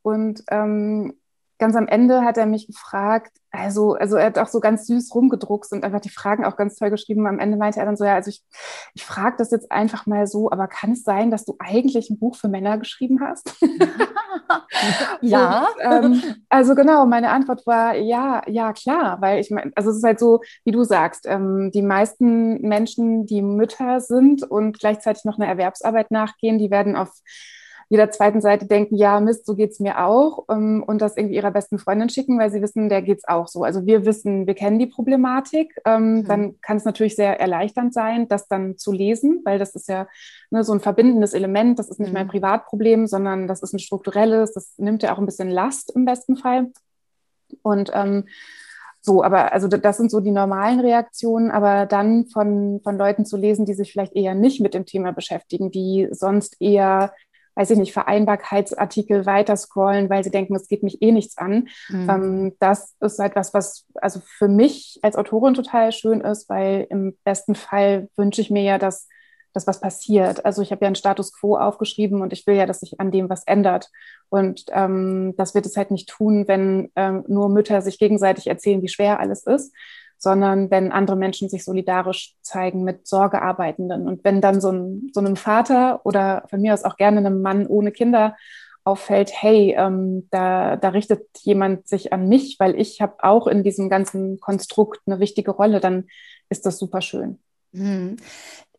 Und 0.03 0.43
ähm, 0.51 1.17
ganz 1.59 1.75
am 1.75 1.87
Ende 1.87 2.21
hat 2.23 2.37
er 2.37 2.45
mich 2.45 2.67
gefragt, 2.67 3.31
also, 3.51 3.93
also 3.93 4.17
er 4.17 4.27
hat 4.27 4.37
auch 4.37 4.47
so 4.47 4.59
ganz 4.59 4.85
süß 4.87 5.13
rumgedruckt 5.15 5.71
und 5.71 5.83
einfach 5.83 6.01
die 6.01 6.09
Fragen 6.09 6.45
auch 6.45 6.57
ganz 6.57 6.75
toll 6.75 6.89
geschrieben. 6.89 7.25
Am 7.27 7.39
Ende 7.39 7.57
meinte 7.57 7.79
er 7.79 7.85
dann 7.85 7.95
so, 7.95 8.05
ja, 8.05 8.13
also 8.13 8.29
ich, 8.29 8.43
ich 8.93 9.05
frage 9.05 9.37
das 9.37 9.51
jetzt 9.51 9.71
einfach 9.71 10.05
mal 10.05 10.27
so, 10.27 10.51
aber 10.51 10.67
kann 10.67 10.91
es 10.91 11.03
sein, 11.03 11.31
dass 11.31 11.45
du 11.45 11.55
eigentlich 11.59 12.09
ein 12.09 12.19
Buch 12.19 12.35
für 12.35 12.49
Männer 12.49 12.77
geschrieben 12.77 13.19
hast? 13.21 13.55
ja. 15.21 15.67
Und, 15.83 16.23
ähm, 16.23 16.35
also 16.49 16.75
genau, 16.75 17.05
meine 17.05 17.31
Antwort 17.31 17.65
war 17.65 17.95
ja, 17.95 18.41
ja, 18.47 18.73
klar, 18.73 19.21
weil 19.21 19.39
ich 19.39 19.49
meine, 19.49 19.71
also 19.75 19.89
es 19.89 19.97
ist 19.97 20.03
halt 20.03 20.19
so, 20.19 20.41
wie 20.63 20.71
du 20.71 20.83
sagst, 20.83 21.25
ähm, 21.25 21.71
die 21.73 21.81
meisten 21.81 22.61
Menschen, 22.61 23.25
die 23.25 23.41
Mütter 23.41 24.01
sind 24.01 24.43
und 24.43 24.77
gleichzeitig 24.79 25.25
noch 25.25 25.39
eine 25.39 25.47
Erwerbsarbeit 25.47 26.11
nachgehen, 26.11 26.59
die 26.59 26.69
werden 26.69 26.95
auf 26.95 27.09
jeder 27.89 28.11
zweiten 28.11 28.41
Seite 28.41 28.65
denken, 28.65 28.95
ja, 28.95 29.19
Mist, 29.19 29.45
so 29.45 29.55
geht's 29.55 29.79
mir 29.79 30.03
auch 30.03 30.45
ähm, 30.49 30.83
und 30.85 31.01
das 31.01 31.15
irgendwie 31.15 31.35
ihrer 31.35 31.51
besten 31.51 31.79
Freundin 31.79 32.09
schicken, 32.09 32.37
weil 32.37 32.51
sie 32.51 32.61
wissen, 32.61 32.89
der 32.89 33.01
geht's 33.01 33.27
auch 33.27 33.47
so. 33.47 33.63
Also 33.63 33.85
wir 33.85 34.05
wissen, 34.05 34.45
wir 34.45 34.55
kennen 34.55 34.77
die 34.77 34.87
Problematik. 34.87 35.73
Ähm, 35.85 36.15
mhm. 36.15 36.25
Dann 36.25 36.61
kann 36.61 36.77
es 36.77 36.85
natürlich 36.85 37.15
sehr 37.15 37.39
erleichternd 37.39 37.93
sein, 37.93 38.27
das 38.27 38.47
dann 38.47 38.77
zu 38.77 38.91
lesen, 38.91 39.41
weil 39.45 39.57
das 39.57 39.73
ist 39.75 39.87
ja 39.87 40.07
ne, 40.51 40.63
so 40.63 40.73
ein 40.73 40.81
verbindendes 40.81 41.33
Element. 41.33 41.79
Das 41.79 41.89
ist 41.89 41.99
nicht 41.99 42.09
mhm. 42.09 42.15
mein 42.15 42.27
Privatproblem, 42.27 43.07
sondern 43.07 43.47
das 43.47 43.63
ist 43.63 43.73
ein 43.73 43.79
strukturelles. 43.79 44.53
Das 44.53 44.73
nimmt 44.77 45.01
ja 45.03 45.13
auch 45.13 45.19
ein 45.19 45.25
bisschen 45.25 45.49
Last 45.49 45.95
im 45.95 46.03
besten 46.03 46.35
Fall. 46.35 46.71
Und 47.61 47.91
ähm, 47.93 48.25
so, 48.99 49.23
aber 49.23 49.53
also 49.53 49.69
das 49.69 49.95
sind 49.95 50.11
so 50.11 50.19
die 50.19 50.31
normalen 50.31 50.81
Reaktionen, 50.81 51.49
aber 51.49 51.85
dann 51.85 52.25
von, 52.25 52.81
von 52.83 52.97
Leuten 52.97 53.25
zu 53.25 53.37
lesen, 53.37 53.65
die 53.65 53.73
sich 53.73 53.93
vielleicht 53.93 54.13
eher 54.13 54.35
nicht 54.35 54.59
mit 54.59 54.73
dem 54.73 54.85
Thema 54.85 55.13
beschäftigen, 55.13 55.71
die 55.71 56.09
sonst 56.11 56.57
eher 56.59 57.13
weiß 57.57 57.71
ich 57.71 57.77
nicht, 57.79 57.93
Vereinbarkeitsartikel 57.93 59.25
weiter 59.25 59.57
scrollen, 59.57 60.09
weil 60.09 60.23
sie 60.23 60.29
denken, 60.31 60.55
es 60.55 60.67
geht 60.67 60.83
mich 60.83 61.01
eh 61.01 61.11
nichts 61.11 61.37
an. 61.37 61.67
Mhm. 61.89 62.09
Ähm, 62.09 62.53
das 62.59 62.95
ist 62.99 63.19
etwas, 63.19 63.53
was 63.53 63.85
also 63.95 64.21
für 64.23 64.47
mich 64.47 64.99
als 65.01 65.15
Autorin 65.15 65.55
total 65.55 65.91
schön 65.91 66.21
ist, 66.21 66.49
weil 66.49 66.85
im 66.89 67.17
besten 67.23 67.55
Fall 67.55 68.09
wünsche 68.15 68.41
ich 68.41 68.51
mir 68.51 68.63
ja, 68.63 68.77
dass 68.77 69.07
dass 69.53 69.65
was 69.65 69.81
passiert. 69.81 70.45
Also 70.45 70.61
ich 70.61 70.71
habe 70.71 70.85
ja 70.85 70.87
einen 70.87 70.95
Status 70.95 71.33
quo 71.33 71.57
aufgeschrieben 71.57 72.21
und 72.21 72.31
ich 72.31 72.45
will 72.45 72.55
ja, 72.55 72.67
dass 72.67 72.81
sich 72.81 72.99
an 72.99 73.09
dem 73.11 73.27
was 73.27 73.43
ändert. 73.47 73.89
Und 74.29 74.65
ähm, 74.69 75.33
das 75.35 75.55
wird 75.55 75.65
es 75.65 75.75
halt 75.75 75.89
nicht 75.89 76.09
tun, 76.09 76.47
wenn 76.47 76.91
ähm, 76.95 77.23
nur 77.27 77.49
Mütter 77.49 77.81
sich 77.81 77.97
gegenseitig 77.97 78.45
erzählen, 78.45 78.83
wie 78.83 78.87
schwer 78.87 79.19
alles 79.19 79.47
ist, 79.47 79.73
sondern 80.17 80.71
wenn 80.71 80.91
andere 80.91 81.15
Menschen 81.15 81.49
sich 81.49 81.63
solidarisch 81.63 82.35
zeigen 82.41 82.83
mit 82.83 83.07
Sorgearbeitenden. 83.07 84.07
Und 84.07 84.23
wenn 84.23 84.41
dann 84.41 84.61
so, 84.61 84.71
ein, 84.71 85.09
so 85.13 85.19
einem 85.19 85.35
Vater 85.35 86.01
oder 86.05 86.43
von 86.49 86.61
mir 86.61 86.73
aus 86.73 86.83
auch 86.83 86.97
gerne 86.97 87.19
einem 87.19 87.41
Mann 87.41 87.67
ohne 87.67 87.91
Kinder 87.91 88.35
auffällt, 88.83 89.31
hey, 89.33 89.75
ähm, 89.77 90.27
da, 90.31 90.77
da 90.77 90.89
richtet 90.89 91.27
jemand 91.41 91.87
sich 91.87 92.13
an 92.13 92.29
mich, 92.29 92.55
weil 92.59 92.79
ich 92.79 93.01
habe 93.01 93.15
auch 93.19 93.47
in 93.47 93.63
diesem 93.63 93.89
ganzen 93.89 94.39
Konstrukt 94.39 95.01
eine 95.05 95.19
wichtige 95.19 95.51
Rolle, 95.51 95.79
dann 95.79 96.07
ist 96.49 96.65
das 96.65 96.79
super 96.79 97.01
schön. 97.01 97.39
Mhm. 97.77 98.17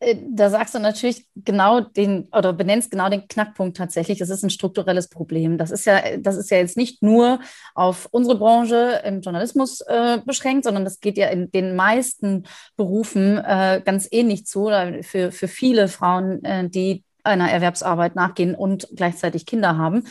Äh, 0.01 0.17
da 0.31 0.51
sagst 0.51 0.75
du 0.75 0.79
natürlich 0.79 1.27
genau 1.35 1.81
den 1.81 2.29
oder 2.33 2.53
benennst 2.53 2.91
genau 2.91 3.09
den 3.09 3.27
Knackpunkt 3.27 3.77
tatsächlich. 3.77 4.19
Das 4.19 4.31
ist 4.31 4.43
ein 4.43 4.51
strukturelles 4.51 5.09
Problem. 5.09 5.59
Das 5.59 5.71
ist 5.71 5.87
ja, 5.87 6.17
das 6.19 6.37
ist 6.37 6.51
ja 6.51 6.59
jetzt 6.59 6.77
nicht 6.77 7.03
nur 7.03 7.41
auf 7.75 8.09
unsere 8.11 8.39
Branche 8.39 9.03
im 9.05 9.21
Journalismus 9.21 9.81
äh, 9.83 10.19
beschränkt, 10.25 10.65
sondern 10.65 10.85
das 10.85 11.01
geht 11.01 11.19
ja 11.19 11.29
in 11.29 11.51
den 11.51 11.75
meisten 11.75 12.45
Berufen 12.77 13.39
äh, 13.39 13.83
ganz 13.85 14.09
ähnlich 14.11 14.47
zu. 14.47 14.69
Für, 15.03 15.33
für 15.33 15.49
viele 15.49 15.89
Frauen, 15.89 16.45
äh, 16.45 16.69
die 16.69 17.05
einer 17.29 17.51
Erwerbsarbeit 17.51 18.17
nachgehen 18.17 18.55
und 18.55 18.89
gleichzeitig 18.95 19.47
Kinder 19.47 19.77
haben. 19.77 20.05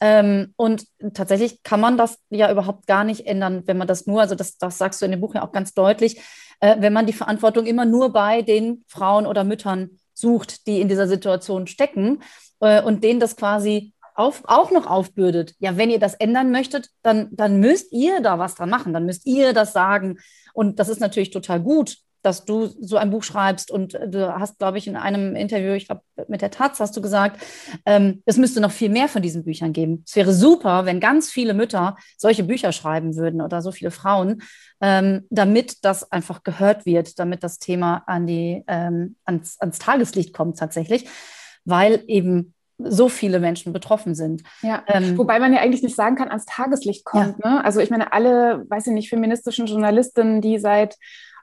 Ähm, 0.00 0.52
und 0.56 0.86
tatsächlich 1.14 1.62
kann 1.62 1.80
man 1.80 1.96
das 1.96 2.18
ja 2.30 2.50
überhaupt 2.50 2.86
gar 2.86 3.04
nicht 3.04 3.26
ändern, 3.26 3.62
wenn 3.66 3.78
man 3.78 3.86
das 3.86 4.06
nur, 4.06 4.20
also 4.20 4.34
das, 4.34 4.58
das 4.58 4.78
sagst 4.78 5.00
du 5.00 5.04
in 5.04 5.12
dem 5.12 5.20
Buch 5.20 5.34
ja 5.34 5.46
auch 5.46 5.52
ganz 5.52 5.74
deutlich, 5.74 6.20
äh, 6.60 6.76
wenn 6.78 6.92
man 6.92 7.06
die 7.06 7.12
Verantwortung 7.12 7.66
immer 7.66 7.84
nur 7.84 8.12
bei 8.12 8.42
den 8.42 8.84
Frauen 8.88 9.26
oder 9.26 9.44
Müttern 9.44 9.98
sucht, 10.14 10.66
die 10.66 10.80
in 10.80 10.88
dieser 10.88 11.08
Situation 11.08 11.66
stecken 11.66 12.22
äh, 12.60 12.82
und 12.82 13.04
denen 13.04 13.20
das 13.20 13.36
quasi 13.36 13.92
auf, 14.14 14.42
auch 14.44 14.70
noch 14.70 14.86
aufbürdet. 14.86 15.54
Ja, 15.58 15.76
wenn 15.76 15.90
ihr 15.90 15.98
das 15.98 16.14
ändern 16.14 16.50
möchtet, 16.50 16.90
dann, 17.02 17.28
dann 17.32 17.60
müsst 17.60 17.92
ihr 17.92 18.20
da 18.20 18.38
was 18.38 18.54
dran 18.54 18.70
machen, 18.70 18.92
dann 18.92 19.06
müsst 19.06 19.26
ihr 19.26 19.52
das 19.52 19.72
sagen. 19.72 20.18
Und 20.52 20.78
das 20.78 20.88
ist 20.88 21.00
natürlich 21.00 21.30
total 21.30 21.60
gut, 21.60 21.96
dass 22.22 22.44
du 22.44 22.66
so 22.80 22.96
ein 22.96 23.10
Buch 23.10 23.22
schreibst 23.22 23.70
und 23.70 23.94
du 23.94 24.38
hast, 24.38 24.58
glaube 24.58 24.78
ich, 24.78 24.86
in 24.86 24.96
einem 24.96 25.36
Interview, 25.36 25.72
ich 25.72 25.86
glaube, 25.86 26.02
mit 26.28 26.40
der 26.40 26.50
Taz 26.50 26.80
hast 26.80 26.96
du 26.96 27.02
gesagt, 27.02 27.40
ähm, 27.84 28.22
es 28.26 28.36
müsste 28.36 28.60
noch 28.60 28.70
viel 28.70 28.88
mehr 28.88 29.08
von 29.08 29.22
diesen 29.22 29.44
Büchern 29.44 29.72
geben. 29.72 30.04
Es 30.06 30.16
wäre 30.16 30.32
super, 30.32 30.86
wenn 30.86 31.00
ganz 31.00 31.30
viele 31.30 31.54
Mütter 31.54 31.96
solche 32.16 32.44
Bücher 32.44 32.72
schreiben 32.72 33.16
würden 33.16 33.40
oder 33.40 33.60
so 33.60 33.72
viele 33.72 33.90
Frauen, 33.90 34.42
ähm, 34.80 35.26
damit 35.30 35.84
das 35.84 36.10
einfach 36.10 36.42
gehört 36.42 36.86
wird, 36.86 37.18
damit 37.18 37.42
das 37.42 37.58
Thema 37.58 38.02
an 38.06 38.26
die, 38.26 38.62
ähm, 38.66 39.16
ans, 39.24 39.60
ans 39.60 39.78
Tageslicht 39.78 40.32
kommt 40.32 40.58
tatsächlich, 40.58 41.06
weil 41.64 42.02
eben 42.06 42.54
so 42.84 43.08
viele 43.08 43.38
Menschen 43.38 43.72
betroffen 43.72 44.14
sind. 44.14 44.42
Ja, 44.62 44.82
ähm, 44.86 45.16
wobei 45.16 45.38
man 45.38 45.52
ja 45.52 45.60
eigentlich 45.60 45.82
nicht 45.82 45.96
sagen 45.96 46.16
kann, 46.16 46.28
ans 46.28 46.46
Tageslicht 46.46 47.04
kommt. 47.04 47.36
Ja. 47.44 47.50
Ne? 47.50 47.64
Also 47.64 47.80
ich 47.80 47.90
meine, 47.90 48.12
alle, 48.12 48.64
weiß 48.68 48.88
ich 48.88 48.92
nicht, 48.92 49.08
feministischen 49.08 49.66
Journalistinnen, 49.66 50.40
die 50.40 50.58
seit 50.58 50.96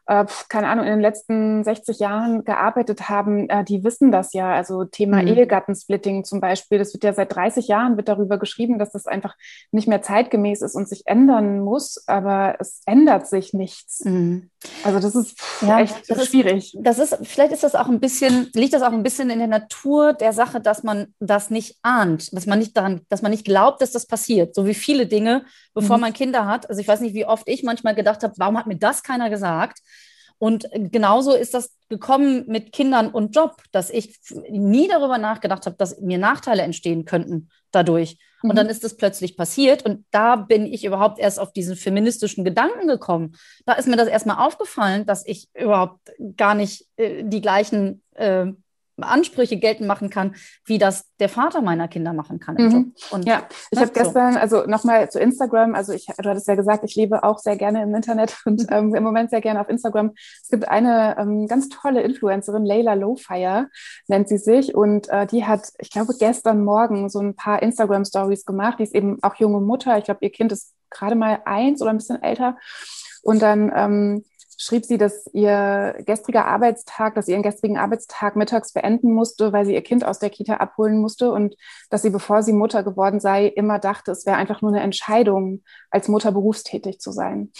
äh, 0.10 0.26
keine 0.48 0.70
Ahnung, 0.70 0.86
in 0.86 0.92
den 0.92 1.02
letzten 1.02 1.64
60 1.64 2.00
Jahren 2.00 2.44
gearbeitet 2.44 3.10
haben, 3.10 3.48
äh, 3.48 3.64
die 3.64 3.84
wissen 3.84 4.12
das 4.12 4.34
ja. 4.34 4.52
Also 4.52 4.84
Thema 4.84 5.22
mhm. 5.22 5.28
Ehegattensplitting 5.28 6.24
zum 6.24 6.42
Beispiel, 6.42 6.80
das 6.80 6.94
wird 6.94 7.04
ja 7.04 7.14
seit 7.14 7.36
30 7.36 7.68
Jahren 7.68 7.96
wird 7.96 8.10
darüber 8.10 8.40
geschrieben, 8.40 8.80
dass 8.80 8.92
das 8.92 9.06
einfach 9.06 9.36
nicht 9.72 9.88
mehr 9.88 10.02
zeitgemäß 10.02 10.64
ist 10.64 10.74
und 10.74 10.90
sich 10.90 11.04
ändern 11.06 11.60
muss, 11.60 12.04
aber 12.08 12.56
es 12.60 12.82
ändert 12.88 13.28
sich 13.28 13.54
nichts. 13.54 14.04
Mhm. 14.04 14.50
Also 14.84 15.00
das 15.00 15.16
ist 15.16 15.40
ja, 15.62 15.80
echt 15.80 16.10
das 16.10 16.26
schwierig. 16.26 16.74
Ist, 16.74 16.78
das 16.82 16.98
ist, 16.98 17.18
vielleicht 17.24 17.54
ist 17.54 17.64
das 17.64 17.76
auch 17.76 17.88
ein 17.88 18.00
bisschen, 18.00 18.50
liegt 18.56 18.74
das 18.74 18.82
auch 18.82 18.92
ein 18.92 19.04
bisschen 19.04 19.30
in 19.30 19.38
der 19.38 19.48
Natur 19.48 20.14
der 20.14 20.34
Sache, 20.34 20.60
dass 20.60 20.82
man 20.82 21.14
das 21.20 21.52
nicht 21.52 21.78
ahnt, 21.84 22.34
dass 22.34 22.48
man 22.48 22.58
nicht 22.58 22.76
daran, 22.76 23.02
dass 23.10 23.22
man 23.22 23.32
nicht 23.32 23.46
glaubt, 23.46 23.82
dass 23.82 23.92
das 23.92 24.08
passiert. 24.08 24.56
So 24.56 24.66
wie 24.66 24.74
viele 24.74 25.06
Dinge, 25.06 25.46
bevor 25.76 25.98
mhm. 25.98 26.02
man 26.02 26.14
Kinder 26.14 26.48
hat. 26.48 26.68
Also 26.68 26.82
ich 26.82 26.88
weiß 26.88 27.00
nicht, 27.02 27.14
wie 27.14 27.26
oft 27.26 27.48
ich 27.48 27.64
manchmal 27.64 27.94
gedacht 27.94 28.24
habe, 28.24 28.34
warum 28.38 28.58
hat 28.58 28.66
mir 28.66 28.78
das 28.78 29.04
keiner 29.04 29.30
gesagt? 29.30 29.80
Und 30.40 30.70
genauso 30.74 31.34
ist 31.34 31.54
das 31.54 31.76
gekommen 31.90 32.46
mit 32.48 32.72
Kindern 32.72 33.10
und 33.10 33.36
Job, 33.36 33.62
dass 33.72 33.90
ich 33.90 34.18
nie 34.50 34.88
darüber 34.88 35.18
nachgedacht 35.18 35.66
habe, 35.66 35.76
dass 35.78 36.00
mir 36.00 36.18
Nachteile 36.18 36.64
entstehen 36.64 37.04
könnten 37.06 37.50
dadurch. 37.72 38.18
Mhm. 38.42 38.50
Und 38.50 38.56
dann 38.56 38.70
ist 38.70 38.84
es 38.84 38.96
plötzlich 38.96 39.36
passiert 39.36 39.86
und 39.86 40.06
da 40.12 40.38
bin 40.38 40.66
ich 40.66 40.86
überhaupt 40.86 41.20
erst 41.20 41.40
auf 41.40 41.52
diesen 41.52 41.76
feministischen 41.76 42.46
Gedanken 42.46 42.88
gekommen. 42.88 43.36
Da 43.66 43.74
ist 43.74 43.88
mir 43.88 43.98
das 43.98 44.08
erstmal 44.08 44.46
aufgefallen, 44.46 45.06
dass 45.06 45.26
ich 45.28 45.50
überhaupt 45.54 46.00
gar 46.38 46.56
nicht 46.56 46.86
äh, 46.96 47.24
die 47.24 47.42
gleichen 47.42 48.02
äh, 48.16 48.48
Ansprüche 49.04 49.58
geltend 49.58 49.88
machen 49.88 50.10
kann, 50.10 50.36
wie 50.66 50.78
das 50.78 51.06
der 51.20 51.30
Vater 51.30 51.62
meiner 51.62 51.88
Kinder 51.88 52.14
machen 52.14 52.40
kann. 52.40 52.56
Mhm. 52.56 52.94
Und, 53.12 53.26
ja, 53.26 53.44
ich 53.72 53.80
habe 53.80 53.92
gestern, 53.92 54.38
also 54.38 54.66
nochmal 54.66 55.10
zu 55.10 55.20
Instagram, 55.20 55.76
also 55.76 55.94
ich, 55.94 56.06
du 56.06 56.30
hattest 56.30 56.48
ja 56.48 56.56
gesagt, 56.56 56.84
ich 56.84 56.96
lebe 56.96 57.24
auch 57.24 57.40
sehr 57.40 57.58
gerne 57.58 57.84
im 57.84 57.94
Internet 57.94 58.38
und 58.46 58.66
ähm, 58.70 58.94
im 58.96 59.04
Moment 59.04 59.30
sehr 59.30 59.42
gerne 59.42 59.62
auf 59.62 59.70
Instagram. 59.70 60.12
Es 60.16 60.50
gibt 60.50 60.68
eine 60.68 61.18
ähm, 61.18 61.48
ganz 61.48 61.70
tolle 61.70 62.02
Influencerin, 62.02 62.66
Layla 62.66 62.94
Lowfire 62.94 63.68
nennt 64.08 64.30
sie 64.30 64.38
sich 64.38 64.76
und 64.76 65.10
äh, 65.10 65.26
die 65.28 65.46
hat, 65.46 65.70
ich 65.80 65.92
glaube, 65.92 66.14
gestern 66.20 66.64
Morgen 66.64 67.10
so 67.10 67.20
ein 67.20 67.36
paar 67.36 67.62
Instagram-Stories 67.62 68.46
gemacht. 68.46 68.80
Die 68.80 68.84
ist 68.84 68.96
eben 68.96 69.18
auch 69.22 69.36
junge 69.36 69.60
Mutter. 69.60 69.98
Ich 69.98 70.06
glaube, 70.06 70.20
ihr 70.22 70.32
Kind 70.32 70.52
ist 70.52 70.74
gerade 70.90 71.16
mal 71.16 71.42
eins 71.46 71.82
oder 71.82 71.92
ein 71.92 71.98
bisschen 71.98 72.22
älter. 72.22 72.58
Und 73.22 73.42
dann 73.42 73.72
ähm, 73.76 74.24
schrieb 74.62 74.86
sie, 74.86 74.98
dass 74.98 75.26
ihr 75.32 75.96
gestriger 76.06 76.46
Arbeitstag, 76.46 77.16
dass 77.16 77.28
sie 77.28 77.32
ihren 77.32 77.44
gestrigen 77.44 77.78
Arbeitstag 77.78 78.36
mittags 78.36 78.74
beenden 78.74 79.14
musste, 79.14 79.54
weil 79.54 79.66
sie 79.66 79.74
ihr 79.74 79.82
Kind 79.82 80.04
aus 80.04 80.20
der 80.20 80.30
Kita 80.30 80.56
abholen 80.56 81.00
musste 81.00 81.32
und 81.32 81.56
dass 81.90 82.02
sie, 82.02 82.10
bevor 82.10 82.44
sie 82.44 82.52
Mutter 82.52 82.84
geworden 82.84 83.22
sei, 83.22 83.46
immer 83.48 83.80
dachte, 83.80 84.12
es 84.12 84.26
wäre 84.26 84.36
einfach 84.36 84.62
nur 84.62 84.72
eine 84.72 84.82
Entscheidung, 84.82 85.64
als 85.92 86.10
Mutter 86.10 86.34
berufstätig 86.34 87.00
zu 87.00 87.14
sein. 87.14 87.52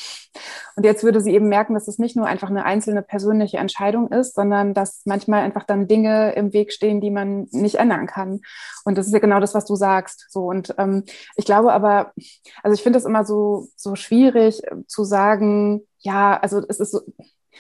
Und 0.76 0.84
jetzt 0.84 1.04
würde 1.04 1.22
sie 1.22 1.34
eben 1.34 1.48
merken, 1.48 1.74
dass 1.74 1.88
es 1.88 2.00
nicht 2.00 2.18
nur 2.18 2.28
einfach 2.28 2.50
eine 2.50 2.66
einzelne 2.66 3.02
persönliche 3.02 3.58
Entscheidung 3.58 4.10
ist, 4.12 4.36
sondern 4.36 4.74
dass 4.74 5.02
manchmal 5.06 5.42
einfach 5.44 5.64
dann 5.64 5.88
Dinge 5.88 6.34
im 6.34 6.52
Weg 6.52 6.74
stehen, 6.74 7.00
die 7.00 7.12
man 7.12 7.48
nicht 7.52 7.76
ändern 7.76 8.08
kann. 8.08 8.42
Und 8.84 8.98
das 8.98 9.08
ist 9.08 9.14
ja 9.14 9.20
genau 9.20 9.40
das, 9.40 9.56
was 9.56 9.66
du 9.66 9.76
sagst. 9.76 10.26
So 10.30 10.48
und 10.48 10.76
ähm, 10.78 11.06
ich 11.38 11.46
glaube 11.46 11.72
aber, 11.72 12.12
also 12.62 12.74
ich 12.74 12.84
finde 12.84 13.00
es 13.00 13.06
immer 13.06 13.24
so 13.24 13.68
so 13.78 13.96
schwierig 13.96 14.64
äh, 14.66 14.86
zu 14.86 15.06
sagen, 15.06 15.82
ja, 16.00 16.38
also 16.38 16.62
es 16.68 16.80
ist 16.80 16.92
so, 16.92 17.02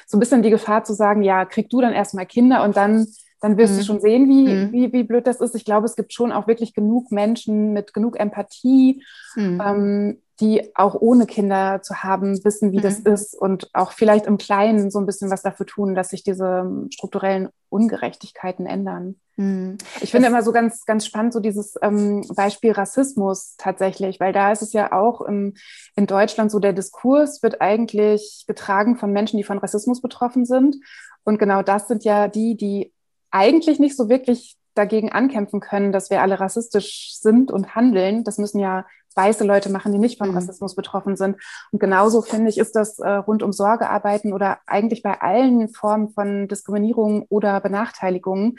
so 0.07 0.17
ein 0.17 0.19
bisschen 0.19 0.41
die 0.41 0.49
Gefahr 0.49 0.83
zu 0.83 0.93
sagen, 0.93 1.23
ja, 1.23 1.45
krieg 1.45 1.69
du 1.69 1.81
dann 1.81 1.93
erstmal 1.93 2.25
Kinder 2.25 2.63
und 2.63 2.77
dann 2.77 3.07
dann 3.41 3.57
wirst 3.57 3.73
mhm. 3.73 3.77
du 3.77 3.83
schon 3.83 3.99
sehen, 4.01 4.27
wie, 4.27 4.53
mhm. 4.53 4.71
wie, 4.71 4.93
wie 4.93 5.03
blöd 5.03 5.25
das 5.25 5.39
ist. 5.39 5.55
Ich 5.55 5.65
glaube, 5.65 5.85
es 5.85 5.95
gibt 5.95 6.13
schon 6.13 6.31
auch 6.31 6.47
wirklich 6.47 6.73
genug 6.73 7.11
Menschen 7.11 7.73
mit 7.73 7.93
genug 7.93 8.19
Empathie, 8.19 9.03
mhm. 9.35 9.61
ähm, 9.65 10.21
die 10.39 10.75
auch 10.75 10.95
ohne 10.95 11.25
Kinder 11.25 11.81
zu 11.81 12.03
haben, 12.03 12.43
wissen, 12.43 12.71
wie 12.71 12.81
das 12.81 13.03
mhm. 13.03 13.13
ist 13.13 13.35
und 13.35 13.69
auch 13.73 13.91
vielleicht 13.91 14.25
im 14.25 14.37
Kleinen 14.37 14.89
so 14.89 14.99
ein 14.99 15.05
bisschen 15.05 15.29
was 15.29 15.41
dafür 15.41 15.65
tun, 15.65 15.95
dass 15.95 16.09
sich 16.09 16.23
diese 16.23 16.87
strukturellen 16.91 17.49
Ungerechtigkeiten 17.69 18.65
ändern. 18.65 19.19
Mhm. 19.35 19.77
Ich 20.01 20.11
finde 20.11 20.27
das 20.27 20.33
immer 20.33 20.43
so 20.43 20.51
ganz, 20.51 20.85
ganz 20.85 21.05
spannend, 21.05 21.33
so 21.33 21.39
dieses 21.39 21.75
ähm, 21.81 22.25
Beispiel 22.35 22.71
Rassismus 22.71 23.55
tatsächlich, 23.57 24.19
weil 24.19 24.33
da 24.33 24.51
ist 24.51 24.61
es 24.61 24.73
ja 24.73 24.91
auch 24.91 25.21
im, 25.21 25.55
in 25.95 26.07
Deutschland 26.07 26.51
so, 26.51 26.59
der 26.59 26.73
Diskurs 26.73 27.43
wird 27.43 27.61
eigentlich 27.61 28.45
getragen 28.47 28.97
von 28.97 29.11
Menschen, 29.11 29.37
die 29.37 29.43
von 29.43 29.57
Rassismus 29.57 30.01
betroffen 30.01 30.45
sind. 30.45 30.77
Und 31.23 31.37
genau 31.37 31.61
das 31.61 31.87
sind 31.87 32.03
ja 32.03 32.27
die, 32.27 32.55
die 32.55 32.93
eigentlich 33.31 33.79
nicht 33.79 33.95
so 33.95 34.09
wirklich 34.09 34.57
dagegen 34.73 35.11
ankämpfen 35.11 35.59
können, 35.59 35.91
dass 35.91 36.09
wir 36.09 36.21
alle 36.21 36.39
rassistisch 36.39 37.15
sind 37.19 37.51
und 37.51 37.75
handeln. 37.75 38.23
Das 38.23 38.37
müssen 38.37 38.59
ja 38.59 38.85
weiße 39.19 39.43
Leute 39.43 39.69
machen, 39.69 39.91
die 39.91 39.99
nicht 39.99 40.17
von 40.17 40.29
mhm. 40.29 40.35
Rassismus 40.35 40.75
betroffen 40.75 41.15
sind. 41.15 41.37
Und 41.71 41.79
genauso 41.79 42.21
finde 42.21 42.49
ich, 42.49 42.57
ist 42.57 42.75
das 42.75 42.99
äh, 42.99 43.09
rund 43.09 43.43
um 43.43 43.51
Sorgearbeiten 43.51 44.33
oder 44.33 44.59
eigentlich 44.65 45.03
bei 45.03 45.19
allen 45.21 45.69
Formen 45.69 46.09
von 46.09 46.47
Diskriminierung 46.47 47.25
oder 47.29 47.59
Benachteiligungen, 47.59 48.57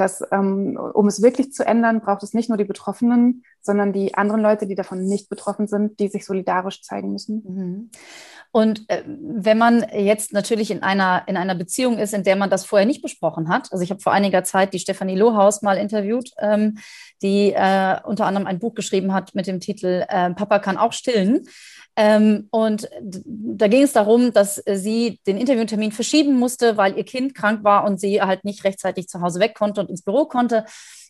dass 0.00 0.24
ähm, 0.32 0.78
um 0.94 1.06
es 1.06 1.22
wirklich 1.22 1.52
zu 1.52 1.66
ändern, 1.66 2.00
braucht 2.00 2.22
es 2.22 2.32
nicht 2.32 2.48
nur 2.48 2.58
die 2.58 2.64
Betroffenen, 2.64 3.44
sondern 3.60 3.92
die 3.92 4.14
anderen 4.14 4.40
Leute, 4.40 4.66
die 4.66 4.74
davon 4.74 5.04
nicht 5.04 5.28
betroffen 5.28 5.66
sind, 5.66 6.00
die 6.00 6.08
sich 6.08 6.24
solidarisch 6.24 6.82
zeigen 6.82 7.12
müssen. 7.12 7.42
Mhm. 7.44 7.90
Und 8.52 8.88
äh, 8.88 9.04
wenn 9.06 9.58
man 9.58 9.84
jetzt 9.94 10.32
natürlich 10.32 10.70
in 10.70 10.82
einer, 10.82 11.22
in 11.26 11.36
einer 11.36 11.54
Beziehung 11.54 11.98
ist, 11.98 12.14
in 12.14 12.24
der 12.24 12.34
man 12.34 12.50
das 12.50 12.64
vorher 12.64 12.86
nicht 12.86 13.02
besprochen 13.02 13.48
hat, 13.48 13.70
also 13.72 13.84
ich 13.84 13.90
habe 13.90 14.00
vor 14.00 14.12
einiger 14.12 14.42
Zeit 14.42 14.72
die 14.74 14.80
Stefanie 14.80 15.16
Lohaus 15.16 15.62
mal 15.62 15.76
interviewt, 15.76 16.30
ähm, 16.38 16.78
die 17.22 17.52
äh, 17.52 17.98
unter 18.04 18.26
anderem 18.26 18.46
ein 18.46 18.58
Buch 18.58 18.74
geschrieben 18.74 19.12
hat 19.12 19.34
mit 19.34 19.46
dem 19.46 19.60
Titel 19.60 20.04
äh, 20.08 20.30
Papa 20.30 20.58
kann 20.58 20.78
auch 20.78 20.92
stillen. 20.92 21.46
Ähm, 22.00 22.48
und 22.50 22.88
da 23.02 23.68
ging 23.68 23.82
es 23.82 23.92
darum, 23.92 24.32
dass 24.32 24.54
sie 24.66 25.20
den 25.26 25.36
Interviewtermin 25.36 25.92
verschieben 25.92 26.38
musste, 26.38 26.78
weil 26.78 26.96
ihr 26.96 27.04
Kind 27.04 27.34
krank 27.34 27.62
war 27.62 27.84
und 27.84 28.00
sie 28.00 28.22
halt 28.22 28.42
nicht 28.42 28.64
rechtzeitig 28.64 29.06
zu 29.06 29.20
Hause 29.20 29.38
weg 29.38 29.54
konnte 29.54 29.82
und 29.82 29.90
ins 29.90 30.00
Büro 30.00 30.24
konnte. 30.24 30.64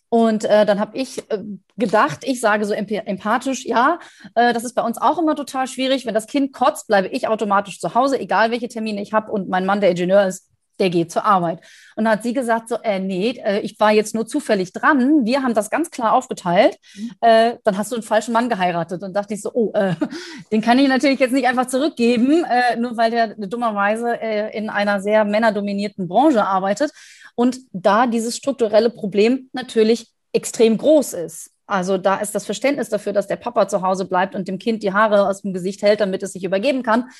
Und 0.09 0.45
äh, 0.45 0.67
dann 0.67 0.81
habe 0.81 0.99
ich 0.99 1.31
äh, 1.31 1.45
gedacht, 1.77 2.25
ich 2.25 2.41
sage 2.41 2.65
so 2.65 2.75
empathisch, 2.75 3.65
ja, 3.65 4.01
äh, 4.35 4.53
das 4.53 4.65
ist 4.65 4.75
bei 4.75 4.83
uns 4.83 4.99
auch 5.01 5.19
immer 5.19 5.37
total 5.37 5.69
schwierig. 5.69 6.07
Wenn 6.07 6.15
das 6.15 6.27
Kind 6.27 6.53
kotzt, 6.53 6.89
bleibe 6.89 7.07
ich 7.07 7.29
automatisch 7.29 7.79
zu 7.79 7.95
Hause, 7.95 8.19
egal 8.19 8.51
welche 8.51 8.67
Termine 8.67 9.01
ich 9.01 9.13
habe. 9.13 9.31
Und 9.31 9.49
mein 9.49 9.67
Mann, 9.67 9.81
der 9.81 9.91
Ingenieur 9.91 10.27
ist, 10.27 10.50
der 10.81 10.91
geht 10.91 11.13
zur 11.13 11.25
Arbeit. 11.25 11.61
Und 11.97 12.05
dann 12.05 12.15
hat 12.15 12.23
sie 12.23 12.33
gesagt, 12.33 12.69
so, 12.69 12.77
äh, 12.83 12.99
nee, 12.99 13.41
äh, 13.45 13.61
ich 13.61 13.79
war 13.79 13.93
jetzt 13.93 14.15
nur 14.15 14.27
zufällig 14.27 14.73
dran. 14.73 15.25
Wir 15.25 15.43
haben 15.43 15.55
das 15.55 15.71
ganz 15.71 15.91
klar 15.91 16.15
aufgeteilt. 16.15 16.77
Mhm. 16.97 17.11
Äh, 17.21 17.57
dann 17.63 17.77
hast 17.77 17.93
du 17.93 17.97
einen 17.97 18.03
falschen 18.03 18.33
Mann 18.33 18.49
geheiratet. 18.49 19.03
Und 19.03 19.15
dachte 19.15 19.35
ich 19.35 19.43
so, 19.43 19.53
oh, 19.53 19.71
äh, 19.75 19.95
den 20.53 20.63
kann 20.63 20.79
ich 20.79 20.89
natürlich 20.89 21.21
jetzt 21.21 21.33
nicht 21.33 21.47
einfach 21.47 21.67
zurückgeben, 21.67 22.45
äh, 22.45 22.77
nur 22.77 22.97
weil 22.97 23.11
der 23.11 23.35
dummerweise 23.37 24.21
äh, 24.21 24.57
in 24.57 24.71
einer 24.71 25.01
sehr 25.01 25.25
männerdominierten 25.25 26.09
Branche 26.09 26.45
arbeitet. 26.45 26.91
Und 27.35 27.59
da 27.73 28.07
dieses 28.07 28.37
strukturelle 28.37 28.91
Problem 28.91 29.49
natürlich 29.53 30.09
extrem 30.33 30.79
groß 30.79 31.13
ist. 31.15 31.51
Also 31.71 31.99
da 31.99 32.17
ist 32.17 32.35
das 32.35 32.47
Verständnis 32.47 32.89
dafür, 32.89 33.13
dass 33.13 33.29
der 33.29 33.37
Papa 33.37 33.69
zu 33.69 33.81
Hause 33.83 34.05
bleibt 34.05 34.35
und 34.35 34.49
dem 34.49 34.59
Kind 34.59 34.83
die 34.83 34.93
Haare 34.93 35.29
aus 35.29 35.43
dem 35.43 35.53
Gesicht 35.53 35.83
hält, 35.83 36.01
damit 36.01 36.23
es 36.23 36.33
sich 36.33 36.43
übergeben 36.43 36.83
kann. 36.83 37.11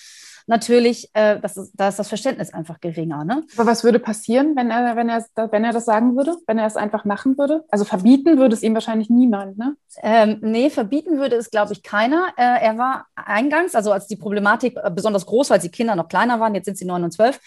Natürlich, 0.47 1.11
äh, 1.15 1.39
das 1.41 1.57
ist, 1.57 1.73
da 1.75 1.89
ist 1.89 1.99
das 1.99 2.09
Verständnis 2.09 2.53
einfach 2.53 2.81
geringer. 2.81 3.25
Ne? 3.25 3.45
Aber 3.57 3.71
was 3.71 3.85
würde 3.85 3.99
passieren, 3.99 4.57
wenn 4.57 4.71
er, 4.71 4.97
wenn, 4.97 5.09
er, 5.09 5.25
wenn 5.51 5.65
er 5.65 5.73
das 5.73 5.85
sagen 5.85 6.17
würde, 6.17 6.37
wenn 6.47 6.59
er 6.59 6.67
es 6.67 6.77
einfach 6.77 7.05
machen 7.05 7.39
würde? 7.39 7.65
Also 7.71 7.85
verbieten 7.85 8.39
würde 8.39 8.55
es 8.55 8.63
ihm 8.63 8.75
wahrscheinlich 8.75 9.11
niemand, 9.11 9.59
ne? 9.59 9.77
Ähm, 10.03 10.39
nee, 10.43 10.71
verbieten 10.71 11.19
würde 11.19 11.37
es, 11.37 11.51
glaube 11.51 11.73
ich, 11.73 11.83
keiner. 11.83 12.29
Äh, 12.37 12.65
er 12.65 12.79
war 12.79 13.07
eingangs, 13.15 13.75
also 13.75 13.93
als 13.93 14.07
die 14.07 14.17
Problematik 14.17 14.77
äh, 14.77 14.91
besonders 14.91 15.27
groß 15.27 15.51
war, 15.51 15.55
als 15.55 15.65
die 15.65 15.71
Kinder 15.71 15.97
noch 15.97 16.09
kleiner 16.09 16.41
waren, 16.41 16.55
jetzt 16.55 16.67
sind 16.67 16.79
sie 16.79 16.85
neun 16.85 17.05
und 17.05 17.13
zwölf, 17.13 17.41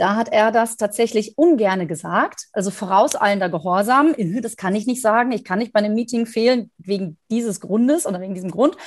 da 0.00 0.16
hat 0.16 0.32
er 0.32 0.50
das 0.50 0.78
tatsächlich 0.78 1.36
ungerne 1.36 1.86
gesagt, 1.86 2.46
also 2.52 2.70
vorauseilender 2.70 3.50
Gehorsam. 3.50 4.14
Äh, 4.16 4.40
das 4.40 4.56
kann 4.56 4.74
ich 4.74 4.86
nicht 4.86 5.02
sagen. 5.02 5.30
Ich 5.32 5.44
kann 5.44 5.58
nicht 5.58 5.74
bei 5.74 5.80
einem 5.80 5.94
Meeting 5.94 6.24
fehlen 6.24 6.70
wegen 6.78 7.18
dieses 7.30 7.60
Grundes 7.60 8.06
oder 8.06 8.20
wegen 8.20 8.34
diesem 8.34 8.50
Grund. 8.50 8.78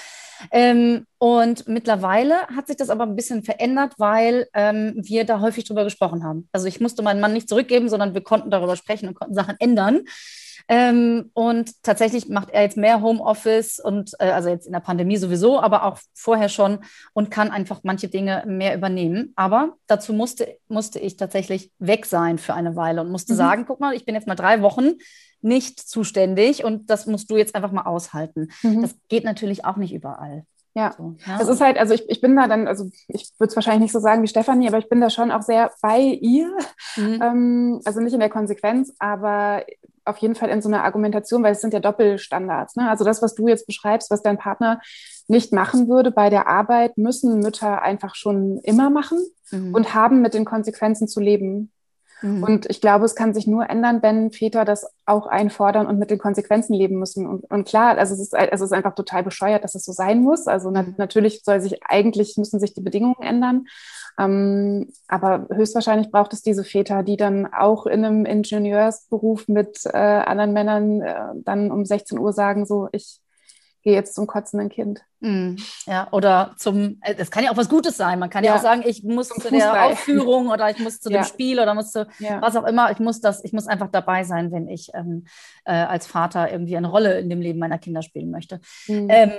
Ähm, 0.51 1.05
und 1.19 1.67
mittlerweile 1.67 2.47
hat 2.47 2.67
sich 2.67 2.77
das 2.77 2.89
aber 2.89 3.03
ein 3.03 3.15
bisschen 3.15 3.43
verändert, 3.43 3.93
weil 3.97 4.47
ähm, 4.55 4.93
wir 4.95 5.23
da 5.23 5.39
häufig 5.39 5.65
drüber 5.65 5.83
gesprochen 5.83 6.23
haben. 6.23 6.49
Also 6.51 6.65
ich 6.67 6.81
musste 6.81 7.03
meinen 7.03 7.21
Mann 7.21 7.33
nicht 7.33 7.47
zurückgeben, 7.47 7.89
sondern 7.89 8.15
wir 8.15 8.23
konnten 8.23 8.49
darüber 8.49 8.75
sprechen 8.75 9.07
und 9.07 9.13
konnten 9.13 9.35
Sachen 9.35 9.55
ändern. 9.59 10.01
Ähm, 10.67 11.31
und 11.33 11.83
tatsächlich 11.83 12.29
macht 12.29 12.49
er 12.49 12.61
jetzt 12.61 12.77
mehr 12.77 13.01
Homeoffice 13.01 13.79
und 13.79 14.11
äh, 14.19 14.31
also 14.31 14.49
jetzt 14.49 14.65
in 14.65 14.73
der 14.73 14.79
Pandemie 14.79 15.17
sowieso, 15.17 15.59
aber 15.59 15.83
auch 15.83 15.99
vorher 16.13 16.49
schon 16.49 16.79
und 17.13 17.31
kann 17.31 17.51
einfach 17.51 17.81
manche 17.83 18.07
Dinge 18.07 18.43
mehr 18.47 18.75
übernehmen. 18.75 19.33
Aber 19.35 19.73
dazu 19.87 20.13
musste, 20.13 20.57
musste 20.67 20.99
ich 20.99 21.17
tatsächlich 21.17 21.71
weg 21.79 22.05
sein 22.05 22.37
für 22.37 22.53
eine 22.53 22.75
Weile 22.75 23.01
und 23.01 23.11
musste 23.11 23.33
mhm. 23.33 23.37
sagen, 23.37 23.65
guck 23.67 23.79
mal, 23.79 23.93
ich 23.93 24.05
bin 24.05 24.15
jetzt 24.15 24.27
mal 24.27 24.35
drei 24.35 24.61
Wochen 24.61 24.93
nicht 25.41 25.79
zuständig 25.79 26.63
und 26.63 26.89
das 26.89 27.05
musst 27.05 27.29
du 27.29 27.37
jetzt 27.37 27.55
einfach 27.55 27.71
mal 27.71 27.83
aushalten. 27.83 28.47
Mhm. 28.61 28.81
Das 28.81 28.95
geht 29.09 29.25
natürlich 29.25 29.65
auch 29.65 29.75
nicht 29.75 29.93
überall. 29.93 30.45
Ja, 30.75 30.91
so, 30.97 31.15
ja. 31.27 31.39
es 31.39 31.47
ist 31.47 31.61
halt, 31.61 31.77
also 31.77 31.93
ich, 31.93 32.09
ich 32.09 32.19
bin 32.19 32.35
da 32.35 32.47
dann, 32.47 32.67
also 32.67 32.89
ich 33.07 33.31
würde 33.37 33.49
es 33.49 33.55
wahrscheinlich 33.55 33.83
nicht 33.83 33.91
so 33.91 33.99
sagen 33.99 34.23
wie 34.23 34.27
Stefanie, 34.27 34.67
aber 34.67 34.79
ich 34.79 34.89
bin 34.89 35.01
da 35.01 35.11
schon 35.11 35.31
auch 35.31 35.43
sehr 35.43 35.71
bei 35.81 35.99
ihr. 35.99 36.49
Mhm. 36.95 37.21
Ähm, 37.23 37.81
also 37.85 38.01
nicht 38.01 38.13
in 38.13 38.19
der 38.19 38.29
Konsequenz, 38.29 38.93
aber 38.99 39.63
auf 40.05 40.17
jeden 40.17 40.35
Fall 40.35 40.49
in 40.49 40.61
so 40.61 40.67
einer 40.67 40.83
Argumentation, 40.83 41.43
weil 41.43 41.53
es 41.53 41.61
sind 41.61 41.73
ja 41.73 41.79
Doppelstandards. 41.79 42.75
Ne? 42.75 42.89
Also 42.89 43.03
das, 43.03 43.21
was 43.21 43.35
du 43.35 43.47
jetzt 43.47 43.67
beschreibst, 43.67 44.11
was 44.11 44.21
dein 44.21 44.37
Partner 44.37 44.81
nicht 45.27 45.53
machen 45.53 45.87
würde 45.87 46.11
bei 46.11 46.29
der 46.29 46.47
Arbeit, 46.47 46.97
müssen 46.97 47.39
Mütter 47.39 47.81
einfach 47.81 48.15
schon 48.15 48.59
immer 48.63 48.89
machen 48.89 49.19
mhm. 49.51 49.73
und 49.73 49.93
haben 49.93 50.21
mit 50.21 50.33
den 50.33 50.45
Konsequenzen 50.45 51.07
zu 51.07 51.19
leben. 51.19 51.71
Mhm. 52.23 52.43
Und 52.43 52.69
ich 52.69 52.79
glaube, 52.79 53.03
es 53.03 53.15
kann 53.15 53.33
sich 53.33 53.47
nur 53.47 53.69
ändern, 53.69 54.01
wenn 54.01 54.31
Väter 54.31 54.63
das 54.63 54.87
auch 55.05 55.27
einfordern 55.27 55.85
und 55.85 55.99
mit 55.99 56.09
den 56.09 56.17
Konsequenzen 56.17 56.73
leben 56.73 56.97
müssen. 56.97 57.27
Und, 57.27 57.43
und 57.51 57.67
klar, 57.67 57.97
also 57.97 58.13
es, 58.13 58.21
ist, 58.21 58.33
es 58.33 58.61
ist 58.61 58.71
einfach 58.71 58.95
total 58.95 59.23
bescheuert, 59.23 59.63
dass 59.63 59.75
es 59.75 59.83
so 59.83 59.91
sein 59.91 60.21
muss. 60.21 60.47
Also 60.47 60.71
na, 60.71 60.83
mhm. 60.83 60.95
natürlich 60.97 61.43
soll 61.43 61.59
sich 61.59 61.81
eigentlich 61.85 62.37
müssen 62.37 62.61
sich 62.61 62.73
die 62.73 62.81
Bedingungen 62.81 63.21
ändern. 63.21 63.65
Ähm, 64.17 64.93
aber 65.07 65.47
höchstwahrscheinlich 65.51 66.11
braucht 66.11 66.33
es 66.33 66.41
diese 66.41 66.63
Väter, 66.63 67.03
die 67.03 67.17
dann 67.17 67.51
auch 67.51 67.85
in 67.87 68.05
einem 68.05 68.25
Ingenieursberuf 68.25 69.47
mit 69.49 69.81
äh, 69.85 69.97
anderen 69.97 70.53
Männern 70.53 71.01
äh, 71.01 71.15
dann 71.35 71.71
um 71.71 71.83
16 71.83 72.19
Uhr 72.19 72.31
sagen, 72.31 72.65
so, 72.65 72.87
ich 72.93 73.19
gehe 73.83 73.93
jetzt 73.93 74.15
zum 74.15 74.27
kotzenden 74.27 74.69
Kind. 74.69 75.01
Mm, 75.19 75.55
ja, 75.85 76.07
oder 76.11 76.55
zum, 76.57 76.99
äh, 77.01 77.15
das 77.15 77.31
kann 77.31 77.43
ja 77.43 77.51
auch 77.51 77.57
was 77.57 77.69
Gutes 77.69 77.97
sein. 77.97 78.19
Man 78.19 78.29
kann 78.29 78.43
ja, 78.43 78.51
ja 78.51 78.57
auch 78.57 78.61
sagen, 78.61 78.83
ich 78.85 79.03
muss 79.03 79.29
zu 79.29 79.35
Fußball. 79.35 79.59
der 79.59 79.85
Aufführung 79.85 80.49
oder 80.49 80.69
ich 80.69 80.79
muss 80.79 80.99
zu 80.99 81.11
ja. 81.11 81.21
dem 81.21 81.25
Spiel 81.25 81.59
oder 81.59 81.73
muss 81.73 81.91
zu 81.91 82.07
ja. 82.19 82.41
was 82.41 82.55
auch 82.55 82.65
immer. 82.65 82.91
Ich 82.91 82.99
muss 82.99 83.21
das, 83.21 83.43
ich 83.43 83.53
muss 83.53 83.67
einfach 83.67 83.89
dabei 83.91 84.23
sein, 84.23 84.51
wenn 84.51 84.67
ich 84.67 84.89
ähm, 84.93 85.25
äh, 85.65 85.73
als 85.73 86.07
Vater 86.07 86.51
irgendwie 86.51 86.77
eine 86.77 86.87
Rolle 86.87 87.19
in 87.19 87.29
dem 87.29 87.41
Leben 87.41 87.59
meiner 87.59 87.77
Kinder 87.77 88.01
spielen 88.01 88.31
möchte. 88.31 88.59
Mhm. 88.87 89.07
Ähm, 89.09 89.31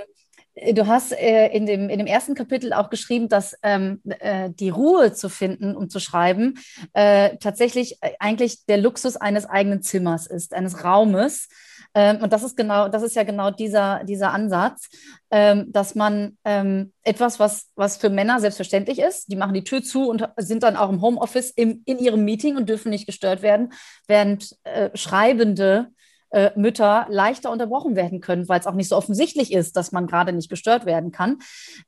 Du 0.73 0.87
hast 0.87 1.11
äh, 1.11 1.47
in, 1.47 1.65
dem, 1.65 1.89
in 1.89 1.97
dem 1.97 2.07
ersten 2.07 2.33
Kapitel 2.33 2.71
auch 2.71 2.89
geschrieben, 2.89 3.27
dass 3.27 3.57
ähm, 3.61 3.99
äh, 4.05 4.49
die 4.49 4.69
Ruhe 4.69 5.11
zu 5.11 5.27
finden, 5.27 5.75
um 5.75 5.89
zu 5.89 5.99
schreiben, 5.99 6.57
äh, 6.93 7.35
tatsächlich 7.41 7.97
äh, 8.01 8.11
eigentlich 8.19 8.65
der 8.65 8.77
Luxus 8.77 9.17
eines 9.17 9.45
eigenen 9.45 9.81
Zimmers 9.81 10.27
ist, 10.27 10.53
eines 10.53 10.85
Raumes. 10.85 11.49
Ähm, 11.95 12.17
und 12.21 12.33
das 12.33 12.43
ist 12.43 12.57
genau, 12.57 12.89
das 12.89 13.01
ist 13.01 13.15
ja 13.15 13.23
genau 13.23 13.49
dieser, 13.49 14.03
dieser 14.03 14.33
Ansatz, 14.33 14.89
ähm, 15.31 15.71
dass 15.71 15.95
man 15.95 16.37
ähm, 16.43 16.91
etwas, 17.03 17.39
was, 17.39 17.71
was 17.75 17.97
für 17.97 18.09
Männer 18.09 18.39
selbstverständlich 18.41 18.99
ist, 18.99 19.31
die 19.31 19.37
machen 19.37 19.53
die 19.53 19.63
Tür 19.63 19.81
zu 19.81 20.09
und 20.09 20.27
sind 20.37 20.63
dann 20.63 20.75
auch 20.75 20.89
im 20.89 21.01
Homeoffice 21.01 21.51
im, 21.51 21.81
in 21.85 21.97
ihrem 21.97 22.25
Meeting 22.25 22.57
und 22.57 22.67
dürfen 22.67 22.89
nicht 22.89 23.05
gestört 23.05 23.41
werden, 23.41 23.71
während 24.07 24.55
äh, 24.65 24.89
Schreibende 24.95 25.87
äh, 26.35 26.51
Mütter 26.57 27.07
leichter 27.09 27.49
unterbrochen 27.49 27.95
werden 27.95 28.19
können, 28.19 28.49
weil 28.49 28.59
es 28.59 28.67
auch 28.67 28.73
nicht 28.73 28.89
so 28.89 28.97
offensichtlich 28.97 29.53
ist, 29.53 29.77
dass 29.77 29.93
man 29.93 30.05
gerade 30.05 30.33
nicht 30.33 30.49
gestört 30.49 30.85
werden 30.85 31.13
kann. 31.13 31.39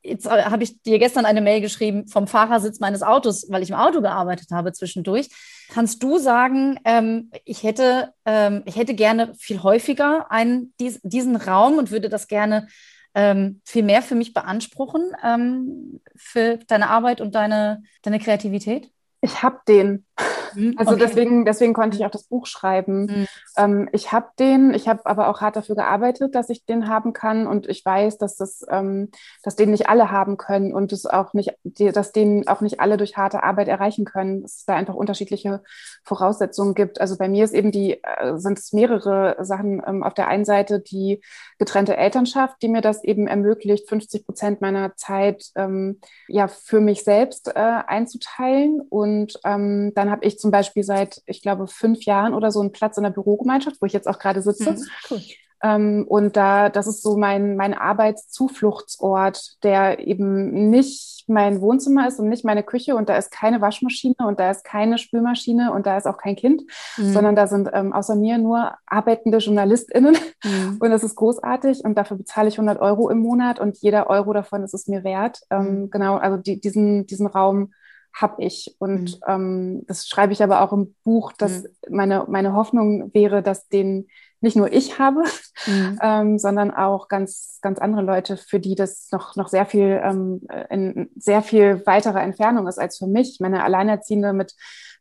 Jetzt 0.02 0.24
äh, 0.24 0.44
habe 0.44 0.62
ich 0.62 0.80
dir 0.82 0.98
gestern 0.98 1.26
eine 1.26 1.42
Mail 1.42 1.60
geschrieben 1.60 2.08
vom 2.08 2.26
Fahrersitz 2.26 2.80
meines 2.80 3.02
Autos, 3.02 3.46
weil 3.50 3.62
ich 3.62 3.68
im 3.68 3.76
Auto 3.76 4.00
gearbeitet 4.00 4.48
habe 4.50 4.72
zwischendurch. 4.72 5.28
Kannst 5.68 6.02
du 6.02 6.16
sagen, 6.16 6.80
ähm, 6.86 7.30
ich, 7.44 7.62
hätte, 7.62 8.14
ähm, 8.24 8.62
ich 8.64 8.76
hätte 8.76 8.94
gerne 8.94 9.34
viel 9.34 9.62
häufiger 9.62 10.32
einen, 10.32 10.72
dies, 10.80 10.98
diesen 11.02 11.36
Raum 11.36 11.76
und 11.76 11.90
würde 11.90 12.08
das 12.08 12.26
gerne 12.26 12.68
ähm, 13.14 13.60
viel 13.66 13.82
mehr 13.82 14.00
für 14.00 14.14
mich 14.14 14.32
beanspruchen, 14.32 15.12
ähm, 15.22 16.00
für 16.16 16.56
deine 16.68 16.88
Arbeit 16.88 17.20
und 17.20 17.34
deine, 17.34 17.82
deine 18.00 18.18
Kreativität? 18.18 18.90
Ich 19.20 19.42
habe 19.42 19.60
den. 19.68 20.06
Mhm, 20.54 20.74
also 20.76 20.92
okay. 20.92 21.04
deswegen, 21.06 21.44
deswegen 21.44 21.74
konnte 21.74 21.96
ich 21.96 22.04
auch 22.04 22.10
das 22.10 22.24
Buch 22.24 22.46
schreiben. 22.46 23.06
Mhm. 23.06 23.26
Ähm, 23.56 23.88
ich 23.92 24.12
habe 24.12 24.28
den, 24.38 24.74
ich 24.74 24.88
habe 24.88 25.04
aber 25.06 25.28
auch 25.28 25.40
hart 25.40 25.56
dafür 25.56 25.76
gearbeitet, 25.76 26.34
dass 26.34 26.50
ich 26.50 26.64
den 26.64 26.88
haben 26.88 27.12
kann 27.12 27.46
und 27.46 27.68
ich 27.68 27.84
weiß, 27.84 28.18
dass 28.18 28.36
das, 28.36 28.64
ähm, 28.70 29.10
dass 29.42 29.56
den 29.56 29.70
nicht 29.70 29.88
alle 29.88 30.10
haben 30.10 30.36
können 30.36 30.72
und 30.72 30.92
es 30.92 31.06
auch 31.06 31.34
nicht, 31.34 31.54
dass 31.64 32.12
den 32.12 32.46
auch 32.48 32.60
nicht 32.60 32.80
alle 32.80 32.96
durch 32.96 33.16
harte 33.16 33.42
Arbeit 33.42 33.68
erreichen 33.68 34.04
können. 34.04 34.42
Dass 34.42 34.56
es 34.56 34.64
da 34.64 34.74
einfach 34.74 34.94
unterschiedliche 34.94 35.62
Voraussetzungen 36.04 36.74
gibt. 36.74 37.00
Also 37.00 37.16
bei 37.18 37.28
mir 37.28 37.44
ist 37.44 37.54
eben 37.54 37.72
die, 37.72 38.02
äh, 38.02 38.36
sind 38.36 38.58
es 38.58 38.72
mehrere 38.72 39.36
Sachen. 39.44 39.82
Ähm, 39.86 40.02
auf 40.02 40.14
der 40.14 40.28
einen 40.28 40.44
Seite 40.44 40.80
die 40.80 41.20
getrennte 41.58 41.96
Elternschaft, 41.96 42.62
die 42.62 42.68
mir 42.68 42.80
das 42.80 43.04
eben 43.04 43.26
ermöglicht, 43.26 43.88
50 43.88 44.24
Prozent 44.24 44.60
meiner 44.60 44.96
Zeit 44.96 45.50
ähm, 45.56 46.00
ja 46.28 46.48
für 46.48 46.80
mich 46.80 47.04
selbst 47.04 47.48
äh, 47.48 47.52
einzuteilen. 47.86 48.80
Und 48.88 49.38
ähm, 49.44 49.92
dann 49.94 50.10
habe 50.10 50.24
ich 50.24 50.37
zum 50.38 50.50
Beispiel 50.50 50.82
seit, 50.82 51.22
ich 51.26 51.42
glaube, 51.42 51.66
fünf 51.66 52.04
Jahren 52.04 52.34
oder 52.34 52.50
so 52.50 52.60
einen 52.60 52.72
Platz 52.72 52.96
in 52.96 53.02
der 53.02 53.10
Bürogemeinschaft, 53.10 53.80
wo 53.80 53.86
ich 53.86 53.92
jetzt 53.92 54.08
auch 54.08 54.18
gerade 54.18 54.42
sitze. 54.42 54.72
Mhm, 54.72 54.86
cool. 55.10 55.20
Ähm, 55.62 56.04
und 56.08 56.36
da, 56.36 56.68
das 56.68 56.86
ist 56.86 57.02
so 57.02 57.16
mein, 57.16 57.56
mein 57.56 57.74
Arbeitszufluchtsort, 57.74 59.62
der 59.62 59.98
eben 60.06 60.70
nicht 60.70 61.24
mein 61.26 61.60
Wohnzimmer 61.60 62.08
ist 62.08 62.18
und 62.18 62.28
nicht 62.28 62.44
meine 62.44 62.62
Küche 62.62 62.96
und 62.96 63.08
da 63.08 63.16
ist 63.16 63.30
keine 63.30 63.60
Waschmaschine 63.60 64.16
und 64.20 64.40
da 64.40 64.50
ist 64.50 64.64
keine 64.64 64.98
Spülmaschine 64.98 65.72
und 65.72 65.86
da 65.86 65.98
ist 65.98 66.06
auch 66.06 66.16
kein 66.16 66.36
Kind, 66.36 66.62
mhm. 66.96 67.12
sondern 67.12 67.36
da 67.36 67.46
sind 67.46 67.68
ähm, 67.72 67.92
außer 67.92 68.16
mir 68.16 68.38
nur 68.38 68.72
arbeitende 68.86 69.38
JournalistInnen 69.38 70.16
mhm. 70.44 70.76
und 70.80 70.90
das 70.90 71.02
ist 71.02 71.16
großartig 71.16 71.84
und 71.84 71.96
dafür 71.96 72.16
bezahle 72.16 72.48
ich 72.48 72.58
100 72.58 72.80
Euro 72.80 73.10
im 73.10 73.18
Monat 73.18 73.60
und 73.60 73.76
jeder 73.78 74.08
Euro 74.08 74.32
davon 74.32 74.62
ist 74.62 74.74
es 74.74 74.86
mir 74.86 75.04
wert. 75.04 75.40
Ähm, 75.50 75.82
mhm. 75.82 75.90
Genau, 75.90 76.16
also 76.16 76.38
die, 76.38 76.60
diesen, 76.60 77.06
diesen 77.06 77.26
Raum 77.26 77.72
habe 78.14 78.42
ich. 78.42 78.74
Und 78.78 79.20
mhm. 79.20 79.20
ähm, 79.26 79.84
das 79.86 80.06
schreibe 80.06 80.32
ich 80.32 80.42
aber 80.42 80.62
auch 80.62 80.72
im 80.72 80.94
Buch, 81.04 81.32
dass 81.32 81.62
mhm. 81.62 81.68
meine, 81.90 82.26
meine 82.28 82.54
Hoffnung 82.54 83.12
wäre, 83.14 83.42
dass 83.42 83.68
den 83.68 84.08
nicht 84.40 84.56
nur 84.56 84.72
ich 84.72 84.98
habe, 84.98 85.24
mhm. 85.66 85.98
ähm, 86.02 86.38
sondern 86.38 86.70
auch 86.70 87.08
ganz, 87.08 87.58
ganz 87.60 87.78
andere 87.78 88.02
Leute, 88.02 88.36
für 88.36 88.60
die 88.60 88.74
das 88.74 89.08
noch, 89.10 89.36
noch 89.36 89.48
sehr 89.48 89.66
viel, 89.66 90.00
ähm, 90.02 90.42
in 90.70 91.10
sehr 91.16 91.42
viel 91.42 91.82
weiterer 91.86 92.22
Entfernung 92.22 92.66
ist 92.68 92.78
als 92.78 92.98
für 92.98 93.06
mich. 93.06 93.38
Meine 93.40 93.64
Alleinerziehende 93.64 94.32
mit 94.32 94.54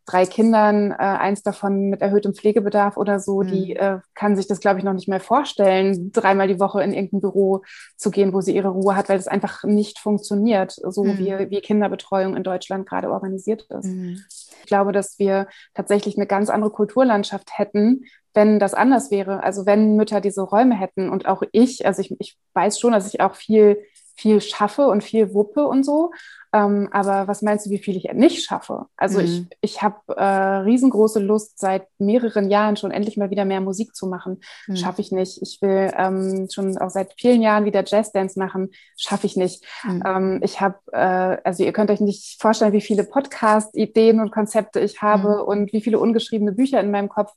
drei 0.08 0.26
Kindern, 0.26 0.91
äh, 0.91 0.96
eins 0.96 1.43
davon 1.43 1.89
mit 1.89 2.02
erhöhtem 2.02 2.34
Pflegebedarf 2.34 2.98
oder 2.98 3.20
so, 3.20 3.41
mhm. 3.41 3.48
die 3.48 3.76
äh, 3.76 4.00
kann 4.15 4.36
sich 4.36 4.48
das, 4.48 4.62
glaube 4.62 4.80
ich, 4.80 4.86
noch 4.86 4.93
nicht 4.93 5.10
mehr 5.10 5.20
vorstellen, 5.20 6.12
dreimal 6.13 6.48
die 6.48 6.60
Woche 6.60 6.82
in 6.82 6.93
irgendein 6.93 7.22
Büro 7.22 7.62
zu 7.98 8.10
gehen, 8.10 8.34
wo 8.34 8.39
sie 8.39 8.56
ihre 8.56 8.70
Ruhe 8.70 8.96
hat, 8.96 9.10
weil 9.10 9.20
es 9.20 9.28
einfach 9.28 9.65
nicht 9.65 10.00
funktioniert, 10.00 10.72
so 10.72 11.04
mhm. 11.04 11.17
wie, 11.20 11.50
wie 11.52 11.62
Kinderbetreuung 11.62 12.36
in 12.38 12.43
Deutschland 12.43 12.88
gerade 12.88 13.12
organisiert 13.12 13.67
ist. 13.70 13.86
Mhm. 13.86 14.24
Ich 14.30 14.65
glaube, 14.65 14.93
dass 14.93 15.20
wir 15.20 15.48
tatsächlich 15.74 16.17
eine 16.17 16.26
ganz 16.26 16.50
andere 16.50 16.72
Kulturlandschaft 16.72 17.58
hätten, 17.58 18.06
wenn 18.34 18.60
das 18.60 18.74
anders 18.74 19.12
wäre. 19.12 19.43
Also 19.43 19.65
wenn 19.65 19.98
Mütter 19.98 20.22
diese 20.22 20.41
Räume 20.41 20.76
hätten 20.76 21.10
und 21.10 21.28
auch 21.28 21.43
ich, 21.52 21.86
also 21.86 22.02
ich, 22.02 22.15
ich 22.20 22.38
weiß 22.54 22.80
schon, 22.80 22.93
dass 22.93 23.13
ich 23.13 23.20
auch 23.20 23.36
viel 23.36 23.78
viel 24.17 24.41
schaffe 24.41 24.88
und 24.88 25.04
viel 25.04 25.34
wuppe 25.34 25.67
und 25.67 25.84
so. 25.84 26.12
Ähm, 26.53 26.88
aber 26.91 27.27
was 27.27 27.41
meinst 27.41 27.65
du, 27.65 27.69
wie 27.69 27.77
viel 27.77 27.97
ich 27.97 28.12
nicht 28.13 28.43
schaffe? 28.43 28.86
Also 28.95 29.19
mhm. 29.19 29.25
ich, 29.25 29.47
ich 29.62 29.81
habe 29.81 29.97
äh, 30.15 30.23
riesengroße 30.23 31.19
Lust, 31.19 31.60
seit 31.60 31.88
mehreren 31.99 32.49
Jahren 32.49 32.77
schon 32.77 32.91
endlich 32.91 33.17
mal 33.17 33.29
wieder 33.29 33.45
mehr 33.45 33.62
Musik 33.62 33.95
zu 33.95 34.07
machen. 34.07 34.41
Mhm. 34.67 34.75
Schaffe 34.77 35.01
ich 35.01 35.12
nicht. 35.12 35.41
Ich 35.41 35.62
will 35.62 35.91
ähm, 35.97 36.47
schon 36.51 36.77
auch 36.77 36.89
seit 36.89 37.13
vielen 37.19 37.41
Jahren 37.41 37.65
wieder 37.65 37.83
Jazzdance 37.86 38.39
machen. 38.39 38.69
Schaffe 38.95 39.27
ich 39.27 39.36
nicht. 39.36 39.65
Mhm. 39.83 40.03
Ähm, 40.05 40.39
ich 40.43 40.62
habe, 40.62 40.77
äh, 40.91 41.38
also 41.43 41.63
ihr 41.63 41.73
könnt 41.73 41.91
euch 41.91 41.99
nicht 42.01 42.41
vorstellen, 42.41 42.73
wie 42.73 42.81
viele 42.81 43.03
Podcast-Ideen 43.03 44.19
und 44.19 44.31
Konzepte 44.31 44.79
ich 44.79 45.01
habe 45.01 45.36
mhm. 45.36 45.47
und 45.47 45.73
wie 45.73 45.81
viele 45.81 45.99
ungeschriebene 45.99 46.53
Bücher 46.53 46.79
in 46.79 46.91
meinem 46.91 47.10
Kopf. 47.10 47.33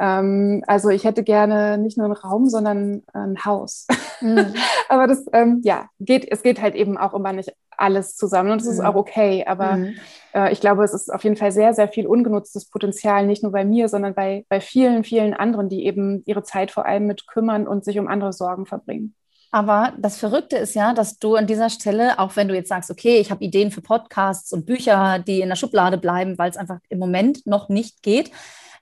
Ähm, 0.00 0.64
also 0.66 0.88
ich 0.90 1.04
hätte 1.04 1.22
gerne 1.22 1.78
nicht 1.78 1.96
nur 1.96 2.06
einen 2.06 2.16
Raum, 2.16 2.48
sondern 2.48 3.02
ein 3.12 3.44
Haus. 3.44 3.86
Mhm. 4.20 4.54
aber 4.88 5.06
das, 5.06 5.24
ähm, 5.32 5.60
ja, 5.64 5.88
geht, 6.00 6.26
es 6.30 6.42
geht 6.42 6.60
halt 6.60 6.74
eben 6.74 6.98
auch 6.98 7.14
immer 7.14 7.32
nicht 7.32 7.52
alles 7.78 8.16
zusammen 8.16 8.50
und 8.50 8.60
es 8.60 8.66
ist 8.66 8.80
mhm. 8.80 8.86
auch 8.86 8.94
okay. 8.94 9.44
Aber 9.46 9.76
mhm. 9.76 9.94
äh, 10.34 10.52
ich 10.52 10.60
glaube, 10.60 10.84
es 10.84 10.92
ist 10.92 11.12
auf 11.12 11.24
jeden 11.24 11.36
Fall 11.36 11.52
sehr, 11.52 11.72
sehr 11.74 11.88
viel 11.88 12.06
ungenutztes 12.06 12.68
Potenzial, 12.68 13.26
nicht 13.26 13.42
nur 13.42 13.52
bei 13.52 13.64
mir, 13.64 13.88
sondern 13.88 14.14
bei, 14.14 14.44
bei 14.48 14.60
vielen, 14.60 15.04
vielen 15.04 15.34
anderen, 15.34 15.68
die 15.68 15.86
eben 15.86 16.22
ihre 16.26 16.42
Zeit 16.42 16.70
vor 16.70 16.86
allem 16.86 17.06
mit 17.06 17.26
kümmern 17.26 17.66
und 17.66 17.84
sich 17.84 17.98
um 17.98 18.08
andere 18.08 18.32
Sorgen 18.32 18.66
verbringen. 18.66 19.14
Aber 19.50 19.94
das 19.96 20.18
Verrückte 20.18 20.56
ist 20.56 20.74
ja, 20.74 20.92
dass 20.92 21.18
du 21.18 21.34
an 21.34 21.46
dieser 21.46 21.70
Stelle, 21.70 22.18
auch 22.18 22.36
wenn 22.36 22.48
du 22.48 22.54
jetzt 22.54 22.68
sagst, 22.68 22.90
okay, 22.90 23.18
ich 23.18 23.30
habe 23.30 23.42
Ideen 23.42 23.70
für 23.70 23.80
Podcasts 23.80 24.52
und 24.52 24.66
Bücher, 24.66 25.20
die 25.20 25.40
in 25.40 25.48
der 25.48 25.56
Schublade 25.56 25.96
bleiben, 25.96 26.36
weil 26.36 26.50
es 26.50 26.58
einfach 26.58 26.80
im 26.90 26.98
Moment 26.98 27.46
noch 27.46 27.70
nicht 27.70 28.02
geht, 28.02 28.30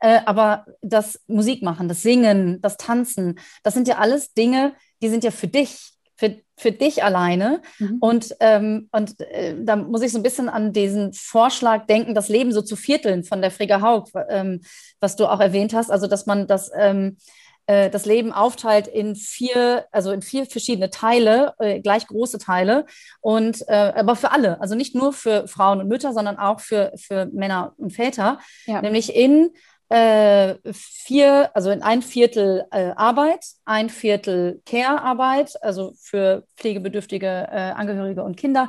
äh, 0.00 0.20
aber 0.26 0.66
das 0.82 1.20
Musikmachen, 1.28 1.88
das 1.88 2.02
Singen, 2.02 2.61
das 2.62 2.76
Tanzen, 2.76 3.38
das 3.62 3.74
sind 3.74 3.87
ja 3.87 3.98
alles 3.98 4.35
Dinge, 4.35 4.74
die 5.02 5.09
sind 5.09 5.24
ja 5.24 5.30
für 5.30 5.48
dich 5.48 5.95
für, 6.16 6.37
für 6.57 6.72
dich 6.72 7.05
alleine. 7.05 7.61
Mhm. 7.79 7.98
Und, 8.00 8.37
ähm, 8.40 8.88
und 8.92 9.20
äh, 9.20 9.55
da 9.59 9.76
muss 9.76 10.02
ich 10.02 10.12
so 10.12 10.18
ein 10.18 10.22
bisschen 10.22 10.48
an 10.48 10.72
diesen 10.72 11.12
Vorschlag 11.12 11.87
denken, 11.87 12.14
das 12.14 12.29
Leben 12.29 12.52
so 12.52 12.62
zu 12.62 12.76
vierteln 12.76 13.24
von 13.24 13.42
der 13.42 13.50
Frigga 13.50 13.81
Haug, 13.81 14.11
ähm, 14.29 14.62
was 15.00 15.16
du 15.16 15.26
auch 15.26 15.40
erwähnt 15.40 15.74
hast. 15.74 15.90
Also, 15.90 16.07
dass 16.07 16.26
man 16.26 16.46
das, 16.46 16.70
ähm, 16.76 17.18
äh, 17.66 17.90
das 17.90 18.07
Leben 18.07 18.33
aufteilt 18.33 18.88
in 18.88 19.14
vier, 19.14 19.87
also 19.92 20.11
in 20.12 20.22
vier 20.22 20.46
verschiedene 20.46 20.90
Teile, 20.90 21.55
äh, 21.59 21.81
gleich 21.81 22.07
große 22.07 22.38
Teile. 22.38 22.87
Und 23.20 23.62
äh, 23.68 23.92
aber 23.94 24.16
für 24.16 24.31
alle, 24.31 24.61
also 24.61 24.74
nicht 24.74 24.94
nur 24.94 25.12
für 25.12 25.46
Frauen 25.48 25.81
und 25.81 25.88
Mütter, 25.88 26.12
sondern 26.12 26.38
auch 26.38 26.61
für, 26.61 26.92
für 26.96 27.26
Männer 27.26 27.74
und 27.76 27.90
Väter, 27.90 28.38
ja. 28.66 28.81
nämlich 28.81 29.14
in 29.14 29.50
äh, 29.88 30.55
vier, 30.72 31.51
also 31.55 31.70
in 31.70 31.83
ein 31.83 32.03
Viertel 32.03 32.66
äh, 32.70 32.92
Arbeit, 32.96 33.44
ein 33.64 33.88
Viertel 33.88 34.61
Care-Arbeit, 34.66 35.62
also 35.62 35.92
für 36.01 36.44
pflegebedürftige 36.57 37.27
äh, 37.27 37.72
Angehörige 37.72 38.22
und 38.25 38.37
Kinder, 38.37 38.68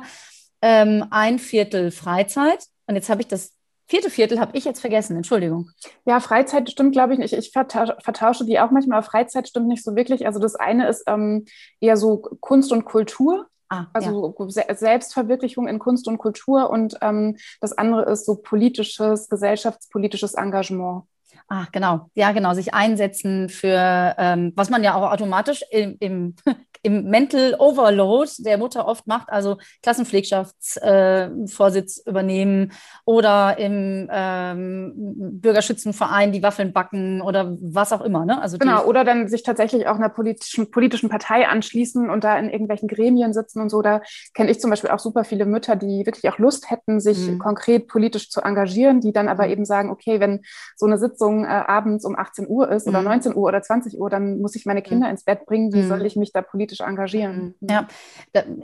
ähm, 0.62 1.06
ein 1.10 1.38
Viertel 1.38 1.90
Freizeit. 1.90 2.64
Und 2.86 2.94
jetzt 2.94 3.10
habe 3.10 3.20
ich 3.20 3.28
das 3.28 3.52
vierte 3.88 4.10
Viertel 4.10 4.38
habe 4.38 4.56
ich 4.56 4.64
jetzt 4.64 4.80
vergessen, 4.80 5.16
Entschuldigung. 5.16 5.70
Ja, 6.04 6.20
Freizeit 6.20 6.70
stimmt, 6.70 6.92
glaube 6.92 7.14
ich 7.14 7.18
nicht. 7.18 7.32
Ich 7.32 7.50
vertausche, 7.50 7.96
vertausche 8.00 8.44
die 8.44 8.60
auch 8.60 8.70
manchmal, 8.70 9.02
Freizeit 9.02 9.48
stimmt 9.48 9.68
nicht 9.68 9.82
so 9.82 9.96
wirklich. 9.96 10.26
Also 10.26 10.38
das 10.38 10.54
eine 10.54 10.88
ist 10.88 11.04
ähm, 11.06 11.46
eher 11.80 11.96
so 11.96 12.18
Kunst 12.40 12.70
und 12.70 12.84
Kultur. 12.84 13.46
Ah, 13.68 13.86
also 13.92 14.34
ja. 14.38 14.74
Selbstverwirklichung 14.74 15.68
in 15.68 15.78
Kunst 15.78 16.08
und 16.08 16.18
Kultur 16.18 16.70
und 16.70 16.96
ähm, 17.02 17.36
das 17.60 17.72
andere 17.76 18.10
ist 18.10 18.24
so 18.24 18.36
politisches, 18.36 19.28
gesellschaftspolitisches 19.28 20.34
Engagement. 20.34 21.02
Ah, 21.48 21.66
genau. 21.72 22.10
Ja, 22.14 22.32
genau. 22.32 22.52
Sich 22.54 22.74
einsetzen 22.74 23.48
für, 23.48 24.14
ähm, 24.18 24.52
was 24.54 24.70
man 24.70 24.84
ja 24.84 24.94
auch 24.94 25.10
automatisch 25.10 25.62
im, 25.70 25.96
im, 26.00 26.36
im 26.82 27.04
Mental 27.04 27.54
Overload 27.58 28.30
der 28.38 28.58
Mutter 28.58 28.86
oft 28.86 29.06
macht, 29.06 29.30
also 29.30 29.56
Klassenpflegschaftsvorsitz 29.82 31.98
äh, 31.98 32.10
übernehmen 32.10 32.72
oder 33.04 33.58
im 33.58 34.08
ähm, 34.10 34.92
Bürgerschützenverein 34.94 36.32
die 36.32 36.42
Waffeln 36.42 36.72
backen 36.72 37.22
oder 37.22 37.56
was 37.60 37.92
auch 37.92 38.00
immer. 38.00 38.24
Ne? 38.24 38.40
Also 38.40 38.58
genau, 38.58 38.84
oder 38.84 39.04
dann 39.04 39.28
sich 39.28 39.42
tatsächlich 39.42 39.86
auch 39.86 39.96
einer 39.96 40.08
politischen, 40.08 40.70
politischen 40.70 41.08
Partei 41.08 41.48
anschließen 41.48 42.10
und 42.10 42.24
da 42.24 42.38
in 42.38 42.50
irgendwelchen 42.50 42.88
Gremien 42.88 43.32
sitzen 43.32 43.60
und 43.60 43.70
so. 43.70 43.82
Da 43.82 44.00
kenne 44.34 44.50
ich 44.50 44.60
zum 44.60 44.70
Beispiel 44.70 44.90
auch 44.90 44.98
super 44.98 45.24
viele 45.24 45.46
Mütter, 45.46 45.76
die 45.76 46.04
wirklich 46.06 46.32
auch 46.32 46.38
Lust 46.38 46.70
hätten, 46.70 47.00
sich 47.00 47.28
mhm. 47.28 47.38
konkret 47.38 47.88
politisch 47.88 48.30
zu 48.30 48.40
engagieren, 48.40 49.00
die 49.00 49.12
dann 49.12 49.28
aber 49.28 49.46
mhm. 49.46 49.52
eben 49.52 49.64
sagen, 49.64 49.90
okay, 49.90 50.20
wenn 50.20 50.40
so 50.76 50.86
eine 50.86 50.98
Sitzung 50.98 51.44
äh, 51.44 51.48
abends 51.48 52.04
um 52.04 52.16
18 52.16 52.48
Uhr 52.48 52.70
ist 52.70 52.86
oder 52.86 53.02
19 53.02 53.32
mhm. 53.32 53.38
Uhr 53.38 53.48
oder 53.48 53.62
20 53.62 53.98
Uhr, 53.98 54.10
dann 54.10 54.38
muss 54.38 54.54
ich 54.54 54.66
meine 54.66 54.82
Kinder 54.82 55.06
mhm. 55.06 55.12
ins 55.12 55.24
Bett 55.24 55.46
bringen. 55.46 55.72
Wie 55.72 55.82
soll 55.82 56.04
ich 56.04 56.16
mich 56.16 56.32
da 56.32 56.42
politisch 56.42 56.67
engagieren? 56.80 57.54
Ja, 57.60 57.88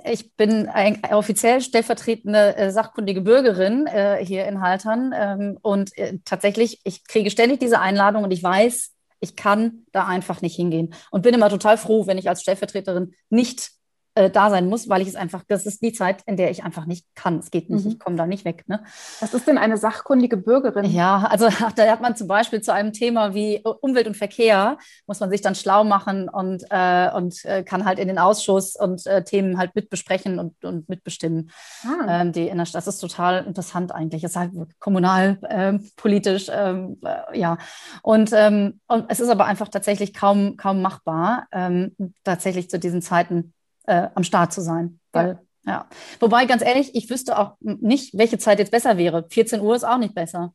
ich 0.05 0.35
bin 0.37 0.71
offiziell 1.11 1.61
stellvertretende 1.61 2.57
äh, 2.57 2.71
sachkundige 2.71 3.21
Bürgerin 3.21 3.87
äh, 3.87 4.25
hier 4.25 4.47
in 4.47 4.61
Haltern 4.61 5.13
ähm, 5.17 5.59
und 5.63 5.97
äh, 5.99 6.19
tatsächlich, 6.25 6.81
ich 6.85 7.07
kriege 7.07 7.31
ständig 7.31 7.61
diese 7.61 7.81
Einladung 7.81 8.25
und 8.25 8.31
ich 8.31 8.43
weiß, 8.43 8.93
ich 9.21 9.37
kann 9.37 9.87
da 9.93 10.07
einfach 10.07 10.43
nicht 10.43 10.57
hingehen 10.57 10.95
und 11.11 11.23
bin 11.23 11.35
immer 11.35 11.49
total 11.49 11.79
froh, 11.79 12.07
wenn 12.07 12.19
ich 12.19 12.29
als 12.29 12.43
Stellvertreterin 12.43 13.15
nicht 13.31 13.71
äh, 14.15 14.31
da 14.31 14.51
sein 14.51 14.69
muss, 14.69 14.89
weil 14.89 15.03
ich 15.03 15.09
es 15.09 15.17
einfach, 15.17 15.43
das 15.49 15.67
ist 15.67 15.83
die 15.83 15.93
Zeit, 15.93 16.23
in 16.27 16.37
der 16.37 16.51
ich 16.51 16.65
einfach 16.65 16.87
nicht 16.87 17.07
kann. 17.15 17.39
Es 17.39 17.51
geht 17.51 17.71
nicht, 17.71 17.85
mhm. 17.85 17.93
ich 17.93 17.99
komme 17.99 18.17
da 18.17 18.27
nicht 18.27 18.45
weg. 18.45 18.65
Ne? 18.67 18.83
Was 19.21 19.35
ist 19.35 19.47
denn 19.47 19.59
eine 19.59 19.77
sachkundige 19.77 20.37
Bürgerin? 20.37 20.85
Ja, 20.91 21.27
also 21.29 21.49
da 21.77 21.91
hat 21.91 22.01
man 22.01 22.17
zum 22.17 22.29
Beispiel 22.29 22.61
zu 22.61 22.73
einem 22.73 22.93
Thema 22.93 23.35
wie 23.35 23.63
Umwelt 23.81 24.07
und 24.07 24.17
Verkehr, 24.17 24.79
muss 25.07 25.21
man 25.21 25.31
sich 25.31 25.41
dann 25.41 25.55
schlau 25.55 25.85
machen 25.85 26.29
und, 26.29 26.65
äh, 26.71 27.11
und 27.13 27.45
äh, 27.45 27.63
kann 27.65 27.85
halt 27.85 27.99
in 27.99 28.09
den 28.09 28.19
Ausschuss 28.19 28.77
und 28.77 29.07
äh, 29.07 29.25
Themen 29.25 29.59
halt 29.59 29.75
mitbesprechen 29.75 30.39
und, 30.39 30.65
und 30.65 30.89
mitbestimmen. 30.89 31.51
Ah. 31.85 32.21
Ähm, 32.21 32.33
die 32.33 32.49
in 32.49 32.59
der 32.59 32.67
Stadt. 32.67 32.75
Das 32.87 32.95
ist 32.95 33.01
total 33.01 33.45
interessant 33.45 33.93
eigentlich. 33.93 34.25
Es 34.25 34.33
ist 34.33 34.37
halt 34.37 34.53
kommunal, 34.79 35.39
ähm, 35.49 35.91
politisch, 35.97 36.49
ähm, 36.53 36.99
äh, 37.05 37.39
ja. 37.39 37.57
Und, 38.03 38.31
ähm, 38.33 38.81
und 38.87 39.07
es 39.09 39.21
ist 39.21 39.29
aber 39.29 39.47
einfach 39.47 39.69
tatsächlich 39.69 40.13
kaum, 40.13 40.57
kaum 40.57 40.83
machbar, 40.83 41.47
ähm, 41.53 41.97
tatsächlich 42.25 42.69
zu 42.69 42.79
diesen 42.79 43.01
Zeiten 43.01 43.55
äh, 43.85 44.09
am 44.15 44.25
Start 44.25 44.53
zu 44.53 44.61
sein. 44.61 45.01
Weil, 45.13 45.39
ja. 45.65 45.73
ja. 45.73 45.89
Wobei, 46.21 46.47
ganz 46.47 46.63
ehrlich, 46.63 46.95
ich 46.95 47.09
wüsste 47.11 47.39
auch 47.39 47.57
nicht, 47.61 48.17
welche 48.17 48.39
Zeit 48.39 48.59
jetzt 48.59 48.73
besser 48.73 48.97
wäre. 48.97 49.27
14 49.31 49.61
Uhr 49.61 49.75
ist 49.75 49.85
auch 49.85 49.99
nicht 49.99 50.15
besser 50.15 50.55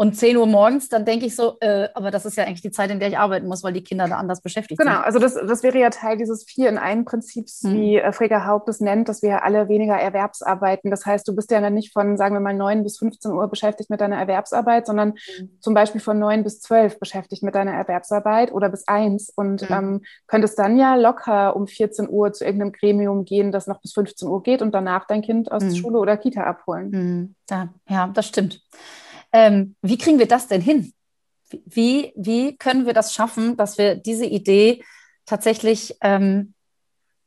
und 0.00 0.16
10 0.16 0.38
Uhr 0.38 0.46
morgens, 0.46 0.88
dann 0.88 1.04
denke 1.04 1.26
ich 1.26 1.36
so, 1.36 1.58
äh, 1.60 1.90
aber 1.92 2.10
das 2.10 2.24
ist 2.24 2.34
ja 2.38 2.44
eigentlich 2.44 2.62
die 2.62 2.70
Zeit, 2.70 2.90
in 2.90 3.00
der 3.00 3.08
ich 3.08 3.18
arbeiten 3.18 3.46
muss, 3.46 3.62
weil 3.62 3.74
die 3.74 3.84
Kinder 3.84 4.08
da 4.08 4.16
anders 4.16 4.40
beschäftigt 4.40 4.80
genau, 4.80 4.92
sind. 4.92 4.96
Genau, 4.96 5.06
also 5.06 5.18
das, 5.18 5.34
das 5.46 5.62
wäre 5.62 5.78
ja 5.78 5.90
Teil 5.90 6.16
dieses 6.16 6.44
Vier 6.44 6.70
in 6.70 6.78
einen 6.78 7.04
Prinzips, 7.04 7.64
mhm. 7.64 7.74
wie 7.74 7.96
äh, 7.98 8.10
Frege 8.10 8.46
Haupt 8.46 8.66
es 8.70 8.80
nennt, 8.80 9.10
dass 9.10 9.20
wir 9.20 9.44
alle 9.44 9.68
weniger 9.68 9.96
Erwerbsarbeiten. 9.96 10.90
Das 10.90 11.04
heißt, 11.04 11.28
du 11.28 11.36
bist 11.36 11.50
ja 11.50 11.60
dann 11.60 11.74
nicht 11.74 11.92
von, 11.92 12.16
sagen 12.16 12.34
wir 12.34 12.40
mal, 12.40 12.54
9 12.54 12.82
bis 12.82 12.96
15 12.96 13.30
Uhr 13.30 13.46
beschäftigt 13.48 13.90
mit 13.90 14.00
deiner 14.00 14.16
Erwerbsarbeit, 14.16 14.86
sondern 14.86 15.10
mhm. 15.38 15.58
zum 15.60 15.74
Beispiel 15.74 16.00
von 16.00 16.18
9 16.18 16.44
bis 16.44 16.62
12 16.62 16.98
beschäftigt 16.98 17.42
mit 17.42 17.54
deiner 17.54 17.72
Erwerbsarbeit 17.72 18.52
oder 18.52 18.70
bis 18.70 18.88
1 18.88 19.34
und 19.36 19.68
mhm. 19.68 19.76
ähm, 19.76 20.00
könntest 20.28 20.58
dann 20.58 20.78
ja 20.78 20.94
locker 20.94 21.54
um 21.54 21.66
14 21.66 22.08
Uhr 22.08 22.32
zu 22.32 22.46
irgendeinem 22.46 22.72
Gremium 22.72 23.26
gehen, 23.26 23.52
das 23.52 23.66
noch 23.66 23.82
bis 23.82 23.92
15 23.92 24.26
Uhr 24.26 24.42
geht 24.42 24.62
und 24.62 24.72
danach 24.72 25.06
dein 25.06 25.20
Kind 25.20 25.52
aus 25.52 25.62
mhm. 25.62 25.74
Schule 25.74 25.98
oder 25.98 26.16
Kita 26.16 26.44
abholen. 26.44 27.36
Ja, 27.50 27.68
ja, 27.86 28.08
das 28.14 28.28
stimmt. 28.28 28.62
Ähm, 29.32 29.76
wie 29.82 29.98
kriegen 29.98 30.18
wir 30.18 30.28
das 30.28 30.48
denn 30.48 30.60
hin? 30.60 30.92
Wie, 31.64 32.12
wie 32.16 32.56
können 32.56 32.86
wir 32.86 32.92
das 32.92 33.12
schaffen, 33.12 33.56
dass 33.56 33.78
wir 33.78 33.96
diese 33.96 34.26
Idee 34.26 34.84
tatsächlich 35.26 35.96
ähm, 36.00 36.54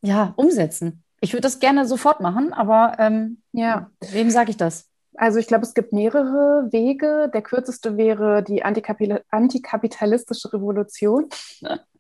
ja, 0.02 0.34
umsetzen? 0.36 1.04
Ich 1.20 1.34
würde 1.34 1.42
das 1.42 1.60
gerne 1.60 1.86
sofort 1.88 2.20
machen, 2.20 2.54
aber 2.54 2.96
ähm, 3.00 3.42
ja. 3.52 3.90
wem 4.12 4.30
sage 4.30 4.52
ich 4.52 4.58
das? 4.58 4.90
Also 5.16 5.40
ich 5.40 5.48
glaube, 5.48 5.64
es 5.64 5.74
gibt 5.74 5.94
mehrere 5.94 6.68
Wege. 6.72 7.30
Der 7.34 7.42
kürzeste 7.42 7.98
wäre 7.98 8.44
die 8.44 8.64
antikapitalistische 8.64 10.54
Revolution. 10.54 11.30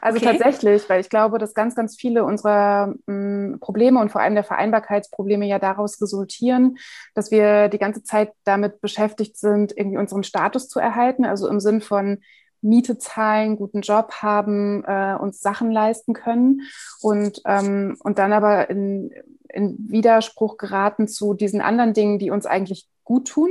Also 0.00 0.18
okay. 0.18 0.26
tatsächlich, 0.26 0.88
weil 0.88 1.00
ich 1.00 1.08
glaube, 1.08 1.38
dass 1.38 1.54
ganz, 1.54 1.74
ganz 1.74 1.96
viele 1.96 2.24
unserer 2.24 2.94
mh, 3.06 3.14
mm, 3.14 3.60
Probleme 3.60 4.00
und 4.00 4.10
vor 4.10 4.20
allem 4.20 4.34
der 4.34 4.44
Vereinbarkeitsprobleme 4.44 5.46
ja 5.46 5.58
daraus 5.58 6.00
resultieren, 6.00 6.78
dass 7.14 7.30
wir 7.30 7.68
die 7.68 7.78
ganze 7.78 8.02
Zeit 8.02 8.32
damit 8.44 8.80
beschäftigt 8.80 9.36
sind, 9.36 9.76
irgendwie 9.76 9.98
unseren 9.98 10.22
Status 10.22 10.68
zu 10.68 10.78
erhalten, 10.80 11.24
also 11.24 11.48
im 11.48 11.60
Sinn 11.60 11.80
von 11.80 12.18
Miete 12.62 12.98
zahlen, 12.98 13.56
guten 13.56 13.80
Job 13.80 14.12
haben, 14.20 14.84
äh, 14.84 15.16
uns 15.18 15.40
Sachen 15.40 15.70
leisten 15.70 16.12
können. 16.12 16.62
Und, 17.00 17.40
ähm, 17.46 17.96
und 18.00 18.18
dann 18.18 18.32
aber 18.32 18.68
in, 18.68 19.12
in 19.48 19.76
Widerspruch 19.88 20.58
geraten 20.58 21.08
zu 21.08 21.34
diesen 21.34 21.60
anderen 21.60 21.94
Dingen, 21.94 22.18
die 22.18 22.30
uns 22.30 22.46
eigentlich 22.46 22.86
gut 23.04 23.28
tun 23.28 23.50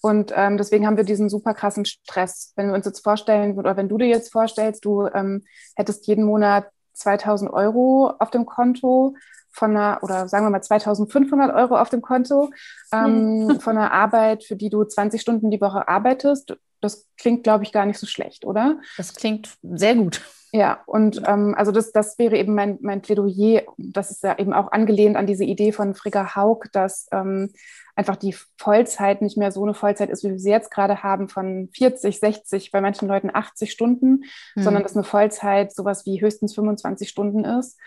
und 0.00 0.32
ähm, 0.34 0.56
deswegen 0.56 0.86
haben 0.86 0.96
wir 0.96 1.04
diesen 1.04 1.28
super 1.28 1.54
krassen 1.54 1.84
Stress. 1.84 2.52
Wenn 2.56 2.68
wir 2.68 2.74
uns 2.74 2.86
jetzt 2.86 3.02
vorstellen, 3.02 3.58
oder 3.58 3.76
wenn 3.76 3.88
du 3.88 3.98
dir 3.98 4.06
jetzt 4.06 4.32
vorstellst, 4.32 4.84
du 4.84 5.06
ähm, 5.06 5.44
hättest 5.76 6.06
jeden 6.06 6.24
Monat 6.24 6.66
2000 6.94 7.52
Euro 7.52 8.12
auf 8.18 8.30
dem 8.30 8.46
Konto 8.46 9.16
von 9.50 9.76
einer, 9.76 9.98
oder 10.02 10.28
sagen 10.28 10.46
wir 10.46 10.50
mal 10.50 10.62
2500 10.62 11.54
Euro 11.54 11.76
auf 11.78 11.88
dem 11.88 12.02
Konto 12.02 12.50
ähm, 12.92 13.46
mhm. 13.46 13.60
von 13.60 13.76
einer 13.76 13.92
Arbeit, 13.92 14.44
für 14.44 14.56
die 14.56 14.70
du 14.70 14.84
20 14.84 15.20
Stunden 15.20 15.50
die 15.50 15.60
Woche 15.60 15.88
arbeitest. 15.88 16.56
Das 16.80 17.08
klingt, 17.16 17.44
glaube 17.44 17.64
ich, 17.64 17.72
gar 17.72 17.86
nicht 17.86 17.98
so 17.98 18.06
schlecht, 18.06 18.44
oder? 18.44 18.80
Das 18.96 19.14
klingt 19.14 19.56
sehr 19.62 19.94
gut. 19.94 20.22
Ja, 20.52 20.82
und 20.86 21.20
ähm, 21.26 21.54
also 21.56 21.72
das, 21.72 21.92
das 21.92 22.18
wäre 22.18 22.36
eben 22.36 22.54
mein, 22.54 22.78
mein 22.80 23.02
Plädoyer. 23.02 23.62
Das 23.76 24.10
ist 24.10 24.22
ja 24.22 24.38
eben 24.38 24.54
auch 24.54 24.72
angelehnt 24.72 25.16
an 25.16 25.26
diese 25.26 25.44
Idee 25.44 25.72
von 25.72 25.94
Frigga 25.94 26.36
Haug, 26.36 26.64
dass 26.72 27.06
ähm, 27.12 27.52
einfach 27.94 28.16
die 28.16 28.34
Vollzeit 28.56 29.20
nicht 29.20 29.36
mehr 29.36 29.52
so 29.52 29.62
eine 29.62 29.74
Vollzeit 29.74 30.08
ist, 30.08 30.24
wie 30.24 30.30
wir 30.30 30.38
sie 30.38 30.50
jetzt 30.50 30.70
gerade 30.70 31.02
haben, 31.02 31.28
von 31.28 31.68
40, 31.74 32.18
60, 32.18 32.70
bei 32.70 32.80
manchen 32.80 33.08
Leuten 33.08 33.30
80 33.32 33.70
Stunden, 33.70 34.24
mhm. 34.54 34.62
sondern 34.62 34.82
dass 34.82 34.96
eine 34.96 35.04
Vollzeit 35.04 35.74
sowas 35.74 36.06
wie 36.06 36.20
höchstens 36.20 36.54
25 36.54 37.08
Stunden 37.08 37.44
ist. 37.44 37.78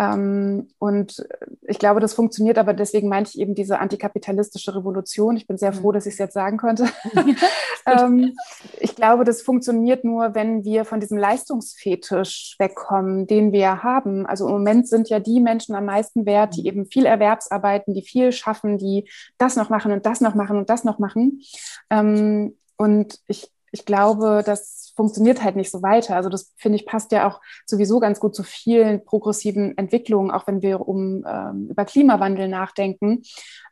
Ähm, 0.00 0.68
und 0.78 1.26
ich 1.62 1.78
glaube, 1.78 2.00
das 2.00 2.14
funktioniert, 2.14 2.56
aber 2.56 2.72
deswegen 2.72 3.08
meinte 3.08 3.30
ich 3.34 3.40
eben 3.40 3.54
diese 3.54 3.80
antikapitalistische 3.80 4.74
Revolution. 4.76 5.36
Ich 5.36 5.46
bin 5.46 5.58
sehr 5.58 5.72
froh, 5.72 5.90
dass 5.90 6.06
ich 6.06 6.12
es 6.12 6.18
jetzt 6.18 6.34
sagen 6.34 6.56
konnte. 6.56 6.86
ähm, 7.86 8.36
ich 8.78 8.94
glaube, 8.94 9.24
das 9.24 9.42
funktioniert 9.42 10.04
nur, 10.04 10.34
wenn 10.34 10.64
wir 10.64 10.84
von 10.84 11.00
diesem 11.00 11.18
Leistungsfetisch 11.18 12.54
wegkommen, 12.58 13.26
den 13.26 13.52
wir 13.52 13.82
haben. 13.82 14.24
Also 14.26 14.46
im 14.46 14.52
Moment 14.52 14.88
sind 14.88 15.08
ja 15.08 15.18
die 15.18 15.40
Menschen 15.40 15.74
am 15.74 15.86
meisten 15.86 16.26
wert, 16.26 16.54
die 16.56 16.66
eben 16.66 16.86
viel 16.86 17.06
Erwerbsarbeiten, 17.06 17.92
die 17.92 18.02
viel 18.02 18.30
schaffen, 18.30 18.78
die 18.78 19.08
das 19.36 19.56
noch 19.56 19.68
machen 19.68 19.90
und 19.90 20.06
das 20.06 20.20
noch 20.20 20.34
machen 20.36 20.58
und 20.58 20.70
das 20.70 20.84
noch 20.84 21.00
machen. 21.00 21.42
Ähm, 21.90 22.56
und 22.76 23.18
ich 23.26 23.50
ich 23.72 23.84
glaube, 23.84 24.42
das 24.44 24.92
funktioniert 24.96 25.44
halt 25.44 25.54
nicht 25.54 25.70
so 25.70 25.82
weiter. 25.82 26.16
Also 26.16 26.28
das 26.28 26.52
finde 26.56 26.76
ich 26.76 26.86
passt 26.86 27.12
ja 27.12 27.28
auch 27.28 27.40
sowieso 27.66 28.00
ganz 28.00 28.18
gut 28.18 28.34
zu 28.34 28.42
vielen 28.42 29.04
progressiven 29.04 29.78
Entwicklungen, 29.78 30.30
auch 30.30 30.46
wenn 30.46 30.60
wir 30.60 30.88
um 30.88 31.24
ähm, 31.26 31.68
über 31.70 31.84
Klimawandel 31.84 32.48
nachdenken. 32.48 33.22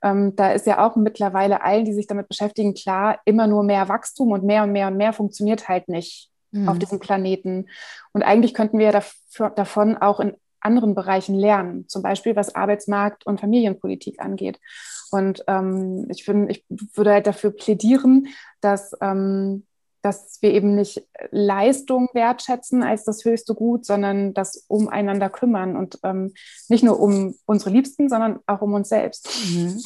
Ähm, 0.03 0.37
da 0.37 0.53
ist 0.53 0.67
ja 0.67 0.87
auch 0.87 0.95
mittlerweile 0.95 1.63
allen, 1.63 1.85
die 1.85 1.95
sich 1.95 2.07
damit 2.07 2.29
beschäftigen, 2.29 2.75
klar, 2.75 3.19
immer 3.25 3.47
nur 3.47 3.65
mehr 3.65 3.89
Wachstum 3.89 4.31
und 4.31 4.45
mehr 4.45 4.63
und 4.63 4.73
mehr 4.73 4.87
und 4.87 4.97
mehr 4.97 5.13
funktioniert 5.13 5.69
halt 5.69 5.89
nicht 5.89 6.31
mhm. 6.53 6.69
auf 6.69 6.79
diesem 6.79 7.01
Planeten. 7.01 7.67
Und 8.13 8.23
eigentlich 8.23 8.55
könnten 8.55 8.79
wir 8.79 8.93
dafür, 8.93 9.51
davon 9.51 9.97
auch 9.97 10.21
in 10.21 10.37
anderen 10.61 10.95
Bereichen 10.95 11.35
lernen, 11.35 11.89
zum 11.89 12.03
Beispiel 12.03 12.37
was 12.37 12.55
Arbeitsmarkt 12.55 13.27
und 13.27 13.41
Familienpolitik 13.41 14.21
angeht. 14.21 14.59
Und 15.11 15.45
ähm, 15.47 16.07
ich, 16.11 16.25
find, 16.25 16.51
ich 16.51 16.65
würde 16.69 17.13
halt 17.13 17.27
dafür 17.27 17.51
plädieren, 17.51 18.29
dass 18.61 18.93
ähm, 19.01 19.65
dass 20.07 20.39
wir 20.41 20.55
eben 20.55 20.77
nicht 20.77 21.03
Leistung 21.33 22.09
wertschätzen 22.13 22.85
als 22.85 23.05
das 23.05 23.25
höchste 23.25 23.57
Gut, 23.57 23.85
sondern 23.85 24.35
das 24.35 24.65
umeinander 24.69 25.29
kümmern 25.29 25.75
und 25.75 25.99
ähm, 26.05 26.33
nicht 26.69 26.85
nur 26.85 27.01
um 27.01 27.35
unsere 27.45 27.71
Liebsten, 27.71 28.09
sondern 28.09 28.39
auch 28.47 28.61
um 28.61 28.73
uns 28.75 28.89
selbst. 28.89 29.29
Mhm. 29.51 29.83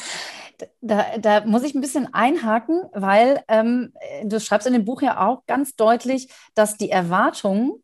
Da, 0.79 1.17
da, 1.17 1.43
muss 1.45 1.63
ich 1.63 1.73
ein 1.73 1.81
bisschen 1.81 2.13
einhaken, 2.13 2.83
weil 2.93 3.43
ähm, 3.47 3.93
du 4.23 4.39
schreibst 4.39 4.67
in 4.67 4.73
dem 4.73 4.85
Buch 4.85 5.01
ja 5.01 5.27
auch 5.27 5.43
ganz 5.47 5.75
deutlich, 5.75 6.31
dass 6.53 6.77
die 6.77 6.91
Erwartungen 6.91 7.83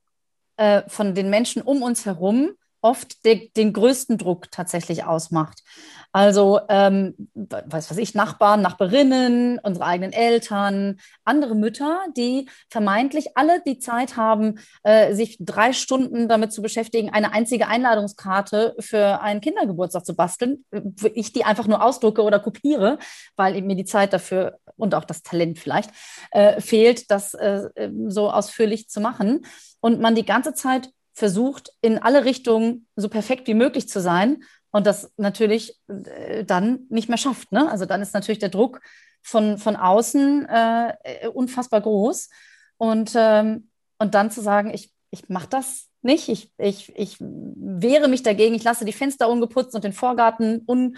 äh, 0.57 0.83
von 0.87 1.15
den 1.15 1.31
Menschen 1.31 1.63
um 1.63 1.81
uns 1.81 2.05
herum 2.05 2.51
oft 2.81 3.25
de, 3.25 3.49
den 3.55 3.73
größten 3.73 4.17
Druck 4.17 4.51
tatsächlich 4.51 5.03
ausmacht. 5.03 5.63
Also, 6.11 6.59
ähm, 6.69 7.13
weiß 7.35 7.91
was 7.91 7.97
ich, 7.97 8.15
Nachbarn, 8.15 8.61
Nachbarinnen, 8.61 9.59
unsere 9.59 9.85
eigenen 9.85 10.13
Eltern, 10.13 10.99
andere 11.25 11.53
Mütter, 11.53 11.99
die 12.15 12.49
vermeintlich 12.69 13.37
alle 13.37 13.61
die 13.65 13.79
Zeit 13.79 14.17
haben, 14.17 14.59
äh, 14.83 15.13
sich 15.13 15.37
drei 15.39 15.73
Stunden 15.73 16.27
damit 16.27 16.53
zu 16.53 16.61
beschäftigen, 16.61 17.09
eine 17.11 17.33
einzige 17.33 17.67
Einladungskarte 17.67 18.75
für 18.79 19.21
einen 19.21 19.41
Kindergeburtstag 19.41 20.05
zu 20.05 20.15
basteln. 20.15 20.65
Ich 21.13 21.33
die 21.33 21.43
einfach 21.43 21.67
nur 21.67 21.83
ausdrucke 21.83 22.23
oder 22.23 22.39
kopiere, 22.39 22.99
weil 23.35 23.61
mir 23.61 23.75
die 23.75 23.85
Zeit 23.85 24.13
dafür 24.13 24.59
und 24.77 24.95
auch 24.95 25.05
das 25.05 25.23
Talent 25.23 25.59
vielleicht 25.59 25.91
äh, 26.31 26.61
fehlt, 26.61 27.11
das 27.11 27.33
äh, 27.33 27.69
so 28.07 28.31
ausführlich 28.31 28.89
zu 28.89 29.01
machen. 29.01 29.45
Und 29.79 29.99
man 29.99 30.15
die 30.15 30.25
ganze 30.25 30.53
Zeit 30.53 30.89
versucht, 31.17 31.71
in 31.81 31.97
alle 31.97 32.25
Richtungen 32.25 32.85
so 32.95 33.09
perfekt 33.09 33.47
wie 33.47 33.55
möglich 33.55 33.89
zu 33.89 33.99
sein 33.99 34.43
und 34.69 34.85
das 34.85 35.11
natürlich 35.17 35.75
äh, 35.87 36.45
dann 36.45 36.81
nicht 36.89 37.09
mehr 37.09 37.17
schafft. 37.17 37.51
Ne? 37.51 37.67
Also 37.71 37.85
dann 37.85 38.03
ist 38.03 38.13
natürlich 38.13 38.37
der 38.37 38.49
Druck 38.49 38.81
von, 39.23 39.57
von 39.57 39.75
außen 39.75 40.45
äh, 40.47 41.27
unfassbar 41.33 41.81
groß. 41.81 42.29
Und, 42.77 43.13
ähm, 43.15 43.71
und 43.97 44.13
dann 44.13 44.29
zu 44.29 44.41
sagen, 44.41 44.71
ich, 44.71 44.93
ich 45.09 45.27
mache 45.27 45.47
das 45.49 45.87
nicht, 46.03 46.29
ich, 46.29 46.51
ich, 46.59 46.95
ich 46.95 47.17
wehre 47.19 48.09
mich 48.09 48.21
dagegen, 48.21 48.53
ich 48.53 48.63
lasse 48.63 48.85
die 48.85 48.93
Fenster 48.93 49.27
ungeputzt 49.27 49.73
und 49.73 49.83
den 49.83 49.93
Vorgarten 49.93 50.61
un, 50.67 50.97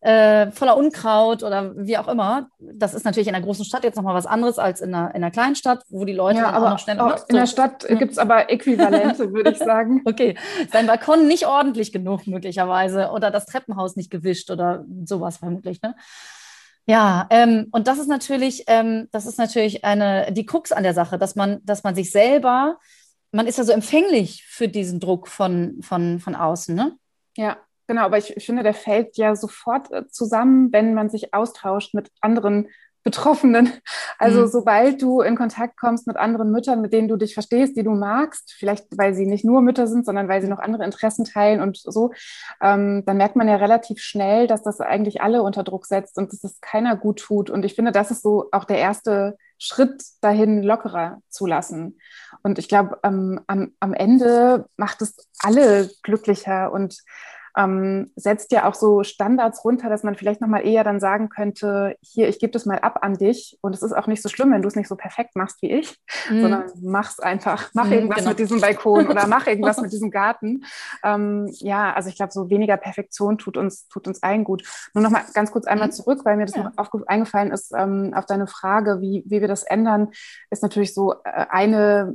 äh, 0.00 0.50
voller 0.50 0.78
Unkraut 0.78 1.42
oder 1.42 1.74
wie 1.76 1.98
auch 1.98 2.08
immer. 2.08 2.48
Das 2.58 2.94
ist 2.94 3.04
natürlich 3.04 3.28
in 3.28 3.34
einer 3.34 3.44
großen 3.44 3.66
Stadt 3.66 3.84
jetzt 3.84 3.96
nochmal 3.96 4.14
was 4.14 4.26
anderes 4.26 4.58
als 4.58 4.80
in 4.80 4.94
einer, 4.94 5.10
in 5.10 5.16
einer 5.16 5.30
kleinen 5.30 5.56
Stadt, 5.56 5.82
wo 5.90 6.04
die 6.06 6.14
Leute 6.14 6.38
ja, 6.38 6.50
aber 6.50 6.70
noch 6.70 6.78
schneller. 6.78 7.04
Auch 7.04 7.28
in 7.28 7.36
der 7.36 7.46
Stadt 7.46 7.84
hm. 7.86 7.98
gibt 7.98 8.12
es 8.12 8.18
aber 8.18 8.50
Äquivalente, 8.50 9.32
würde 9.32 9.50
ich 9.50 9.58
sagen. 9.58 10.02
Okay, 10.10 10.36
sein 10.72 10.86
Balkon 10.86 11.28
nicht 11.28 11.46
ordentlich 11.46 11.92
genug 11.92 12.26
möglicherweise 12.26 13.10
oder 13.10 13.30
das 13.30 13.46
Treppenhaus 13.46 13.96
nicht 13.96 14.10
gewischt 14.10 14.50
oder 14.50 14.84
sowas 15.04 15.36
vermutlich. 15.36 15.80
Ne? 15.82 15.94
Ja, 16.86 17.26
ähm, 17.30 17.68
und 17.70 17.86
das 17.86 17.98
ist 17.98 18.08
natürlich, 18.08 18.64
ähm, 18.66 19.08
das 19.12 19.26
ist 19.26 19.38
natürlich 19.38 19.84
eine 19.84 20.32
die 20.32 20.46
Krux 20.46 20.72
an 20.72 20.82
der 20.82 20.94
Sache, 20.94 21.18
dass 21.18 21.36
man, 21.36 21.60
dass 21.64 21.84
man 21.84 21.94
sich 21.94 22.10
selber, 22.10 22.78
man 23.30 23.46
ist 23.46 23.58
ja 23.58 23.64
so 23.64 23.72
empfänglich 23.72 24.44
für 24.48 24.68
diesen 24.68 24.98
Druck 24.98 25.28
von, 25.28 25.78
von, 25.82 26.18
von 26.18 26.34
außen, 26.34 26.74
ne? 26.74 26.96
Ja, 27.36 27.58
Genau, 27.90 28.02
aber 28.02 28.18
ich, 28.18 28.32
finde, 28.46 28.62
der 28.62 28.72
fällt 28.72 29.16
ja 29.16 29.34
sofort 29.34 29.90
äh, 29.90 30.06
zusammen, 30.06 30.72
wenn 30.72 30.94
man 30.94 31.10
sich 31.10 31.34
austauscht 31.34 31.92
mit 31.92 32.08
anderen 32.20 32.68
Betroffenen. 33.02 33.72
Also 34.22 34.42
mhm. 34.42 34.48
sobald 34.48 35.00
du 35.00 35.22
in 35.22 35.34
Kontakt 35.34 35.78
kommst 35.78 36.06
mit 36.06 36.18
anderen 36.18 36.52
Müttern, 36.52 36.82
mit 36.82 36.92
denen 36.92 37.08
du 37.08 37.16
dich 37.16 37.32
verstehst, 37.32 37.74
die 37.74 37.82
du 37.82 37.92
magst, 37.92 38.54
vielleicht 38.58 38.84
weil 38.98 39.14
sie 39.14 39.24
nicht 39.24 39.46
nur 39.46 39.62
Mütter 39.62 39.86
sind, 39.86 40.04
sondern 40.04 40.28
weil 40.28 40.42
sie 40.42 40.48
noch 40.48 40.58
andere 40.58 40.84
Interessen 40.84 41.24
teilen 41.24 41.62
und 41.62 41.78
so, 41.78 42.12
ähm, 42.60 43.02
dann 43.06 43.16
merkt 43.16 43.34
man 43.34 43.48
ja 43.48 43.56
relativ 43.56 44.00
schnell, 44.02 44.46
dass 44.46 44.62
das 44.62 44.78
eigentlich 44.82 45.22
alle 45.22 45.42
unter 45.42 45.64
Druck 45.64 45.86
setzt 45.86 46.18
und 46.18 46.34
dass 46.34 46.40
das 46.40 46.60
keiner 46.60 46.96
gut 46.96 47.20
tut. 47.20 47.48
Und 47.48 47.64
ich 47.64 47.74
finde, 47.74 47.92
das 47.92 48.10
ist 48.10 48.22
so 48.22 48.50
auch 48.52 48.64
der 48.66 48.76
erste 48.76 49.38
Schritt 49.56 50.02
dahin, 50.20 50.62
lockerer 50.62 51.22
zu 51.30 51.46
lassen. 51.46 51.98
Und 52.42 52.58
ich 52.58 52.68
glaube, 52.68 52.98
ähm, 53.04 53.40
am, 53.46 53.72
am 53.80 53.94
Ende 53.94 54.66
macht 54.76 55.00
es 55.00 55.16
alle 55.42 55.88
glücklicher 56.02 56.70
und 56.72 57.02
ähm, 57.56 58.10
setzt 58.16 58.52
ja 58.52 58.68
auch 58.68 58.74
so 58.74 59.02
Standards 59.02 59.64
runter, 59.64 59.88
dass 59.88 60.02
man 60.02 60.14
vielleicht 60.14 60.40
nochmal 60.40 60.66
eher 60.66 60.84
dann 60.84 61.00
sagen 61.00 61.28
könnte, 61.28 61.96
hier, 62.00 62.28
ich 62.28 62.38
gebe 62.38 62.52
das 62.52 62.66
mal 62.66 62.78
ab 62.78 63.00
an 63.02 63.14
dich 63.14 63.58
und 63.60 63.74
es 63.74 63.82
ist 63.82 63.92
auch 63.92 64.06
nicht 64.06 64.22
so 64.22 64.28
schlimm, 64.28 64.52
wenn 64.52 64.62
du 64.62 64.68
es 64.68 64.76
nicht 64.76 64.88
so 64.88 64.96
perfekt 64.96 65.36
machst 65.36 65.62
wie 65.62 65.70
ich, 65.70 65.96
mhm. 66.30 66.42
sondern 66.42 66.64
mach's 66.82 67.20
einfach, 67.20 67.70
mach 67.74 67.86
mhm, 67.86 67.92
irgendwas 67.92 68.18
genau. 68.18 68.30
mit 68.30 68.38
diesem 68.38 68.60
Balkon 68.60 69.08
oder 69.08 69.26
mach 69.26 69.46
irgendwas 69.46 69.80
mit 69.80 69.92
diesem 69.92 70.10
Garten. 70.10 70.64
Ähm, 71.02 71.48
ja, 71.58 71.92
also 71.92 72.08
ich 72.08 72.16
glaube, 72.16 72.32
so 72.32 72.50
weniger 72.50 72.76
Perfektion 72.76 73.38
tut 73.38 73.56
uns, 73.56 73.88
tut 73.88 74.06
uns 74.06 74.22
allen 74.22 74.44
gut. 74.44 74.62
Nur 74.94 75.02
nochmal 75.02 75.24
ganz 75.34 75.50
kurz 75.50 75.66
einmal 75.66 75.88
mhm. 75.88 75.92
zurück, 75.92 76.20
weil 76.24 76.36
mir 76.36 76.46
das 76.46 76.56
ja. 76.56 76.72
noch 76.76 76.90
eingefallen 77.06 77.50
ist, 77.50 77.72
ähm, 77.76 78.12
auf 78.14 78.26
deine 78.26 78.46
Frage, 78.46 79.00
wie, 79.00 79.22
wie 79.26 79.40
wir 79.40 79.48
das 79.48 79.62
ändern, 79.62 80.10
ist 80.50 80.62
natürlich 80.62 80.94
so 80.94 81.14
äh, 81.24 81.46
eine 81.48 82.14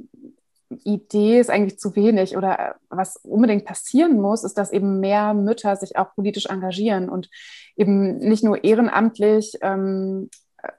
Idee 0.70 1.40
ist 1.40 1.50
eigentlich 1.50 1.80
zu 1.80 1.96
wenig 1.96 2.38
oder 2.38 2.60
äh, 2.60 2.74
was 2.90 3.18
unbedingt 3.18 3.66
passieren 3.66 4.20
muss, 4.20 4.44
ist, 4.44 4.58
dass 4.58 4.72
eben 4.72 5.00
mehr 5.00 5.34
Mütter 5.34 5.76
sich 5.76 5.98
auch 5.98 6.16
politisch 6.16 6.48
engagieren 6.48 7.10
und 7.10 7.30
eben 7.76 8.18
nicht 8.18 8.44
nur 8.44 8.64
ehrenamtlich, 8.64 9.54
ähm, 9.62 10.30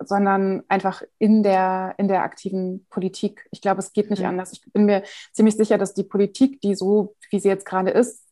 sondern 0.00 0.64
einfach 0.68 1.02
in 1.18 1.42
der, 1.42 1.94
in 1.98 2.08
der 2.08 2.22
aktiven 2.22 2.86
Politik. 2.90 3.46
Ich 3.52 3.60
glaube, 3.60 3.80
es 3.80 3.92
geht 3.92 4.10
nicht 4.10 4.22
mhm. 4.22 4.28
anders. 4.28 4.52
Ich 4.52 4.60
bin 4.72 4.84
mir 4.86 5.02
ziemlich 5.32 5.56
sicher, 5.56 5.78
dass 5.78 5.94
die 5.94 6.04
Politik, 6.04 6.60
die 6.60 6.74
so, 6.74 7.14
wie 7.30 7.38
sie 7.38 7.48
jetzt 7.48 7.66
gerade 7.66 7.90
ist, 7.90 8.24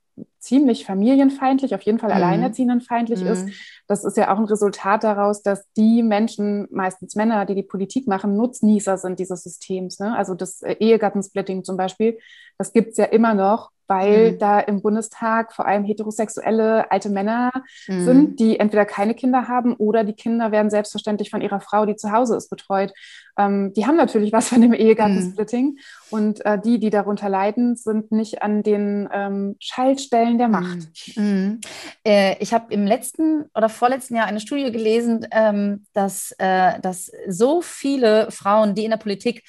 ziemlich 0.44 0.84
familienfeindlich, 0.84 1.74
auf 1.74 1.82
jeden 1.82 1.98
Fall 1.98 2.10
mhm. 2.10 2.16
alleinerziehendenfeindlich 2.16 3.22
mhm. 3.22 3.26
ist. 3.26 3.48
Das 3.86 4.04
ist 4.04 4.16
ja 4.16 4.32
auch 4.32 4.38
ein 4.38 4.44
Resultat 4.44 5.02
daraus, 5.02 5.42
dass 5.42 5.64
die 5.76 6.02
Menschen, 6.02 6.68
meistens 6.70 7.16
Männer, 7.16 7.46
die 7.46 7.54
die 7.54 7.62
Politik 7.62 8.06
machen, 8.06 8.36
Nutznießer 8.36 8.98
sind 8.98 9.18
dieses 9.18 9.42
Systems. 9.42 9.98
Ne? 9.98 10.16
Also 10.16 10.34
das 10.34 10.62
äh, 10.62 10.74
Ehegattensplitting 10.74 11.64
zum 11.64 11.76
Beispiel, 11.76 12.18
das 12.58 12.72
gibt's 12.72 12.98
ja 12.98 13.06
immer 13.06 13.34
noch 13.34 13.70
weil 13.86 14.32
mhm. 14.32 14.38
da 14.38 14.60
im 14.60 14.82
Bundestag 14.82 15.52
vor 15.52 15.66
allem 15.66 15.84
heterosexuelle 15.84 16.90
alte 16.90 17.10
Männer 17.10 17.52
mhm. 17.86 18.04
sind, 18.04 18.40
die 18.40 18.58
entweder 18.58 18.84
keine 18.84 19.14
Kinder 19.14 19.48
haben 19.48 19.74
oder 19.74 20.04
die 20.04 20.14
Kinder 20.14 20.52
werden 20.52 20.70
selbstverständlich 20.70 21.30
von 21.30 21.42
ihrer 21.42 21.60
Frau, 21.60 21.84
die 21.84 21.96
zu 21.96 22.10
Hause 22.12 22.36
ist, 22.36 22.48
betreut. 22.48 22.92
Ähm, 23.38 23.72
die 23.74 23.86
haben 23.86 23.96
natürlich 23.96 24.32
was 24.32 24.48
von 24.48 24.60
dem 24.60 24.72
Ehegattensplitting 24.72 25.66
mhm. 25.66 25.78
und 26.10 26.44
äh, 26.46 26.58
die, 26.58 26.78
die 26.78 26.90
darunter 26.90 27.28
leiden, 27.28 27.76
sind 27.76 28.12
nicht 28.12 28.42
an 28.42 28.62
den 28.62 29.08
ähm, 29.12 29.56
Schaltstellen 29.60 30.33
der 30.38 30.48
Macht. 30.48 30.88
Mhm. 31.16 31.24
Mhm. 31.24 31.60
Äh, 32.06 32.36
ich 32.40 32.52
habe 32.52 32.72
im 32.72 32.86
letzten 32.86 33.44
oder 33.54 33.68
vorletzten 33.68 34.16
Jahr 34.16 34.26
eine 34.26 34.40
Studie 34.40 34.70
gelesen, 34.70 35.26
ähm, 35.30 35.86
dass, 35.92 36.32
äh, 36.38 36.80
dass 36.80 37.10
so 37.28 37.60
viele 37.62 38.30
Frauen, 38.30 38.74
die 38.74 38.84
in 38.84 38.90
der 38.90 38.98
Politik 38.98 39.42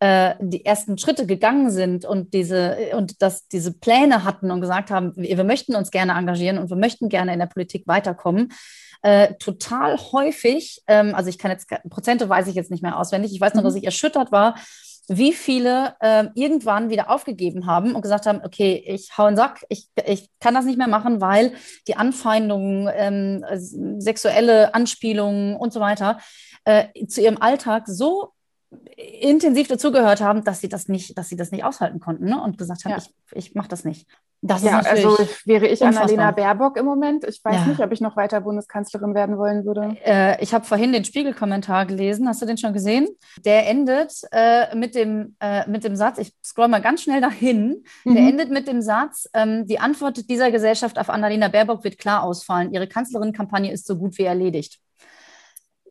äh, 0.00 0.34
die 0.40 0.64
ersten 0.64 0.98
Schritte 0.98 1.26
gegangen 1.26 1.70
sind 1.70 2.04
und 2.04 2.34
diese 2.34 2.76
und 2.96 3.22
dass 3.22 3.46
diese 3.46 3.72
Pläne 3.72 4.24
hatten 4.24 4.50
und 4.50 4.60
gesagt 4.60 4.90
haben, 4.90 5.12
wir, 5.14 5.36
wir 5.36 5.44
möchten 5.44 5.76
uns 5.76 5.90
gerne 5.92 6.14
engagieren 6.14 6.58
und 6.58 6.70
wir 6.70 6.76
möchten 6.76 7.08
gerne 7.08 7.32
in 7.32 7.38
der 7.38 7.46
Politik 7.46 7.86
weiterkommen. 7.86 8.52
Äh, 9.02 9.34
total 9.34 9.96
häufig, 9.98 10.82
ähm, 10.88 11.14
also 11.14 11.28
ich 11.28 11.38
kann 11.38 11.52
jetzt 11.52 11.68
Prozente 11.88 12.28
weiß 12.28 12.48
ich 12.48 12.54
jetzt 12.54 12.70
nicht 12.70 12.82
mehr 12.82 12.98
auswendig. 12.98 13.32
Ich 13.32 13.40
weiß 13.40 13.54
nur, 13.54 13.62
dass 13.62 13.74
mhm. 13.74 13.78
ich 13.78 13.84
erschüttert 13.84 14.32
war, 14.32 14.56
wie 15.08 15.32
viele 15.32 15.94
äh, 16.00 16.26
irgendwann 16.34 16.90
wieder 16.90 17.10
aufgegeben 17.10 17.66
haben 17.66 17.94
und 17.94 18.02
gesagt 18.02 18.26
haben, 18.26 18.40
okay, 18.44 18.82
ich 18.86 19.16
hau 19.18 19.24
einen 19.24 19.36
Sack, 19.36 19.64
ich, 19.68 19.88
ich 20.06 20.30
kann 20.40 20.54
das 20.54 20.64
nicht 20.64 20.78
mehr 20.78 20.88
machen, 20.88 21.20
weil 21.20 21.54
die 21.88 21.96
Anfeindungen, 21.96 22.88
ähm, 22.94 23.44
sexuelle 24.00 24.74
Anspielungen 24.74 25.56
und 25.56 25.72
so 25.72 25.80
weiter 25.80 26.18
äh, 26.64 27.06
zu 27.06 27.20
ihrem 27.20 27.38
Alltag 27.38 27.84
so 27.86 28.32
intensiv 28.96 29.68
dazugehört 29.68 30.20
haben, 30.20 30.44
dass 30.44 30.60
sie 30.60 30.68
das 30.68 30.88
nicht, 30.88 31.16
dass 31.16 31.28
sie 31.28 31.36
das 31.36 31.50
nicht 31.50 31.64
aushalten 31.64 32.00
konnten 32.00 32.26
ne? 32.26 32.42
und 32.42 32.58
gesagt 32.58 32.84
haben, 32.84 32.92
ja. 32.92 32.98
ich, 32.98 33.48
ich 33.48 33.54
mache 33.54 33.68
das 33.68 33.84
nicht. 33.84 34.06
Das 34.44 34.64
ja, 34.64 34.80
also 34.80 35.16
wäre 35.44 35.68
ich 35.68 35.80
unfassbar. 35.80 36.02
Annalena 36.02 36.30
Baerbock 36.32 36.76
im 36.76 36.84
Moment. 36.84 37.22
Ich 37.28 37.44
weiß 37.44 37.54
ja. 37.54 37.66
nicht, 37.66 37.80
ob 37.80 37.92
ich 37.92 38.00
noch 38.00 38.16
weiter 38.16 38.40
Bundeskanzlerin 38.40 39.14
werden 39.14 39.38
wollen 39.38 39.64
würde. 39.64 39.96
Äh, 40.04 40.42
ich 40.42 40.52
habe 40.52 40.64
vorhin 40.64 40.92
den 40.92 41.04
Spiegel-Kommentar 41.04 41.86
gelesen. 41.86 42.26
Hast 42.26 42.42
du 42.42 42.46
den 42.46 42.58
schon 42.58 42.72
gesehen? 42.72 43.06
Der 43.44 43.68
endet 43.68 44.12
äh, 44.32 44.74
mit, 44.74 44.96
dem, 44.96 45.36
äh, 45.38 45.68
mit 45.70 45.84
dem 45.84 45.94
Satz, 45.94 46.18
ich 46.18 46.34
scroll 46.44 46.66
mal 46.66 46.82
ganz 46.82 47.02
schnell 47.02 47.20
dahin, 47.20 47.84
mhm. 48.04 48.14
der 48.16 48.24
endet 48.24 48.50
mit 48.50 48.66
dem 48.66 48.82
Satz, 48.82 49.28
ähm, 49.32 49.64
die 49.68 49.78
Antwort 49.78 50.28
dieser 50.28 50.50
Gesellschaft 50.50 50.98
auf 50.98 51.08
Annalena 51.08 51.46
Baerbock 51.46 51.84
wird 51.84 51.98
klar 51.98 52.24
ausfallen. 52.24 52.72
Ihre 52.72 52.88
Kanzlerin-Kampagne 52.88 53.70
ist 53.70 53.86
so 53.86 53.96
gut 53.96 54.18
wie 54.18 54.24
erledigt. 54.24 54.80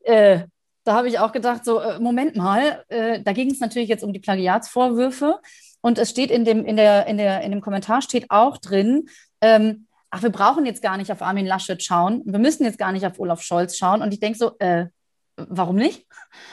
Äh, 0.04 0.42
da 0.84 0.96
habe 0.96 1.08
ich 1.08 1.20
auch 1.20 1.32
gedacht, 1.32 1.66
so, 1.66 1.80
äh, 1.80 2.00
Moment 2.00 2.36
mal, 2.36 2.84
äh, 2.90 3.22
da 3.22 3.34
ging 3.34 3.52
es 3.52 3.60
natürlich 3.60 3.90
jetzt 3.90 4.04
um 4.04 4.14
die 4.14 4.20
Plagiatsvorwürfe. 4.20 5.40
Und 5.82 5.98
es 5.98 6.10
steht 6.10 6.32
in 6.32 6.46
dem, 6.46 6.66
in 6.66 6.78
der, 6.78 7.08
in 7.08 7.18
der, 7.18 7.42
in 7.42 7.52
dem 7.52 7.62
Kommentar 7.62 8.02
steht 8.02 8.30
auch 8.30 8.58
drin, 8.58 9.08
ähm, 9.42 9.88
ach, 10.12 10.22
wir 10.22 10.30
brauchen 10.30 10.66
jetzt 10.66 10.82
gar 10.82 10.98
nicht 10.98 11.12
auf 11.12 11.22
Armin 11.22 11.46
Laschet 11.46 11.82
schauen, 11.82 12.22
wir 12.26 12.40
müssen 12.40 12.64
jetzt 12.64 12.78
gar 12.78 12.92
nicht 12.92 13.06
auf 13.06 13.20
Olaf 13.20 13.42
Scholz 13.42 13.78
schauen. 13.78 14.02
Und 14.02 14.14
ich 14.14 14.20
denke 14.20 14.38
so, 14.38 14.58
äh, 14.60 14.88
warum 15.38 15.76
nicht? 15.76 16.06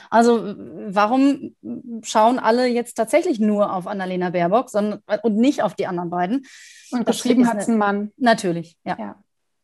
Also 0.09 0.55
warum 0.87 1.55
schauen 2.03 2.39
alle 2.39 2.67
jetzt 2.67 2.95
tatsächlich 2.95 3.39
nur 3.39 3.73
auf 3.73 3.87
Annalena 3.87 4.31
Baerbock 4.31 4.71
sondern, 4.71 5.03
und 5.23 5.37
nicht 5.37 5.63
auf 5.63 5.75
die 5.75 5.87
anderen 5.87 6.11
beiden? 6.11 6.47
Und 6.91 7.05
geschrieben 7.05 7.49
hat 7.49 7.59
es 7.59 7.69
ein 7.69 7.77
Mann. 7.77 8.13
Natürlich, 8.17 8.79
ja. 8.85 8.97
ja. 8.99 9.17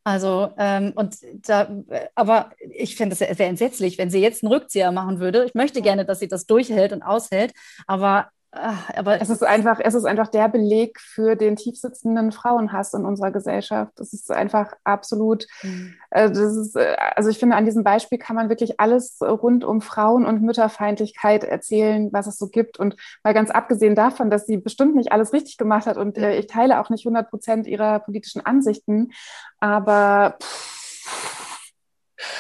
Also, 0.07 0.53
ähm, 0.59 0.93
und 0.97 1.17
da, 1.49 1.67
aber 2.15 2.51
ich 2.61 2.95
fände 2.97 3.15
es 3.15 3.21
sehr, 3.21 3.35
sehr 3.35 3.49
entsetzlich, 3.49 3.97
wenn 3.97 4.11
sie 4.11 4.21
jetzt 4.21 4.45
einen 4.45 4.53
Rückzieher 4.53 4.93
machen 4.93 5.19
würde. 5.19 5.45
Ich 5.47 5.55
möchte 5.55 5.81
gerne, 5.81 6.05
dass 6.05 6.19
sie 6.21 6.29
das 6.29 6.45
durchhält 6.47 6.93
und 6.93 7.03
aushält, 7.03 7.55
aber 7.87 8.29
Ah, 8.57 8.77
aber 8.95 9.21
es 9.21 9.31
ist 9.31 9.43
einfach, 9.43 9.81
es 9.83 9.95
ist 9.95 10.05
einfach 10.05 10.29
der 10.29 10.49
Beleg 10.49 11.01
für 11.01 11.35
den 11.35 11.57
tiefsitzenden 11.57 12.31
Frauenhass 12.31 12.95
in 12.95 13.05
unserer 13.05 13.33
Gesellschaft. 13.33 13.99
Es 13.99 14.13
ist 14.13 14.31
einfach 14.31 14.75
absolut, 14.85 15.49
mhm. 15.65 15.95
äh, 16.11 16.29
das 16.29 16.55
ist, 16.55 16.77
äh, 16.77 16.95
also 17.17 17.31
ich 17.31 17.39
finde, 17.39 17.57
an 17.57 17.65
diesem 17.65 17.83
Beispiel 17.83 18.17
kann 18.17 18.37
man 18.37 18.49
wirklich 18.49 18.79
alles 18.79 19.19
rund 19.21 19.65
um 19.65 19.81
Frauen- 19.81 20.25
und 20.25 20.41
Mütterfeindlichkeit 20.41 21.43
erzählen, 21.43 22.11
was 22.13 22.29
es 22.29 22.39
so 22.39 22.47
gibt. 22.47 22.79
Und 22.79 22.95
mal 23.25 23.35
ganz 23.35 23.51
abgesehen 23.51 23.97
davon, 23.97 24.31
dass 24.31 24.47
sie 24.47 24.59
bestimmt 24.59 24.95
nicht 24.95 25.11
alles 25.11 25.33
richtig 25.33 25.57
gemacht 25.57 25.87
hat 25.87 25.97
und 25.97 26.17
äh, 26.17 26.39
ich 26.39 26.47
teile 26.47 26.81
auch 26.81 26.91
nicht 26.91 27.05
100 27.05 27.29
Prozent 27.31 27.67
ihrer 27.67 27.99
politischen 27.99 28.47
Ansichten, 28.47 29.11
aber 29.59 30.37
pff, 30.41 30.84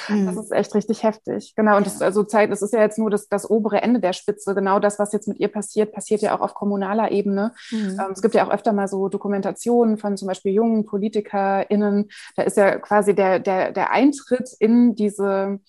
Mhm. 0.08 0.26
Das 0.26 0.36
ist 0.36 0.52
echt 0.52 0.74
richtig 0.74 1.02
heftig. 1.02 1.54
Genau. 1.56 1.76
Und 1.76 1.86
das 1.86 2.02
also 2.02 2.24
Zeit, 2.24 2.50
das 2.50 2.62
ist 2.62 2.72
ja 2.72 2.80
jetzt 2.80 2.98
nur 2.98 3.10
das, 3.10 3.28
das 3.28 3.48
obere 3.48 3.82
Ende 3.82 4.00
der 4.00 4.12
Spitze. 4.12 4.54
Genau 4.54 4.78
das, 4.78 4.98
was 4.98 5.12
jetzt 5.12 5.28
mit 5.28 5.38
ihr 5.40 5.48
passiert, 5.48 5.92
passiert 5.92 6.20
ja 6.20 6.36
auch 6.36 6.40
auf 6.40 6.54
kommunaler 6.54 7.10
Ebene. 7.10 7.52
Mhm. 7.70 7.98
Ähm, 8.00 8.12
es 8.12 8.22
gibt 8.22 8.34
ja 8.34 8.46
auch 8.46 8.50
öfter 8.50 8.72
mal 8.72 8.88
so 8.88 9.08
Dokumentationen 9.08 9.98
von 9.98 10.16
zum 10.16 10.28
Beispiel 10.28 10.52
jungen 10.52 10.84
PolitikerInnen. 10.84 12.10
Da 12.36 12.42
ist 12.42 12.56
ja 12.56 12.78
quasi 12.78 13.14
der, 13.14 13.38
der, 13.38 13.72
der 13.72 13.90
Eintritt 13.90 14.50
in 14.58 14.94
diese 14.94 15.60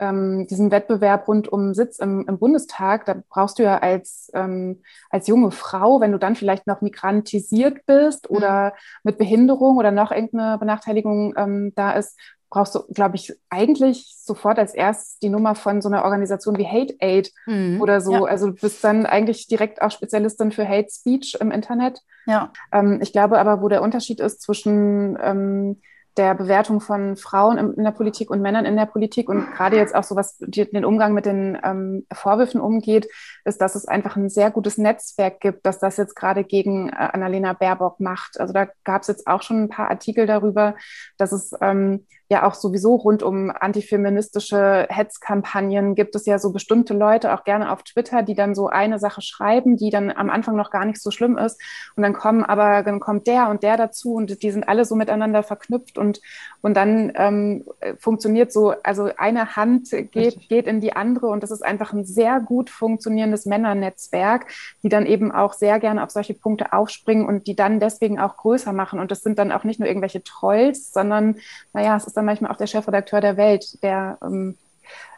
ähm, 0.00 0.46
diesen 0.48 0.70
Wettbewerb 0.70 1.28
rund 1.28 1.52
um 1.52 1.74
Sitz 1.74 1.98
im, 1.98 2.26
im, 2.26 2.38
Bundestag, 2.38 3.04
da 3.04 3.22
brauchst 3.28 3.58
du 3.58 3.62
ja 3.62 3.78
als, 3.78 4.30
ähm, 4.34 4.82
als 5.10 5.26
junge 5.26 5.50
Frau, 5.50 6.00
wenn 6.00 6.12
du 6.12 6.18
dann 6.18 6.36
vielleicht 6.36 6.66
noch 6.66 6.80
migrantisiert 6.80 7.84
bist 7.86 8.28
mhm. 8.28 8.36
oder 8.36 8.74
mit 9.04 9.18
Behinderung 9.18 9.76
oder 9.76 9.90
noch 9.90 10.10
irgendeine 10.10 10.58
Benachteiligung 10.58 11.34
ähm, 11.36 11.72
da 11.76 11.92
ist, 11.92 12.18
brauchst 12.50 12.74
du, 12.74 12.82
glaube 12.92 13.16
ich, 13.16 13.32
eigentlich 13.48 14.16
sofort 14.18 14.58
als 14.58 14.74
erstes 14.74 15.18
die 15.20 15.28
Nummer 15.28 15.54
von 15.54 15.80
so 15.80 15.88
einer 15.88 16.04
Organisation 16.04 16.58
wie 16.58 16.66
Hate 16.66 16.94
Aid 16.98 17.32
mhm, 17.46 17.80
oder 17.80 18.00
so. 18.00 18.12
Ja. 18.12 18.24
Also 18.24 18.48
du 18.48 18.54
bist 18.54 18.82
dann 18.82 19.06
eigentlich 19.06 19.46
direkt 19.46 19.80
auch 19.80 19.90
Spezialistin 19.90 20.50
für 20.52 20.68
Hate 20.68 20.88
Speech 20.90 21.38
im 21.40 21.52
Internet. 21.52 22.00
Ja. 22.26 22.52
Ähm, 22.72 22.98
ich 23.00 23.12
glaube 23.12 23.38
aber, 23.38 23.62
wo 23.62 23.68
der 23.68 23.82
Unterschied 23.82 24.20
ist 24.20 24.42
zwischen 24.42 25.16
ähm, 25.22 25.80
der 26.16 26.34
Bewertung 26.34 26.80
von 26.80 27.16
Frauen 27.16 27.56
in 27.56 27.84
der 27.84 27.92
Politik 27.92 28.30
und 28.30 28.42
Männern 28.42 28.64
in 28.64 28.76
der 28.76 28.86
Politik 28.86 29.28
und 29.28 29.52
gerade 29.52 29.76
jetzt 29.76 29.94
auch 29.94 30.02
so 30.02 30.16
was 30.16 30.36
den 30.38 30.84
Umgang 30.84 31.14
mit 31.14 31.24
den 31.24 31.56
ähm, 31.62 32.04
Vorwürfen 32.12 32.60
umgeht, 32.60 33.08
ist, 33.44 33.60
dass 33.60 33.76
es 33.76 33.86
einfach 33.86 34.16
ein 34.16 34.28
sehr 34.28 34.50
gutes 34.50 34.76
Netzwerk 34.76 35.40
gibt, 35.40 35.64
dass 35.64 35.78
das 35.78 35.96
jetzt 35.96 36.16
gerade 36.16 36.42
gegen 36.42 36.88
äh, 36.88 36.94
Annalena 37.12 37.52
Baerbock 37.52 38.00
macht. 38.00 38.40
Also 38.40 38.52
da 38.52 38.68
gab 38.82 39.02
es 39.02 39.08
jetzt 39.08 39.26
auch 39.28 39.42
schon 39.42 39.62
ein 39.62 39.68
paar 39.68 39.88
Artikel 39.88 40.26
darüber, 40.26 40.74
dass 41.16 41.30
es 41.30 41.52
ähm, 41.60 42.06
ja 42.30 42.46
auch 42.46 42.54
sowieso 42.54 42.94
rund 42.94 43.24
um 43.24 43.50
antifeministische 43.50 44.86
Hetzkampagnen 44.88 45.96
gibt 45.96 46.14
es 46.14 46.26
ja 46.26 46.38
so 46.38 46.52
bestimmte 46.52 46.94
Leute, 46.94 47.34
auch 47.34 47.42
gerne 47.42 47.72
auf 47.72 47.82
Twitter, 47.82 48.22
die 48.22 48.36
dann 48.36 48.54
so 48.54 48.68
eine 48.68 49.00
Sache 49.00 49.20
schreiben, 49.20 49.76
die 49.76 49.90
dann 49.90 50.12
am 50.12 50.30
Anfang 50.30 50.54
noch 50.54 50.70
gar 50.70 50.84
nicht 50.84 51.02
so 51.02 51.10
schlimm 51.10 51.36
ist. 51.36 51.60
Und 51.96 52.04
dann 52.04 52.12
kommen 52.12 52.44
aber, 52.44 52.84
dann 52.84 53.00
kommt 53.00 53.26
der 53.26 53.48
und 53.48 53.64
der 53.64 53.76
dazu 53.76 54.14
und 54.14 54.44
die 54.44 54.50
sind 54.52 54.68
alle 54.68 54.84
so 54.84 54.94
miteinander 54.94 55.42
verknüpft 55.42 55.98
und, 55.98 56.20
und 56.60 56.76
dann 56.76 57.12
ähm, 57.16 57.64
funktioniert 57.98 58.52
so, 58.52 58.74
also 58.84 59.10
eine 59.16 59.56
Hand 59.56 59.90
geht, 60.12 60.48
geht 60.48 60.68
in 60.68 60.80
die 60.80 60.92
andere 60.92 61.26
und 61.26 61.42
das 61.42 61.50
ist 61.50 61.64
einfach 61.64 61.92
ein 61.92 62.04
sehr 62.04 62.38
gut 62.38 62.70
funktionierendes 62.70 63.44
Männernetzwerk, 63.46 64.46
die 64.84 64.88
dann 64.88 65.04
eben 65.04 65.32
auch 65.32 65.52
sehr 65.52 65.80
gerne 65.80 66.04
auf 66.04 66.10
solche 66.10 66.34
Punkte 66.34 66.72
aufspringen 66.72 67.26
und 67.26 67.48
die 67.48 67.56
dann 67.56 67.80
deswegen 67.80 68.20
auch 68.20 68.36
größer 68.36 68.72
machen. 68.72 69.00
Und 69.00 69.10
das 69.10 69.22
sind 69.22 69.36
dann 69.40 69.50
auch 69.50 69.64
nicht 69.64 69.80
nur 69.80 69.88
irgendwelche 69.88 70.22
Trolls, 70.22 70.92
sondern, 70.92 71.36
naja, 71.72 71.96
es 71.96 72.06
ist 72.06 72.19
dann 72.20 72.26
manchmal 72.26 72.50
auch 72.50 72.56
der 72.56 72.66
Chefredakteur 72.66 73.20
der 73.20 73.36
Welt, 73.36 73.82
der 73.82 74.18
ähm, 74.22 74.56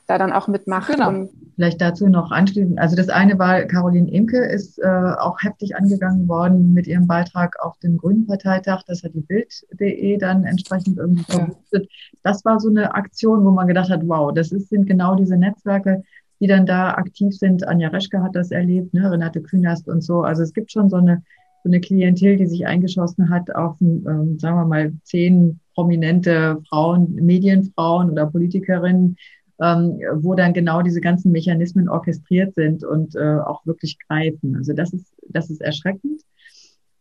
da 0.06 0.18
dann 0.18 0.32
auch 0.32 0.48
mitmacht. 0.48 0.90
Genau. 0.92 1.28
Vielleicht 1.54 1.80
dazu 1.80 2.08
noch 2.08 2.32
anschließend. 2.32 2.78
Also 2.78 2.96
das 2.96 3.08
eine 3.08 3.38
war, 3.38 3.62
Caroline 3.62 4.10
Imke 4.10 4.44
ist 4.44 4.78
äh, 4.78 4.86
auch 4.86 5.36
heftig 5.40 5.76
angegangen 5.76 6.28
worden 6.28 6.72
mit 6.72 6.86
ihrem 6.86 7.06
Beitrag 7.06 7.56
auf 7.60 7.78
dem 7.78 7.98
Grünen 7.98 8.26
Parteitag. 8.26 8.82
Das 8.86 9.02
hat 9.02 9.14
die 9.14 9.20
Bild.de 9.20 10.16
dann 10.18 10.44
entsprechend 10.44 10.98
irgendwie 10.98 11.24
verwurstet. 11.24 11.84
Ja. 11.84 12.18
Das 12.24 12.44
war 12.44 12.58
so 12.58 12.68
eine 12.68 12.94
Aktion, 12.94 13.44
wo 13.44 13.50
man 13.50 13.68
gedacht 13.68 13.90
hat, 13.90 14.00
wow, 14.06 14.32
das 14.34 14.50
ist, 14.50 14.70
sind 14.70 14.86
genau 14.86 15.14
diese 15.14 15.36
Netzwerke, 15.36 16.02
die 16.40 16.48
dann 16.48 16.66
da 16.66 16.94
aktiv 16.94 17.36
sind. 17.36 17.66
Anja 17.66 17.88
Reschke 17.88 18.22
hat 18.22 18.34
das 18.34 18.50
erlebt, 18.50 18.94
ne? 18.94 19.10
Renate 19.10 19.40
Künast 19.40 19.88
und 19.88 20.02
so. 20.02 20.22
Also 20.22 20.42
es 20.42 20.52
gibt 20.52 20.72
schon 20.72 20.90
so 20.90 20.96
eine, 20.96 21.22
so 21.62 21.68
eine 21.68 21.80
Klientel, 21.80 22.36
die 22.36 22.46
sich 22.46 22.66
eingeschossen 22.66 23.30
hat 23.30 23.54
auf, 23.54 23.80
ähm, 23.80 24.38
sagen 24.38 24.56
wir 24.56 24.66
mal, 24.66 24.92
zehn 25.04 25.60
prominente 25.74 26.58
Frauen, 26.68 27.14
Medienfrauen 27.14 28.10
oder 28.10 28.26
Politikerinnen, 28.26 29.16
ähm, 29.60 30.00
wo 30.16 30.34
dann 30.34 30.52
genau 30.52 30.82
diese 30.82 31.00
ganzen 31.00 31.32
Mechanismen 31.32 31.88
orchestriert 31.88 32.54
sind 32.54 32.84
und 32.84 33.14
äh, 33.14 33.38
auch 33.38 33.64
wirklich 33.64 33.96
greifen. 34.08 34.56
Also 34.56 34.72
das 34.72 34.92
ist, 34.92 35.12
das 35.28 35.50
ist 35.50 35.60
erschreckend. 35.60 36.22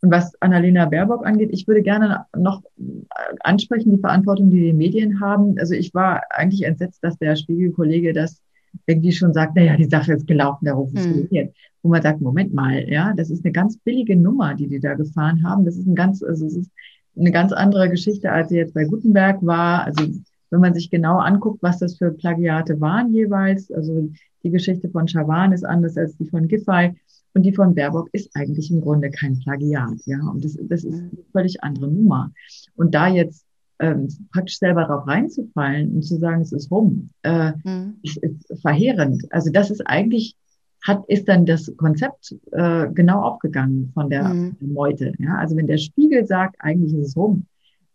Und 0.02 0.12
was 0.12 0.34
Annalena 0.42 0.86
Baerbock 0.86 1.26
angeht, 1.26 1.50
ich 1.52 1.68
würde 1.68 1.84
gerne 1.84 2.26
noch 2.36 2.64
ansprechen, 3.42 3.92
die 3.92 4.00
Verantwortung, 4.00 4.50
die 4.50 4.62
die 4.62 4.74
Medien 4.74 5.20
haben. 5.20 5.58
Also 5.60 5.76
ich 5.76 5.94
war 5.94 6.24
eigentlich 6.32 6.64
entsetzt, 6.64 7.04
dass 7.04 7.18
der 7.18 7.36
Spiegelkollege 7.36 8.12
das 8.14 8.42
irgendwie 8.86 9.12
schon 9.12 9.34
sagt, 9.34 9.56
naja, 9.56 9.76
die 9.78 9.86
Sache 9.86 10.14
ist 10.14 10.28
gelaufen, 10.28 10.66
der 10.66 10.74
Ruf 10.74 10.94
ist 10.94 11.08
mhm. 11.08 11.50
Wo 11.84 11.90
man 11.90 12.02
sagt, 12.02 12.22
Moment 12.22 12.54
mal, 12.54 12.88
ja, 12.90 13.14
das 13.16 13.32
ist 13.32 13.44
eine 13.44 13.52
ganz 13.52 13.78
billige 13.78 14.16
Nummer, 14.16 14.54
die 14.54 14.68
die 14.68 14.80
da 14.80 14.94
gefahren 14.94 15.44
haben. 15.44 15.66
Das 15.66 15.78
ist 15.78 15.88
ein 15.88 15.96
ganz, 15.96 16.22
also 16.22 16.46
es 16.46 16.56
ist 16.56 16.72
eine 17.18 17.32
ganz 17.32 17.52
andere 17.52 17.90
Geschichte, 17.90 18.32
als 18.32 18.50
sie 18.50 18.58
jetzt 18.58 18.74
bei 18.74 18.86
Gutenberg 18.86 19.44
war. 19.46 19.86
Also 19.86 20.08
wenn 20.52 20.60
man 20.60 20.74
sich 20.74 20.90
genau 20.90 21.18
anguckt, 21.18 21.64
was 21.64 21.80
das 21.80 21.98
für 21.98 22.12
Plagiate 22.12 22.80
waren 22.80 23.14
jeweils, 23.14 23.72
also 23.72 24.10
die 24.44 24.52
Geschichte 24.52 24.90
von 24.90 25.08
Chavan 25.08 25.54
ist 25.54 25.66
anders 25.66 25.98
als 25.98 26.16
die 26.18 26.26
von 26.26 26.48
Giffey 26.48 26.94
und 27.34 27.44
die 27.44 27.54
von 27.54 27.74
Baerbock 27.74 28.10
ist 28.12 28.30
eigentlich 28.36 28.70
im 28.72 28.82
Grunde 28.82 29.10
kein 29.10 29.40
Plagiat, 29.40 30.06
ja. 30.06 30.20
Und 30.20 30.44
das, 30.44 30.58
das 30.62 30.84
ist 30.84 31.00
eine 31.00 31.12
völlig 31.32 31.64
andere 31.64 31.88
Nummer. 31.90 32.32
Und 32.76 32.94
da 32.94 33.08
jetzt 33.08 33.46
ähm, 33.82 34.08
praktisch 34.32 34.60
selber 34.60 34.82
darauf 34.82 35.08
reinzufallen 35.08 35.96
und 35.96 36.04
zu 36.04 36.18
sagen, 36.18 36.42
es 36.42 36.52
ist 36.52 36.72
rum, 36.72 37.10
äh, 37.24 37.52
mhm. 37.64 37.96
ist, 38.04 38.18
ist 38.18 38.62
verheerend. 38.62 39.26
Also 39.32 39.52
das 39.52 39.72
ist 39.72 39.82
eigentlich 39.82 40.36
hat, 40.84 41.04
ist 41.08 41.28
dann 41.28 41.46
das 41.46 41.72
Konzept 41.78 42.36
äh, 42.52 42.88
genau 42.94 43.22
aufgegangen 43.22 43.92
von 43.94 44.10
der 44.10 44.30
mhm. 44.30 44.56
Meute. 44.60 45.14
Ja? 45.20 45.38
Also 45.38 45.56
wenn 45.56 45.68
der 45.68 45.78
Spiegel 45.78 46.26
sagt, 46.26 46.56
eigentlich 46.60 46.94
ist 46.94 47.10
es 47.10 47.18
rum, 47.18 47.46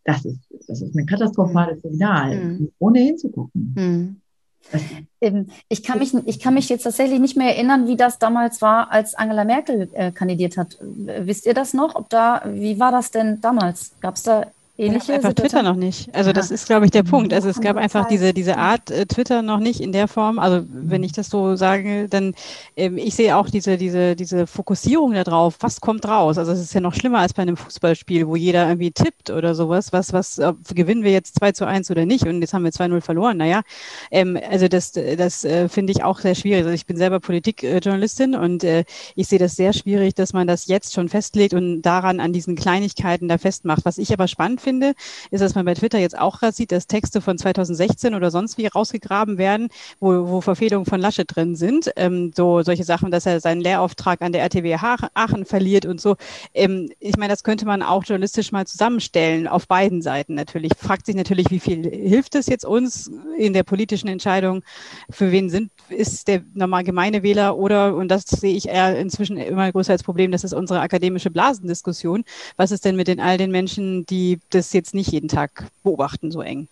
das 0.05 0.25
ist, 0.25 0.41
das 0.69 0.83
ist 0.83 0.97
ein 0.97 1.07
katastrophales 1.07 1.83
mhm. 1.83 1.91
Signal, 1.91 2.37
mhm. 2.37 2.73
ohne 2.79 3.01
hinzugucken. 3.01 3.75
Mhm. 3.77 4.17
Ich 5.69 5.85
kann, 5.85 6.01
mich, 6.01 6.13
ich 6.27 6.41
kann 6.41 6.55
mich 6.55 6.69
jetzt 6.69 6.83
tatsächlich 6.83 7.21
nicht 7.21 7.37
mehr 7.37 7.55
erinnern, 7.55 7.87
wie 7.87 7.97
das 7.97 8.19
damals 8.19 8.61
war, 8.63 8.91
als 8.91 9.15
Angela 9.15 9.45
Merkel 9.45 9.89
äh, 9.93 10.11
kandidiert 10.11 10.57
hat. 10.57 10.77
Wisst 10.81 11.47
ihr 11.47 11.55
das 11.55 11.73
noch? 11.73 11.95
Ob 11.95 12.11
da, 12.11 12.43
wie 12.53 12.81
war 12.81 12.91
das 12.91 13.13
denn 13.13 13.41
damals? 13.41 13.93
Gab 14.01 14.17
es 14.17 14.25
da 14.25 14.47
ähnliche 14.79 15.15
einfach 15.15 15.33
Twitter 15.33 15.63
noch 15.63 15.77
nicht. 15.77 16.15
Also 16.15 16.33
das 16.33 16.51
ist, 16.51 16.67
glaube 16.67 16.85
ich, 16.85 16.91
der 16.91 17.03
Punkt. 17.03 17.33
Also 17.33 17.49
es 17.49 17.61
gab 17.61 17.77
einfach 17.77 18.07
diese, 18.09 18.35
diese 18.35 18.59
Art 18.59 18.91
äh, 18.91 19.07
Twitter 19.07 19.43
noch 19.43 19.59
nicht 19.59 19.81
in 19.81 19.93
der 19.93 20.09
Form. 20.09 20.39
Also 20.39 20.65
wenn 20.69 21.03
ich 21.03 21.13
das 21.13 21.31
so 21.31 21.57
sage, 21.57 22.09
dann 22.09 22.35
ähm, 22.77 22.99
ich 22.99 23.15
sehe 23.15 23.37
auch 23.37 23.49
diese, 23.49 23.79
diese, 23.79 24.17
diese 24.17 24.47
Fokussierung 24.47 25.13
darauf, 25.13 25.57
was 25.61 25.81
kommt 25.81 26.07
raus. 26.07 26.37
Also 26.39 26.53
es 26.53 26.61
ist 26.61 26.75
ja 26.75 26.81
noch 26.81 26.95
schlimmer 26.95 27.21
als 27.21 27.33
bei 27.33 27.43
einem 27.43 27.57
Fußballspiel, 27.57 28.27
wo 28.27 28.37
jeder 28.37 28.69
irgendwie 28.69 28.91
tippt 28.91 29.31
oder 29.31 29.55
sowas. 29.55 29.93
Was, 29.93 30.13
was 30.13 30.39
äh, 30.39 30.53
gewinnen 30.75 31.03
wir 31.03 31.13
jetzt 31.13 31.37
2 31.37 31.53
zu 31.53 31.67
1 31.67 31.91
oder 31.91 32.05
nicht? 32.05 32.27
Und 32.27 32.41
jetzt 32.41 32.53
haben 32.53 32.65
wir 32.65 32.73
2-0 32.73 33.01
verloren. 33.01 33.39
Naja, 33.39 33.63
ähm, 34.11 34.39
also 34.51 34.69
das, 34.69 34.93
das 34.93 35.45
äh, 35.45 35.69
finde 35.69 35.93
ich 35.93 36.05
auch 36.05 36.21
sehr 36.21 36.35
schwierig. 36.35 36.65
Also 36.65 36.75
ich 36.75 36.87
bin 36.87 36.97
selber 36.97 37.21
Politikjournalistin 37.21 38.35
und 38.35 38.63
äh, 38.65 38.85
ich 39.15 39.29
sehe 39.29 39.39
das 39.39 39.57
sehr 39.57 39.73
schwierig, 39.73 40.15
dass 40.15 40.33
man 40.33 40.47
das 40.47 40.67
jetzt 40.67 40.93
schon 40.93 41.09
festlegt 41.09 41.55
und 41.55 41.83
daran 41.83 42.21
an 42.21 42.33
diesen 42.33 42.57
Kleinigkeiten 42.57 43.29
da 43.29 43.39
festmacht. 43.39 43.85
Was 43.85 43.99
ich 43.99 44.13
aber 44.13 44.29
spannend 44.29 44.61
finde, 44.67 44.95
ist, 45.31 45.43
dass 45.43 45.55
man 45.55 45.65
bei 45.65 45.75
Twitter 45.75 46.01
jetzt 46.01 46.19
auch 46.19 46.41
sieht, 46.51 46.73
dass 46.73 46.89
Texte 46.89 47.21
von 47.21 47.39
2016 47.39 48.17
oder 48.17 48.33
sonst 48.33 48.59
wie 48.59 48.67
rausgegraben 48.67 49.39
werden, 49.39 49.69
wo, 50.01 50.29
wo 50.29 50.41
Verfehlungen 50.41 50.87
von 50.87 51.01
Laschet 51.01 51.25
drin 51.29 51.55
sind. 51.55 51.93
Ähm, 51.95 52.33
so 52.35 52.63
solche 52.63 52.83
Sachen, 52.83 53.13
dass 53.13 53.27
er 53.27 53.39
seinen 53.41 53.61
Lehrauftrag 53.61 54.23
an 54.23 54.33
der 54.33 54.43
RTW 54.43 54.75
Aachen 54.75 55.45
verliert 55.45 55.87
und 55.87 56.01
so. 56.01 56.17
Ähm, 56.53 56.91
ich 56.99 57.17
meine, 57.17 57.33
das 57.33 57.45
könnte 57.45 57.65
man 57.65 57.83
auch 57.83 58.03
journalistisch 58.03 58.51
mal 58.51 58.67
zusammenstellen, 58.67 59.47
auf 59.47 59.69
beiden 59.69 60.03
Seiten 60.03 60.35
natürlich. 60.35 60.73
Fragt 60.77 61.07
sich 61.07 61.15
natürlich, 61.15 61.51
wie 61.51 61.61
viel 61.61 61.89
hilft 61.89 62.35
es 62.35 62.47
jetzt 62.47 62.65
uns 62.65 63.09
in 63.39 63.53
der 63.53 63.63
politischen 63.63 64.09
Entscheidung, 64.09 64.63
für 65.11 65.31
wen 65.31 65.49
sind, 65.49 65.71
ist 65.89 66.27
der 66.27 66.43
normal 66.55 66.83
gemeine 66.83 67.23
Wähler 67.23 67.57
oder, 67.57 67.95
und 67.95 68.09
das 68.09 68.25
sehe 68.25 68.57
ich 68.57 68.69
eher 68.69 68.99
inzwischen 68.99 69.37
immer 69.37 69.71
größer 69.71 69.93
als 69.93 70.03
Problem, 70.03 70.33
das 70.33 70.43
ist 70.43 70.55
unsere 70.55 70.81
akademische 70.81 71.31
Blasendiskussion. 71.31 72.25
Was 72.57 72.73
ist 72.73 72.85
denn 72.85 72.97
mit 72.97 73.07
den 73.07 73.21
all 73.21 73.39
den 73.39 73.51
Menschen, 73.53 74.07
die 74.07 74.41
das 74.57 74.73
jetzt 74.73 74.95
nicht 74.95 75.13
jeden 75.13 75.29
Tag 75.29 75.65
beobachten, 75.83 76.31
so 76.31 76.43
eng. 76.43 76.69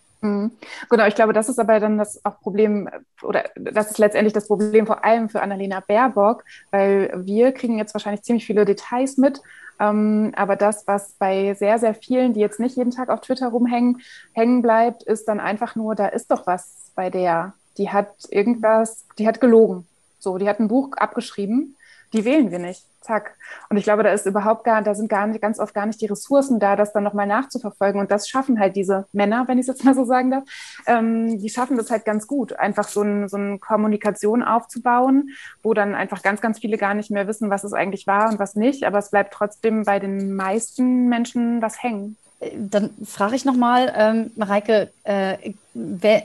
Genau, 0.89 1.07
ich 1.07 1.15
glaube, 1.15 1.35
das 1.35 1.51
ist 1.51 1.59
aber 1.59 1.81
dann 1.81 1.99
das 1.99 2.25
auch 2.25 2.41
Problem, 2.41 2.89
oder 3.23 3.45
das 3.57 3.91
ist 3.91 3.99
letztendlich 3.99 4.33
das 4.33 4.49
Problem 4.49 4.87
vor 4.87 5.05
allem 5.05 5.29
für 5.29 5.43
Annalena 5.43 5.81
Baerbock, 5.81 6.45
weil 6.71 7.13
wir 7.27 7.53
kriegen 7.53 7.77
jetzt 7.77 7.93
wahrscheinlich 7.93 8.23
ziemlich 8.23 8.47
viele 8.47 8.65
Details 8.65 9.19
mit, 9.19 9.43
ähm, 9.81 10.33
aber 10.37 10.57
das, 10.57 10.87
was 10.87 11.13
bei 11.19 11.55
sehr, 11.55 11.79
sehr 11.79 11.95
vielen, 11.95 12.33
die 12.33 12.41
jetzt 12.41 12.61
nicht 12.61 12.77
jeden 12.77 12.91
Tag 12.91 13.09
auf 13.09 13.21
Twitter 13.21 13.49
rumhängen, 13.49 14.01
hängen 14.33 14.63
bleibt, 14.63 15.03
ist 15.03 15.27
dann 15.29 15.41
einfach 15.41 15.75
nur, 15.75 15.95
da 15.95 16.07
ist 16.07 16.31
doch 16.31 16.47
was 16.47 16.93
bei 16.95 17.11
der. 17.11 17.55
Die 17.77 17.91
hat 17.91 18.15
irgendwas, 18.31 19.05
die 19.19 19.27
hat 19.27 19.41
gelogen. 19.41 19.87
So, 20.21 20.39
die 20.39 20.49
hat 20.49 20.61
ein 20.61 20.69
Buch 20.69 20.93
abgeschrieben, 20.97 21.74
die 22.15 22.25
wählen 22.25 22.51
wir 22.51 22.59
nicht 22.59 22.85
zack. 23.05 23.37
Und 23.69 23.77
ich 23.77 23.85
glaube, 23.85 24.03
da 24.03 24.13
ist 24.13 24.27
überhaupt 24.27 24.65
gar, 24.65 24.83
da 24.83 24.95
sind 24.95 25.09
gar 25.09 25.27
nicht, 25.27 25.41
ganz 25.41 25.59
oft 25.59 25.75
gar 25.75 25.87
nicht 25.87 26.01
die 26.01 26.07
Ressourcen 26.07 26.59
da, 26.59 26.75
das 26.75 26.93
dann 26.93 27.05
nochmal 27.05 27.27
nachzuverfolgen. 27.27 28.01
Und 28.01 28.11
das 28.11 28.29
schaffen 28.29 28.59
halt 28.59 28.77
diese 28.77 29.07
Männer, 29.13 29.45
wenn 29.47 29.59
ich 29.59 29.65
es 29.65 29.69
jetzt 29.69 29.85
mal 29.85 29.95
so 29.95 30.05
sagen 30.05 30.31
darf, 30.31 30.45
ähm, 30.87 31.39
die 31.39 31.51
schaffen 31.51 31.77
das 31.77 31.91
halt 31.91 32.05
ganz 32.05 32.27
gut, 32.27 32.55
einfach 32.59 32.89
so, 32.89 33.03
ein, 33.03 33.29
so 33.29 33.37
eine 33.37 33.59
Kommunikation 33.59 34.43
aufzubauen, 34.43 35.31
wo 35.63 35.75
dann 35.75 35.95
einfach 35.95 36.23
ganz, 36.23 36.41
ganz 36.41 36.59
viele 36.59 36.79
gar 36.79 36.95
nicht 36.95 37.11
mehr 37.11 37.29
wissen, 37.29 37.51
was 37.51 37.65
es 37.65 37.73
eigentlich 37.73 38.07
war 38.07 38.31
und 38.31 38.39
was 38.39 38.57
nicht. 38.57 38.85
Aber 38.85 38.99
es 38.99 39.11
bleibt 39.11 39.35
trotzdem 39.35 39.85
bei 39.85 39.99
den 39.99 40.35
meisten 40.35 41.09
Menschen 41.09 41.61
was 41.63 41.83
hängen. 41.83 42.17
Dann 42.57 42.91
frage 43.05 43.37
ich 43.37 43.45
nochmal, 43.45 43.93
ähm, 43.97 44.31
Mareike, 44.37 44.91
äh, 45.05 45.53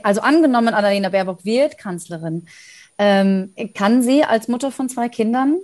also 0.02 0.20
angenommen, 0.20 0.74
Annalena 0.74 1.08
Baerbock 1.08 1.44
wird 1.44 1.78
Kanzlerin, 1.78 2.46
ähm, 2.98 3.54
kann 3.74 4.02
sie 4.02 4.24
als 4.24 4.48
Mutter 4.48 4.70
von 4.70 4.90
zwei 4.90 5.08
Kindern 5.08 5.56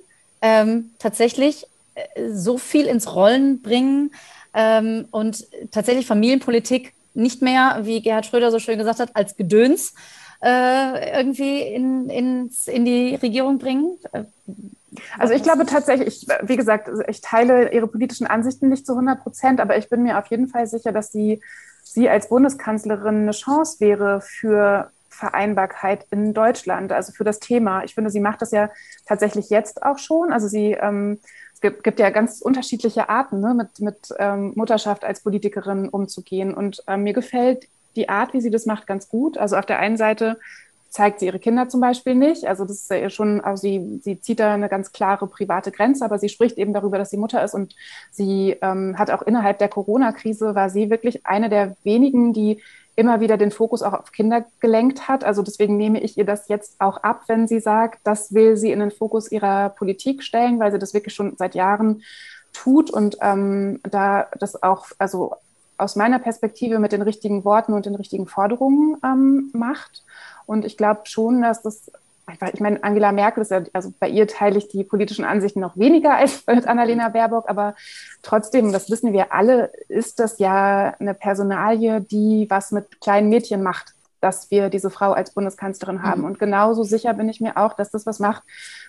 ähm, 0.43 0.91
tatsächlich 0.99 1.67
äh, 1.95 2.31
so 2.31 2.59
viel 2.59 2.87
ins 2.87 3.15
Rollen 3.15 3.63
bringen 3.63 4.13
ähm, 4.55 5.07
und 5.11 5.47
tatsächlich 5.71 6.07
Familienpolitik 6.07 6.93
nicht 7.15 7.43
mehr, 7.43 7.81
wie 7.83 8.03
Gerhard 8.03 8.27
Schröder 8.27 8.51
so 8.51 8.59
schön 8.59 8.79
gesagt 8.79 9.01
hat, 9.01 9.17
als 9.17 9.37
Gedöns 9.37 9.95
äh, 10.43 11.19
irgendwie 11.19 11.61
in, 11.61 12.09
in, 12.11 12.51
in 12.67 12.85
die 12.85 13.15
Regierung 13.17 13.59
bringen? 13.59 13.99
Also 15.19 15.35
ich 15.35 15.43
glaube 15.43 15.67
tatsächlich, 15.67 16.09
ich, 16.09 16.29
wie 16.43 16.57
gesagt, 16.57 16.91
ich 17.09 17.21
teile 17.21 17.73
Ihre 17.73 17.87
politischen 17.87 18.27
Ansichten 18.27 18.69
nicht 18.69 18.87
zu 18.87 18.93
100 18.93 19.23
Prozent, 19.23 19.61
aber 19.61 19.77
ich 19.77 19.89
bin 19.89 20.03
mir 20.03 20.19
auf 20.19 20.27
jeden 20.29 20.49
Fall 20.49 20.67
sicher, 20.67 20.93
dass 20.93 21.13
sie, 21.13 21.41
sie 21.83 22.09
als 22.09 22.29
Bundeskanzlerin 22.29 23.23
eine 23.23 23.33
Chance 23.33 23.81
wäre 23.81 24.21
für 24.21 24.91
Vereinbarkeit 25.17 26.07
in 26.11 26.35
Deutschland, 26.35 26.93
also 26.93 27.13
für 27.13 27.25
das 27.25 27.41
Thema. 27.41 27.85
Ich 27.85 27.95
finde, 27.95 28.11
sie 28.11 28.21
macht 28.21 28.43
das 28.43 28.51
ja 28.51 28.71
tatsächlich 29.07 29.51
jetzt 29.51 29.83
auch 29.83 29.99
schon. 29.99 30.33
Also 30.33 30.47
sie, 30.47 30.73
ähm, 30.73 31.19
es 31.55 31.61
gibt, 31.61 31.83
gibt, 31.83 31.99
ja 31.99 32.11
ganz 32.11 32.41
unterschiedliche 32.41 33.09
Arten, 33.09 33.41
ne, 33.41 33.55
mit, 33.55 33.81
mit 33.81 34.15
ähm, 34.19 34.53
Mutterschaft 34.55 35.05
als 35.05 35.23
Politikerin 35.23 35.89
umzugehen. 35.89 36.55
Und 36.55 36.83
ähm, 36.87 37.03
mir 37.03 37.15
gefällt 37.15 37.67
die 37.97 38.09
Art, 38.09 38.35
wie 38.35 38.41
sie 38.41 38.51
das 38.51 38.67
macht, 38.67 38.87
ganz 38.87 39.09
gut. 39.09 39.39
Also 39.39 39.57
auf 39.57 39.67
der 39.67 39.79
einen 39.79 39.97
Seite 39.97 40.39
zeigt 40.91 41.21
sie 41.21 41.27
ihre 41.27 41.39
Kinder 41.39 41.69
zum 41.69 41.81
Beispiel 41.81 42.15
nicht. 42.15 42.47
Also 42.47 42.65
das 42.65 42.83
ist 42.83 42.91
ja 42.91 43.11
schon, 43.11 43.41
also 43.43 43.61
sie, 43.61 44.01
sie 44.03 44.21
zieht 44.21 44.41
da 44.41 44.55
eine 44.55 44.69
ganz 44.69 44.93
klare 44.93 45.27
private 45.27 45.71
Grenze, 45.71 46.05
aber 46.05 46.19
sie 46.19 46.29
spricht 46.29 46.57
eben 46.59 46.73
darüber, 46.73 46.97
dass 46.99 47.11
sie 47.11 47.17
Mutter 47.19 47.43
ist 47.45 47.55
und 47.55 47.75
sie 48.11 48.57
ähm, 48.63 48.99
hat 48.99 49.11
auch 49.11 49.23
innerhalb 49.23 49.59
der 49.59 49.69
Corona-Krise 49.69 50.55
war 50.55 50.71
sie 50.71 50.89
wirklich 50.89 51.27
eine 51.27 51.49
der 51.49 51.77
wenigen, 51.85 52.33
die 52.33 52.63
immer 52.97 53.21
wieder 53.21 53.37
den 53.37 53.51
Fokus 53.51 53.83
auch 53.83 53.93
auf 53.93 54.11
Kinder 54.11 54.47
gelenkt 54.59 55.07
hat. 55.07 55.23
Also 55.23 55.43
deswegen 55.43 55.77
nehme 55.77 56.01
ich 56.01 56.17
ihr 56.17 56.25
das 56.25 56.49
jetzt 56.49 56.81
auch 56.81 56.97
ab, 56.99 57.23
wenn 57.27 57.47
sie 57.47 57.61
sagt, 57.61 58.01
das 58.05 58.33
will 58.33 58.57
sie 58.57 58.73
in 58.73 58.81
den 58.81 58.91
Fokus 58.91 59.31
ihrer 59.31 59.69
Politik 59.69 60.23
stellen, 60.23 60.59
weil 60.59 60.73
sie 60.73 60.79
das 60.79 60.95
wirklich 60.95 61.15
schon 61.15 61.37
seit 61.37 61.55
Jahren 61.55 62.03
tut 62.55 62.91
und 62.91 63.19
ähm, 63.21 63.81
da 63.83 64.29
das 64.41 64.63
auch, 64.63 64.87
also 64.99 65.37
aus 65.77 65.95
meiner 65.95 66.19
Perspektive 66.19 66.79
mit 66.79 66.93
den 66.93 67.03
richtigen 67.03 67.45
Worten 67.45 67.75
und 67.75 67.85
den 67.85 67.95
richtigen 67.95 68.27
Forderungen 68.27 68.97
ähm, 69.05 69.51
macht. 69.53 70.05
Und 70.47 70.65
ich 70.65 70.79
glaube 70.79 71.03
schon, 71.05 71.43
dass 71.43 71.61
das 71.61 71.91
ich 72.53 72.61
meine, 72.61 72.83
Angela 72.83 73.13
Merkel 73.13 73.43
ist 73.43 73.51
ja, 73.51 73.63
also 73.73 73.93
bei 73.99 74.09
ihr 74.09 74.27
teile 74.27 74.59
ich 74.59 74.69
die 74.69 74.85
politischen 74.85 75.25
Ansichten 75.25 75.61
noch 75.61 75.77
weniger 75.77 76.17
als 76.17 76.47
mit 76.47 76.67
Annalena 76.67 77.09
Baerbock, 77.09 77.49
aber 77.49 77.75
trotzdem, 78.23 78.73
das 78.73 78.91
wissen 78.91 79.13
wir 79.13 79.33
alle, 79.33 79.71
ist 79.89 80.19
das 80.19 80.39
ja 80.39 80.95
eine 80.99 81.15
Personalie, 81.15 82.01
die 82.01 82.47
was 82.49 82.73
mit 82.73 83.01
kleinen 83.01 83.29
Mädchen 83.29 83.63
macht 83.63 83.97
dass 84.21 84.51
wir 84.51 84.71
diese 84.71 84.91
Frau 84.91 85.13
als 85.13 85.33
Bundeskanzlerin 85.33 86.03
haben. 86.03 86.23
Mhm. 86.23 86.27
Und 86.27 86.39
genauso 86.39 86.83
sicher 86.83 87.15
bin 87.15 87.29
ich 87.29 87.41
mir 87.41 87.57
auch, 87.57 87.75
dass 87.75 87.91
das 87.91 88.07
was 88.07 88.19
macht, 88.19 88.43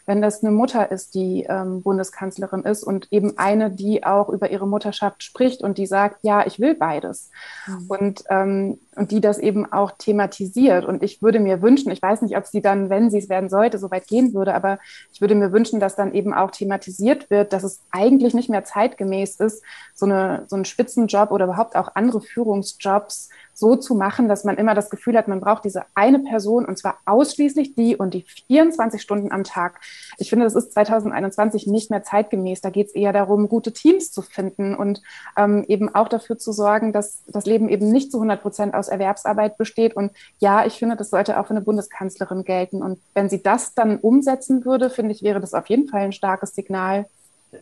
wenn 0.05 0.21
das 0.21 0.41
eine 0.41 0.51
Mutter 0.51 0.89
ist, 0.89 1.13
die 1.15 1.45
ähm, 1.47 1.83
Bundeskanzlerin 1.83 2.63
ist 2.63 2.83
und 2.83 3.07
eben 3.11 3.37
eine, 3.37 3.69
die 3.69 4.03
auch 4.03 4.29
über 4.29 4.49
ihre 4.49 4.67
Mutterschaft 4.67 5.23
spricht 5.23 5.61
und 5.61 5.77
die 5.77 5.85
sagt, 5.85 6.23
ja, 6.23 6.45
ich 6.47 6.59
will 6.59 6.75
beides. 6.75 7.29
Mhm. 7.67 7.85
Und, 7.87 8.23
ähm, 8.29 8.79
und 8.97 9.11
die 9.11 9.21
das 9.21 9.37
eben 9.37 9.71
auch 9.71 9.91
thematisiert. 9.91 10.85
Und 10.85 11.03
ich 11.03 11.21
würde 11.21 11.39
mir 11.39 11.61
wünschen, 11.61 11.91
ich 11.91 12.01
weiß 12.01 12.21
nicht, 12.23 12.35
ob 12.35 12.45
sie 12.45 12.61
dann, 12.61 12.89
wenn 12.89 13.09
sie 13.09 13.19
es 13.19 13.29
werden 13.29 13.49
sollte, 13.49 13.77
so 13.77 13.91
weit 13.91 14.07
gehen 14.07 14.33
würde, 14.33 14.53
aber 14.53 14.79
ich 15.13 15.21
würde 15.21 15.35
mir 15.35 15.51
wünschen, 15.51 15.79
dass 15.79 15.95
dann 15.95 16.13
eben 16.13 16.33
auch 16.33 16.51
thematisiert 16.51 17.29
wird, 17.29 17.53
dass 17.53 17.63
es 17.63 17.81
eigentlich 17.91 18.33
nicht 18.33 18.49
mehr 18.49 18.63
zeitgemäß 18.63 19.39
ist, 19.39 19.63
so, 19.93 20.05
eine, 20.05 20.45
so 20.47 20.55
einen 20.55 20.65
Spitzenjob 20.65 21.31
oder 21.31 21.45
überhaupt 21.45 21.75
auch 21.75 21.95
andere 21.95 22.21
Führungsjobs 22.21 23.29
so 23.57 23.75
zu 23.75 23.95
machen, 23.95 24.27
dass 24.29 24.43
man 24.43 24.55
immer 24.57 24.75
das 24.75 24.91
Gefühl 24.91 25.17
hat, 25.17 25.27
man 25.27 25.39
braucht 25.39 25.65
diese 25.65 25.83
eine 25.95 26.19
Person 26.19 26.65
und 26.65 26.77
zwar 26.77 26.99
ausschließlich 27.05 27.73
die 27.73 27.95
und 27.95 28.13
die 28.13 28.23
24 28.47 29.01
Stunden 29.01 29.31
am 29.31 29.43
Tag. 29.43 29.79
Ich 30.19 30.29
finde, 30.29 30.45
das 30.45 30.53
ist 30.53 30.73
2021 30.73 31.65
nicht 31.65 31.89
mehr 31.89 32.03
zeitgemäß. 32.03 32.61
Da 32.61 32.69
geht 32.69 32.87
es 32.87 32.95
eher 32.95 33.13
darum, 33.13 33.49
gute 33.49 33.73
Teams 33.73 34.11
zu 34.11 34.21
finden 34.21 34.75
und 34.75 35.01
ähm, 35.35 35.65
eben 35.67 35.93
auch 35.95 36.07
dafür 36.07 36.37
zu 36.37 36.51
sorgen, 36.51 36.93
dass 36.93 37.23
das 37.25 37.47
Leben 37.47 37.67
eben 37.67 37.91
nicht 37.91 38.11
zu 38.11 38.17
100 38.17 38.43
Prozent 38.43 38.73
aus 38.75 38.86
Erwerbsarbeit 38.87 39.57
besteht. 39.57 39.95
Und 39.95 40.11
ja, 40.39 40.65
ich 40.65 40.73
finde, 40.73 40.95
das 40.95 41.09
sollte 41.09 41.39
auch 41.39 41.47
für 41.47 41.51
eine 41.51 41.61
Bundeskanzlerin 41.61 42.43
gelten. 42.43 42.81
Und 42.81 42.99
wenn 43.13 43.29
sie 43.29 43.41
das 43.41 43.73
dann 43.73 43.97
umsetzen 43.97 44.65
würde, 44.65 44.89
finde 44.89 45.13
ich, 45.13 45.23
wäre 45.23 45.39
das 45.39 45.53
auf 45.53 45.67
jeden 45.67 45.87
Fall 45.87 46.01
ein 46.01 46.13
starkes 46.13 46.55
Signal 46.55 47.05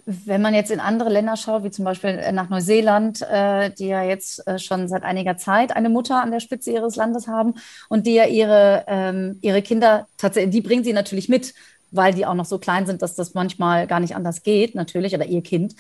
wenn 0.06 0.42
man 0.42 0.54
jetzt 0.54 0.72
in 0.72 0.80
andere 0.80 1.10
Länder 1.10 1.38
schaut, 1.38 1.64
wie 1.64 1.72
zum 1.72 1.86
Beispiel 1.86 2.12
äh, 2.12 2.32
nach 2.32 2.50
Neuseeland, 2.50 3.22
äh, 3.22 3.70
die 3.72 3.88
ja 3.88 4.04
jetzt 4.04 4.46
äh, 4.48 4.58
schon 4.58 4.88
seit 4.88 5.04
einiger 5.04 5.38
Zeit 5.38 5.76
eine 5.76 5.90
Mutter 5.90 6.22
an 6.22 6.32
der 6.32 6.40
Spitze 6.40 6.72
ihres 6.72 6.96
Landes 6.96 7.28
haben 7.28 7.56
und 7.90 8.08
die 8.08 8.16
ja 8.16 8.26
ihre, 8.26 8.84
ähm, 8.88 9.38
ihre 9.42 9.62
Kinder 9.62 10.08
tatsächlich, 10.18 10.54
die 10.54 10.62
bringen 10.62 10.84
sie 10.84 10.94
natürlich 10.94 11.30
mit, 11.30 11.54
weil 11.92 12.14
die 12.14 12.26
auch 12.26 12.34
noch 12.34 12.46
so 12.46 12.58
klein 12.58 12.86
sind, 12.86 13.02
dass 13.02 13.16
das 13.16 13.36
manchmal 13.36 13.88
gar 13.88 14.00
nicht 14.00 14.16
anders 14.16 14.44
geht, 14.44 14.76
natürlich, 14.76 15.14
oder 15.14 15.26
ihr 15.26 15.42
Kind. 15.42 15.76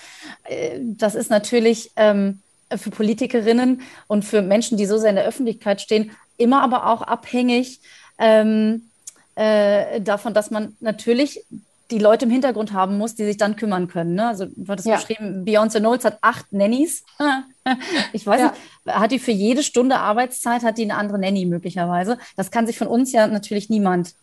Das 0.79 1.13
ist 1.13 1.29
natürlich 1.29 1.91
ähm, 1.97 2.41
für 2.75 2.89
Politikerinnen 2.89 3.81
und 4.07 4.25
für 4.25 4.41
Menschen, 4.41 4.77
die 4.77 4.85
so 4.85 4.97
sehr 4.97 5.11
in 5.11 5.15
der 5.15 5.25
Öffentlichkeit 5.25 5.81
stehen, 5.81 6.11
immer 6.37 6.61
aber 6.61 6.87
auch 6.87 7.01
abhängig 7.01 7.81
ähm, 8.17 8.89
äh, 9.35 10.01
davon, 10.01 10.33
dass 10.33 10.51
man 10.51 10.75
natürlich 10.79 11.45
die 11.91 11.99
Leute 11.99 12.25
im 12.25 12.31
Hintergrund 12.31 12.73
haben 12.73 12.97
muss, 12.97 13.15
die 13.15 13.25
sich 13.25 13.37
dann 13.37 13.55
kümmern 13.55 13.87
können. 13.87 14.15
Ne? 14.15 14.27
Also 14.27 14.45
du 14.45 14.67
hattest 14.67 14.87
ja. 14.87 14.95
beschrieben, 14.95 15.45
Beyoncé 15.45 15.79
Knowles 15.79 16.03
hat 16.03 16.17
acht 16.21 16.51
Nannies. 16.51 17.03
ich 18.13 18.25
weiß 18.25 18.41
ja. 18.41 18.53
nicht, 18.85 18.95
hat 18.95 19.11
die 19.11 19.19
für 19.19 19.31
jede 19.31 19.61
Stunde 19.61 19.97
Arbeitszeit, 19.97 20.63
hat 20.63 20.77
die 20.77 20.83
eine 20.83 20.95
andere 20.95 21.19
Nanny 21.19 21.45
möglicherweise. 21.45 22.17
Das 22.37 22.49
kann 22.49 22.65
sich 22.65 22.77
von 22.77 22.87
uns 22.87 23.11
ja 23.11 23.27
natürlich 23.27 23.69
niemand 23.69 24.15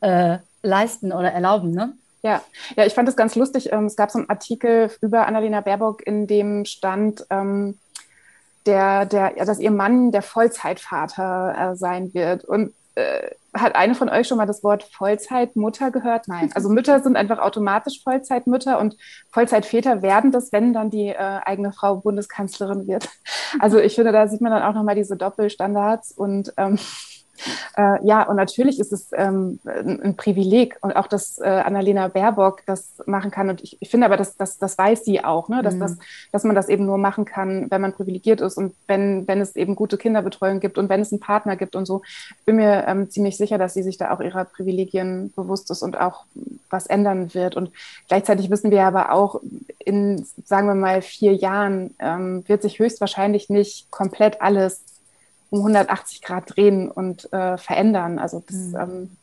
äh, 0.00 0.38
leisten 0.62 1.12
oder 1.12 1.32
erlauben. 1.32 1.70
Ne? 1.70 1.94
Ja. 2.22 2.42
ja, 2.76 2.84
ich 2.84 2.92
fand 2.92 3.08
es 3.08 3.16
ganz 3.16 3.34
lustig. 3.34 3.72
Ähm, 3.72 3.86
es 3.86 3.96
gab 3.96 4.10
so 4.10 4.18
einen 4.18 4.28
Artikel 4.28 4.90
über 5.00 5.26
Annalena 5.26 5.62
Baerbock, 5.62 6.06
in 6.06 6.26
dem 6.26 6.66
stand, 6.66 7.24
ähm, 7.30 7.78
der, 8.66 9.06
der, 9.06 9.32
dass 9.44 9.58
ihr 9.58 9.70
Mann 9.70 10.12
der 10.12 10.22
Vollzeitvater 10.22 11.72
äh, 11.72 11.76
sein 11.76 12.12
wird. 12.14 12.44
Und 12.44 12.74
äh, 12.96 13.30
hat 13.54 13.74
eine 13.74 13.94
von 13.94 14.08
euch 14.08 14.28
schon 14.28 14.38
mal 14.38 14.46
das 14.46 14.62
Wort 14.62 14.82
Vollzeitmutter 14.84 15.90
gehört? 15.90 16.28
Nein. 16.28 16.50
Also 16.54 16.68
Mütter 16.68 17.00
sind 17.00 17.16
einfach 17.16 17.38
automatisch 17.38 18.02
Vollzeitmütter 18.02 18.78
und 18.78 18.96
Vollzeitväter 19.30 20.02
werden 20.02 20.32
das, 20.32 20.52
wenn 20.52 20.72
dann 20.72 20.90
die 20.90 21.08
äh, 21.08 21.40
eigene 21.44 21.72
Frau 21.72 21.96
Bundeskanzlerin 21.96 22.86
wird. 22.86 23.08
Also 23.58 23.78
ich 23.78 23.94
finde, 23.94 24.12
da 24.12 24.28
sieht 24.28 24.40
man 24.40 24.52
dann 24.52 24.62
auch 24.62 24.74
nochmal 24.74 24.96
diese 24.96 25.16
Doppelstandards 25.16 26.12
und 26.12 26.52
ähm, 26.56 26.78
äh, 27.76 28.06
ja, 28.06 28.22
und 28.22 28.36
natürlich 28.36 28.80
ist 28.80 28.92
es 28.92 29.10
ähm, 29.12 29.58
ein 29.64 30.16
Privileg 30.16 30.76
und 30.80 30.96
auch, 30.96 31.06
dass 31.06 31.38
äh, 31.38 31.44
Annalena 31.44 32.08
Baerbock 32.08 32.62
das 32.66 33.02
machen 33.06 33.30
kann. 33.30 33.48
Und 33.48 33.62
ich, 33.62 33.76
ich 33.80 33.90
finde 33.90 34.06
aber, 34.06 34.16
dass, 34.16 34.36
dass, 34.36 34.58
das 34.58 34.78
weiß 34.78 35.04
sie 35.04 35.24
auch, 35.24 35.48
ne? 35.48 35.62
dass, 35.62 35.74
mhm. 35.74 35.80
das, 35.80 35.98
dass 36.32 36.44
man 36.44 36.54
das 36.54 36.68
eben 36.68 36.86
nur 36.86 36.98
machen 36.98 37.24
kann, 37.24 37.70
wenn 37.70 37.80
man 37.80 37.92
privilegiert 37.92 38.40
ist 38.40 38.56
und 38.56 38.74
wenn, 38.86 39.26
wenn 39.28 39.40
es 39.40 39.56
eben 39.56 39.76
gute 39.76 39.98
Kinderbetreuung 39.98 40.60
gibt 40.60 40.78
und 40.78 40.88
wenn 40.88 41.00
es 41.00 41.12
einen 41.12 41.20
Partner 41.20 41.56
gibt 41.56 41.76
und 41.76 41.86
so. 41.86 42.02
Ich 42.38 42.44
bin 42.44 42.56
mir 42.56 42.84
ähm, 42.86 43.10
ziemlich 43.10 43.36
sicher, 43.36 43.58
dass 43.58 43.74
sie 43.74 43.82
sich 43.82 43.98
da 43.98 44.12
auch 44.12 44.20
ihrer 44.20 44.44
Privilegien 44.44 45.32
bewusst 45.34 45.70
ist 45.70 45.82
und 45.82 46.00
auch 46.00 46.24
was 46.70 46.86
ändern 46.86 47.34
wird. 47.34 47.56
Und 47.56 47.70
gleichzeitig 48.08 48.50
wissen 48.50 48.70
wir 48.70 48.84
aber 48.84 49.12
auch, 49.12 49.40
in, 49.78 50.26
sagen 50.44 50.66
wir 50.66 50.74
mal, 50.74 51.02
vier 51.02 51.34
Jahren 51.34 51.94
ähm, 51.98 52.44
wird 52.48 52.62
sich 52.62 52.78
höchstwahrscheinlich 52.78 53.50
nicht 53.50 53.90
komplett 53.90 54.40
alles 54.40 54.82
um 55.50 55.60
180 55.60 56.22
Grad 56.22 56.56
drehen 56.56 56.90
und 56.90 57.32
äh, 57.32 57.56
verändern. 57.56 58.18
Also 58.18 58.42
das, 58.46 58.56
mhm. 58.56 58.76
ähm, 58.76 59.16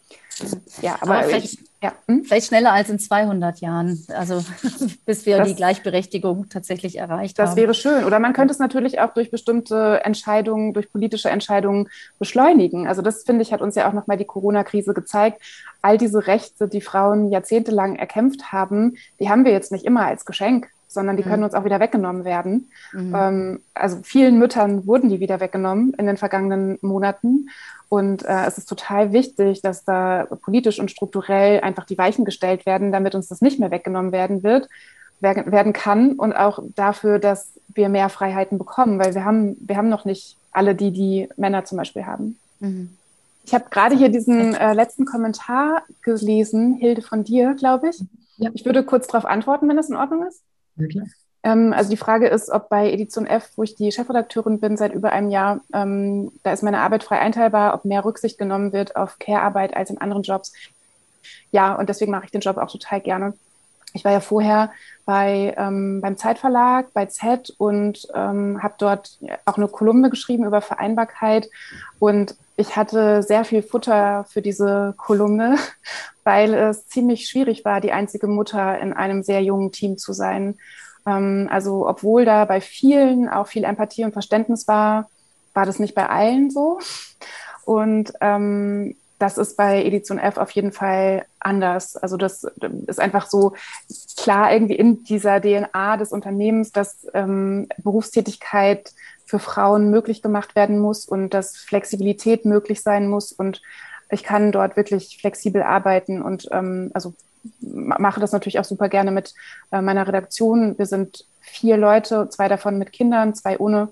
ja, 0.82 0.98
aber, 1.02 1.16
aber 1.16 1.24
vielleicht, 1.28 1.54
ich, 1.54 1.60
ja, 1.82 1.94
hm? 2.08 2.24
vielleicht, 2.24 2.48
schneller 2.48 2.72
als 2.72 2.90
in 2.90 2.98
200 2.98 3.60
Jahren, 3.60 4.04
also 4.16 4.44
bis 5.06 5.26
wir 5.26 5.38
das, 5.38 5.48
die 5.48 5.56
Gleichberechtigung 5.56 6.50
tatsächlich 6.50 6.98
erreicht 6.98 7.38
das 7.38 7.52
haben. 7.52 7.56
Das 7.56 7.62
wäre 7.62 7.74
schön. 7.74 8.06
Oder 8.06 8.20
man 8.20 8.34
könnte 8.34 8.52
es 8.52 8.60
natürlich 8.60 9.00
auch 9.00 9.14
durch 9.14 9.30
bestimmte 9.32 10.02
Entscheidungen, 10.04 10.74
durch 10.74 10.92
politische 10.92 11.30
Entscheidungen 11.30 11.90
beschleunigen. 12.20 12.88
Also 12.88 13.02
das 13.02 13.24
finde 13.24 13.44
ich 13.44 13.54
hat 13.54 13.62
uns 13.62 13.76
ja 13.76 13.88
auch 13.88 13.94
nochmal 13.94 14.18
die 14.18 14.26
Corona-Krise 14.26 14.94
gezeigt. 14.94 15.42
All 15.82 15.98
diese 15.98 16.26
Rechte, 16.28 16.68
die 16.68 16.82
Frauen 16.82 17.30
jahrzehntelang 17.30 17.96
erkämpft 17.96 18.52
haben, 18.52 18.98
die 19.20 19.30
haben 19.30 19.46
wir 19.46 19.52
jetzt 19.52 19.72
nicht 19.72 19.86
immer 19.86 20.06
als 20.06 20.26
Geschenk 20.26 20.70
sondern 20.94 21.18
die 21.18 21.24
können 21.24 21.40
mhm. 21.40 21.46
uns 21.46 21.54
auch 21.54 21.66
wieder 21.66 21.80
weggenommen 21.80 22.26
werden. 22.26 22.72
Mhm. 22.94 23.16
Ähm, 23.16 23.60
also 23.74 24.00
vielen 24.04 24.40
Müttern 24.40 24.86
wurden 24.88 25.10
die 25.10 25.20
wieder 25.20 25.40
weggenommen 25.40 25.94
in 25.96 26.06
den 26.06 26.18
vergangenen 26.18 26.78
Monaten. 26.82 27.50
Und 27.90 28.24
äh, 28.26 28.46
es 28.46 28.58
ist 28.58 28.68
total 28.68 29.14
wichtig, 29.14 29.62
dass 29.62 29.84
da 29.84 30.28
politisch 30.42 30.80
und 30.80 30.90
strukturell 30.90 31.62
einfach 31.62 31.86
die 31.86 31.98
Weichen 31.98 32.26
gestellt 32.26 32.66
werden, 32.66 32.92
damit 32.92 33.14
uns 33.16 33.28
das 33.28 33.42
nicht 33.42 33.60
mehr 33.60 33.72
weggenommen 33.72 34.12
werden 34.12 34.44
wird, 34.44 34.68
werden 35.20 35.74
kann 35.74 36.14
und 36.14 36.34
auch 36.34 36.60
dafür, 36.76 37.20
dass 37.20 37.54
wir 37.68 37.90
mehr 37.90 38.10
Freiheiten 38.10 38.58
bekommen, 38.58 39.00
weil 39.00 39.14
wir 39.14 39.24
haben, 39.24 39.56
wir 39.60 39.78
haben 39.78 39.90
noch 39.90 40.06
nicht 40.06 40.38
alle 40.52 40.76
die, 40.76 40.92
die 40.92 41.30
Männer 41.38 41.66
zum 41.66 41.78
Beispiel 41.78 42.06
haben. 42.06 42.38
Mhm. 42.60 42.90
Ich 43.46 43.54
habe 43.54 43.66
gerade 43.70 43.96
hier 43.96 44.10
diesen 44.10 44.56
äh, 44.56 44.74
letzten 44.74 45.06
Kommentar 45.06 45.84
gelesen, 46.02 46.76
Hilde 46.76 47.02
von 47.02 47.24
dir, 47.24 47.56
glaube 47.56 47.90
ich. 47.90 48.02
Ja. 48.38 48.50
Ich 48.54 48.66
würde 48.66 48.84
kurz 48.84 49.08
darauf 49.08 49.26
antworten, 49.26 49.68
wenn 49.68 49.78
das 49.78 49.90
in 49.90 49.96
Ordnung 49.96 50.26
ist. 50.26 50.42
Ähm, 51.44 51.74
also 51.74 51.90
die 51.90 51.98
Frage 51.98 52.28
ist, 52.28 52.50
ob 52.50 52.70
bei 52.70 52.92
Edition 52.92 53.28
F, 53.28 53.52
wo 53.56 53.64
ich 53.64 53.76
die 53.76 53.92
Chefredakteurin 53.92 54.60
bin 54.60 54.78
seit 54.78 54.94
über 54.94 55.12
einem 55.12 55.30
Jahr, 55.30 55.60
ähm, 55.74 56.32
da 56.44 56.54
ist 56.54 56.64
meine 56.64 56.80
Arbeit 56.80 57.04
frei 57.04 57.20
einteilbar, 57.20 57.74
ob 57.74 57.86
mehr 57.86 58.06
Rücksicht 58.06 58.38
genommen 58.38 58.72
wird 58.72 58.96
auf 58.96 59.20
Care-Arbeit 59.20 59.76
als 59.76 59.90
in 59.90 60.00
anderen 60.00 60.24
Jobs. 60.24 60.54
Ja, 61.52 61.76
und 61.76 61.90
deswegen 61.90 62.12
mache 62.12 62.26
ich 62.26 62.32
den 62.32 62.42
Job 62.42 62.58
auch 62.58 62.72
total 62.72 63.02
gerne. 63.02 63.34
Ich 63.94 64.04
war 64.04 64.12
ja 64.12 64.22
vorher 64.22 64.72
bei, 65.06 65.54
ähm, 65.58 66.02
beim 66.02 66.18
Zeitverlag, 66.18 66.92
bei 66.94 67.06
Z 67.06 67.54
und 67.58 68.08
ähm, 68.16 68.64
habe 68.64 68.74
dort 68.80 69.20
auch 69.46 69.58
eine 69.58 69.68
Kolumne 69.68 70.10
geschrieben 70.10 70.46
über 70.46 70.62
Vereinbarkeit. 70.62 71.48
Und 72.00 72.36
ich 72.56 72.76
hatte 72.76 73.24
sehr 73.24 73.46
viel 73.46 73.64
Futter 73.64 74.26
für 74.30 74.42
diese 74.42 74.94
Kolumne, 74.98 75.58
weil 76.24 76.54
es 76.54 76.88
ziemlich 76.88 77.28
schwierig 77.28 77.66
war, 77.66 77.82
die 77.82 77.92
einzige 77.92 78.28
Mutter 78.28 78.80
in 78.80 78.94
einem 78.94 79.24
sehr 79.24 79.42
jungen 79.42 79.72
Team 79.72 79.98
zu 79.98 80.14
sein. 80.14 80.58
Ähm, 81.06 81.48
also 81.52 81.88
obwohl 81.88 82.26
da 82.26 82.46
bei 82.46 82.62
vielen 82.62 83.30
auch 83.30 83.48
viel 83.48 83.64
Empathie 83.64 84.06
und 84.06 84.14
Verständnis 84.14 84.68
war, 84.68 85.10
war 85.54 85.66
das 85.66 85.80
nicht 85.80 85.96
bei 85.96 86.08
allen 86.10 86.50
so. 86.50 86.80
Und 87.66 88.14
ähm, 88.22 88.96
das 89.24 89.38
ist 89.38 89.56
bei 89.56 89.82
Edition 89.86 90.20
F 90.20 90.36
auf 90.38 90.52
jeden 90.52 90.74
Fall 90.74 91.26
anders. 91.40 91.96
Also 91.96 92.18
das 92.18 92.44
ist 92.88 93.00
einfach 93.00 93.30
so 93.30 93.54
klar 94.18 94.52
irgendwie 94.52 94.76
in 94.76 95.06
dieser 95.06 95.40
DNA 95.40 95.96
des 95.96 96.12
Unternehmens, 96.12 96.74
dass 96.74 97.08
ähm, 97.14 97.70
Berufstätigkeit 97.78 98.92
für 99.26 99.40
Frauen 99.40 99.90
möglich 99.90 100.22
gemacht 100.22 100.58
werden 100.58 100.78
muss 100.78 101.06
und 101.06 101.34
dass 101.34 101.56
Flexibilität 101.56 102.44
möglich 102.44 102.82
sein 102.82 103.08
muss. 103.08 103.32
Und 103.32 103.62
ich 104.10 104.24
kann 104.24 104.52
dort 104.52 104.76
wirklich 104.76 105.18
flexibel 105.22 105.64
arbeiten 105.64 106.22
und 106.22 106.50
ähm, 106.52 106.92
also 106.94 107.14
mache 107.62 108.20
das 108.20 108.34
natürlich 108.34 108.60
auch 108.60 108.66
super 108.66 108.90
gerne 108.90 109.12
mit 109.12 109.34
äh, 109.72 109.80
meiner 109.80 110.06
Redaktion. 110.06 110.78
Wir 110.78 110.86
sind 110.86 111.26
vier 111.40 111.78
Leute, 111.78 112.28
zwei 112.28 112.50
davon 112.50 112.78
mit 112.78 112.92
Kindern, 112.92 113.36
zwei 113.36 113.58
ohne. 113.58 113.88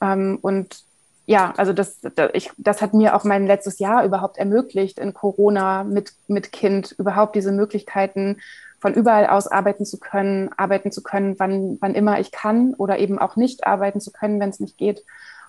Ähm, 0.00 0.40
und 0.42 0.82
ja, 1.28 1.52
also 1.58 1.74
das, 1.74 2.00
ich, 2.32 2.50
das 2.56 2.80
hat 2.80 2.94
mir 2.94 3.14
auch 3.14 3.22
mein 3.22 3.46
letztes 3.46 3.78
Jahr 3.78 4.02
überhaupt 4.02 4.38
ermöglicht, 4.38 4.98
in 4.98 5.12
Corona 5.12 5.84
mit, 5.84 6.14
mit 6.26 6.52
Kind 6.52 6.92
überhaupt 6.92 7.36
diese 7.36 7.52
Möglichkeiten 7.52 8.38
von 8.80 8.94
überall 8.94 9.26
aus 9.26 9.46
arbeiten 9.46 9.84
zu 9.84 10.00
können, 10.00 10.48
arbeiten 10.56 10.90
zu 10.90 11.02
können, 11.02 11.38
wann, 11.38 11.76
wann 11.82 11.94
immer 11.94 12.18
ich 12.18 12.32
kann 12.32 12.72
oder 12.72 12.98
eben 12.98 13.18
auch 13.18 13.36
nicht 13.36 13.66
arbeiten 13.66 14.00
zu 14.00 14.10
können, 14.10 14.40
wenn 14.40 14.48
es 14.48 14.58
nicht 14.58 14.78
geht. 14.78 15.04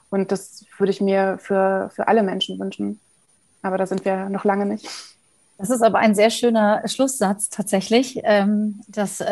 Und 0.10 0.34
das 0.34 0.66
würde 0.78 0.92
ich 0.92 1.00
mir 1.00 1.38
für, 1.40 1.90
für 1.96 2.10
alle 2.10 2.24
Menschen 2.24 2.60
wünschen. 2.60 3.00
Aber 3.62 3.78
da 3.78 3.86
sind 3.86 4.04
wir 4.04 4.28
noch 4.28 4.44
lange 4.44 4.66
nicht. 4.66 4.86
Das 5.60 5.70
ist 5.70 5.82
aber 5.82 6.00
ein 6.00 6.16
sehr 6.16 6.30
schöner 6.30 6.88
Schlusssatz 6.88 7.50
tatsächlich. 7.50 8.22
Ähm, 8.24 8.80
das, 8.88 9.20
äh, 9.20 9.26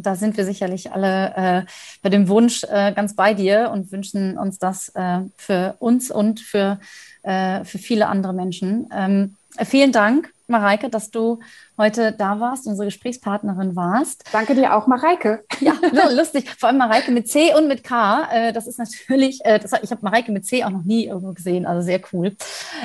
da 0.00 0.16
sind 0.16 0.36
wir 0.36 0.44
sicherlich 0.44 0.90
alle 0.90 1.32
äh, 1.36 1.62
bei 2.02 2.08
dem 2.08 2.26
Wunsch 2.26 2.64
äh, 2.64 2.92
ganz 2.92 3.14
bei 3.14 3.34
dir 3.34 3.70
und 3.72 3.92
wünschen 3.92 4.36
uns 4.36 4.58
das 4.58 4.92
für 5.36 5.76
uns 5.78 6.10
und 6.10 6.40
für, 6.40 6.78
für 7.22 7.78
viele 7.78 8.08
andere 8.08 8.34
Menschen. 8.34 8.88
Ähm, 8.92 9.36
vielen 9.64 9.92
Dank 9.92 10.32
Mareike, 10.46 10.90
dass 10.90 11.10
du 11.10 11.38
heute 11.76 12.12
da 12.12 12.40
warst, 12.40 12.66
unsere 12.66 12.86
Gesprächspartnerin 12.86 13.74
warst. 13.74 14.24
Danke 14.32 14.54
dir 14.54 14.76
auch, 14.76 14.86
Mareike. 14.86 15.44
Ja, 15.60 15.74
lustig. 16.10 16.50
Vor 16.58 16.68
allem 16.68 16.78
Mareike 16.78 17.10
mit 17.10 17.28
C 17.28 17.54
und 17.54 17.68
mit 17.68 17.82
K. 17.82 18.28
Äh, 18.32 18.52
das 18.52 18.66
ist 18.66 18.78
natürlich, 18.78 19.44
äh, 19.44 19.58
das, 19.58 19.72
ich 19.82 19.90
habe 19.90 20.02
Mareike 20.02 20.32
mit 20.32 20.46
C 20.46 20.64
auch 20.64 20.70
noch 20.70 20.84
nie 20.84 21.06
irgendwo 21.06 21.32
gesehen, 21.32 21.66
also 21.66 21.82
sehr 21.82 22.00
cool. 22.12 22.36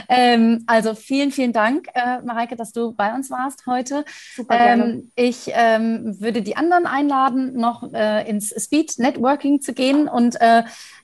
Ähm, 0.08 0.64
also 0.68 0.96
vielen, 0.96 1.32
vielen 1.32 1.54
Dank, 1.54 1.88
äh, 1.94 2.22
Mareike, 2.22 2.56
dass 2.56 2.72
du 2.72 2.94
bei 2.94 3.14
uns 3.14 3.30
warst 3.30 3.66
heute. 3.68 4.06
Super 4.36 4.58
gerne. 4.58 4.84
Ähm, 4.84 5.12
ich 5.16 5.52
ähm, 5.54 6.20
würde 6.20 6.42
die 6.42 6.58
anderen 6.58 6.86
einladen, 6.86 7.54
noch 7.54 7.84
ins 7.92 8.50
Speed 8.50 8.98
Networking 8.98 9.62
zu 9.62 9.74
gehen 9.74 10.08
und 10.08 10.38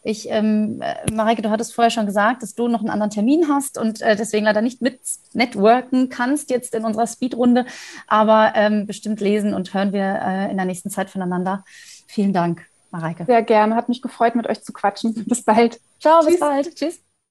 ich, 0.07 0.29
ähm, 0.29 0.83
Mareike, 1.11 1.41
du 1.41 1.49
hattest 1.49 1.73
vorher 1.73 1.89
schon 1.89 2.05
gesagt, 2.05 2.43
dass 2.43 2.53
du 2.53 2.67
noch 2.67 2.81
einen 2.81 2.91
anderen 2.91 3.09
Termin 3.09 3.49
hast 3.49 3.79
und 3.79 4.03
äh, 4.03 4.15
deswegen 4.15 4.45
leider 4.45 4.61
nicht 4.61 4.79
mit 4.79 4.99
networken 5.33 6.09
kannst 6.09 6.51
jetzt 6.51 6.75
in 6.75 6.85
unserer 6.85 7.07
Speedrunde, 7.07 7.65
aber 8.07 8.53
ähm, 8.55 8.85
bestimmt 8.85 9.19
lesen 9.19 9.53
und 9.53 9.73
hören 9.73 9.93
wir 9.93 10.19
äh, 10.21 10.51
in 10.51 10.57
der 10.57 10.65
nächsten 10.65 10.89
Zeit 10.89 11.09
voneinander. 11.09 11.63
Vielen 12.07 12.33
Dank, 12.33 12.65
Mareike. 12.91 13.25
Sehr 13.25 13.43
gerne, 13.43 13.75
hat 13.75 13.89
mich 13.89 14.01
gefreut, 14.01 14.35
mit 14.35 14.47
euch 14.47 14.63
zu 14.63 14.73
quatschen. 14.73 15.13
Bis 15.25 15.43
bald. 15.43 15.79
Ciao, 15.99 16.21
Tschüss. 16.21 16.31
bis 16.31 16.39
bald. 16.39 16.75
Tschüss. 16.75 17.05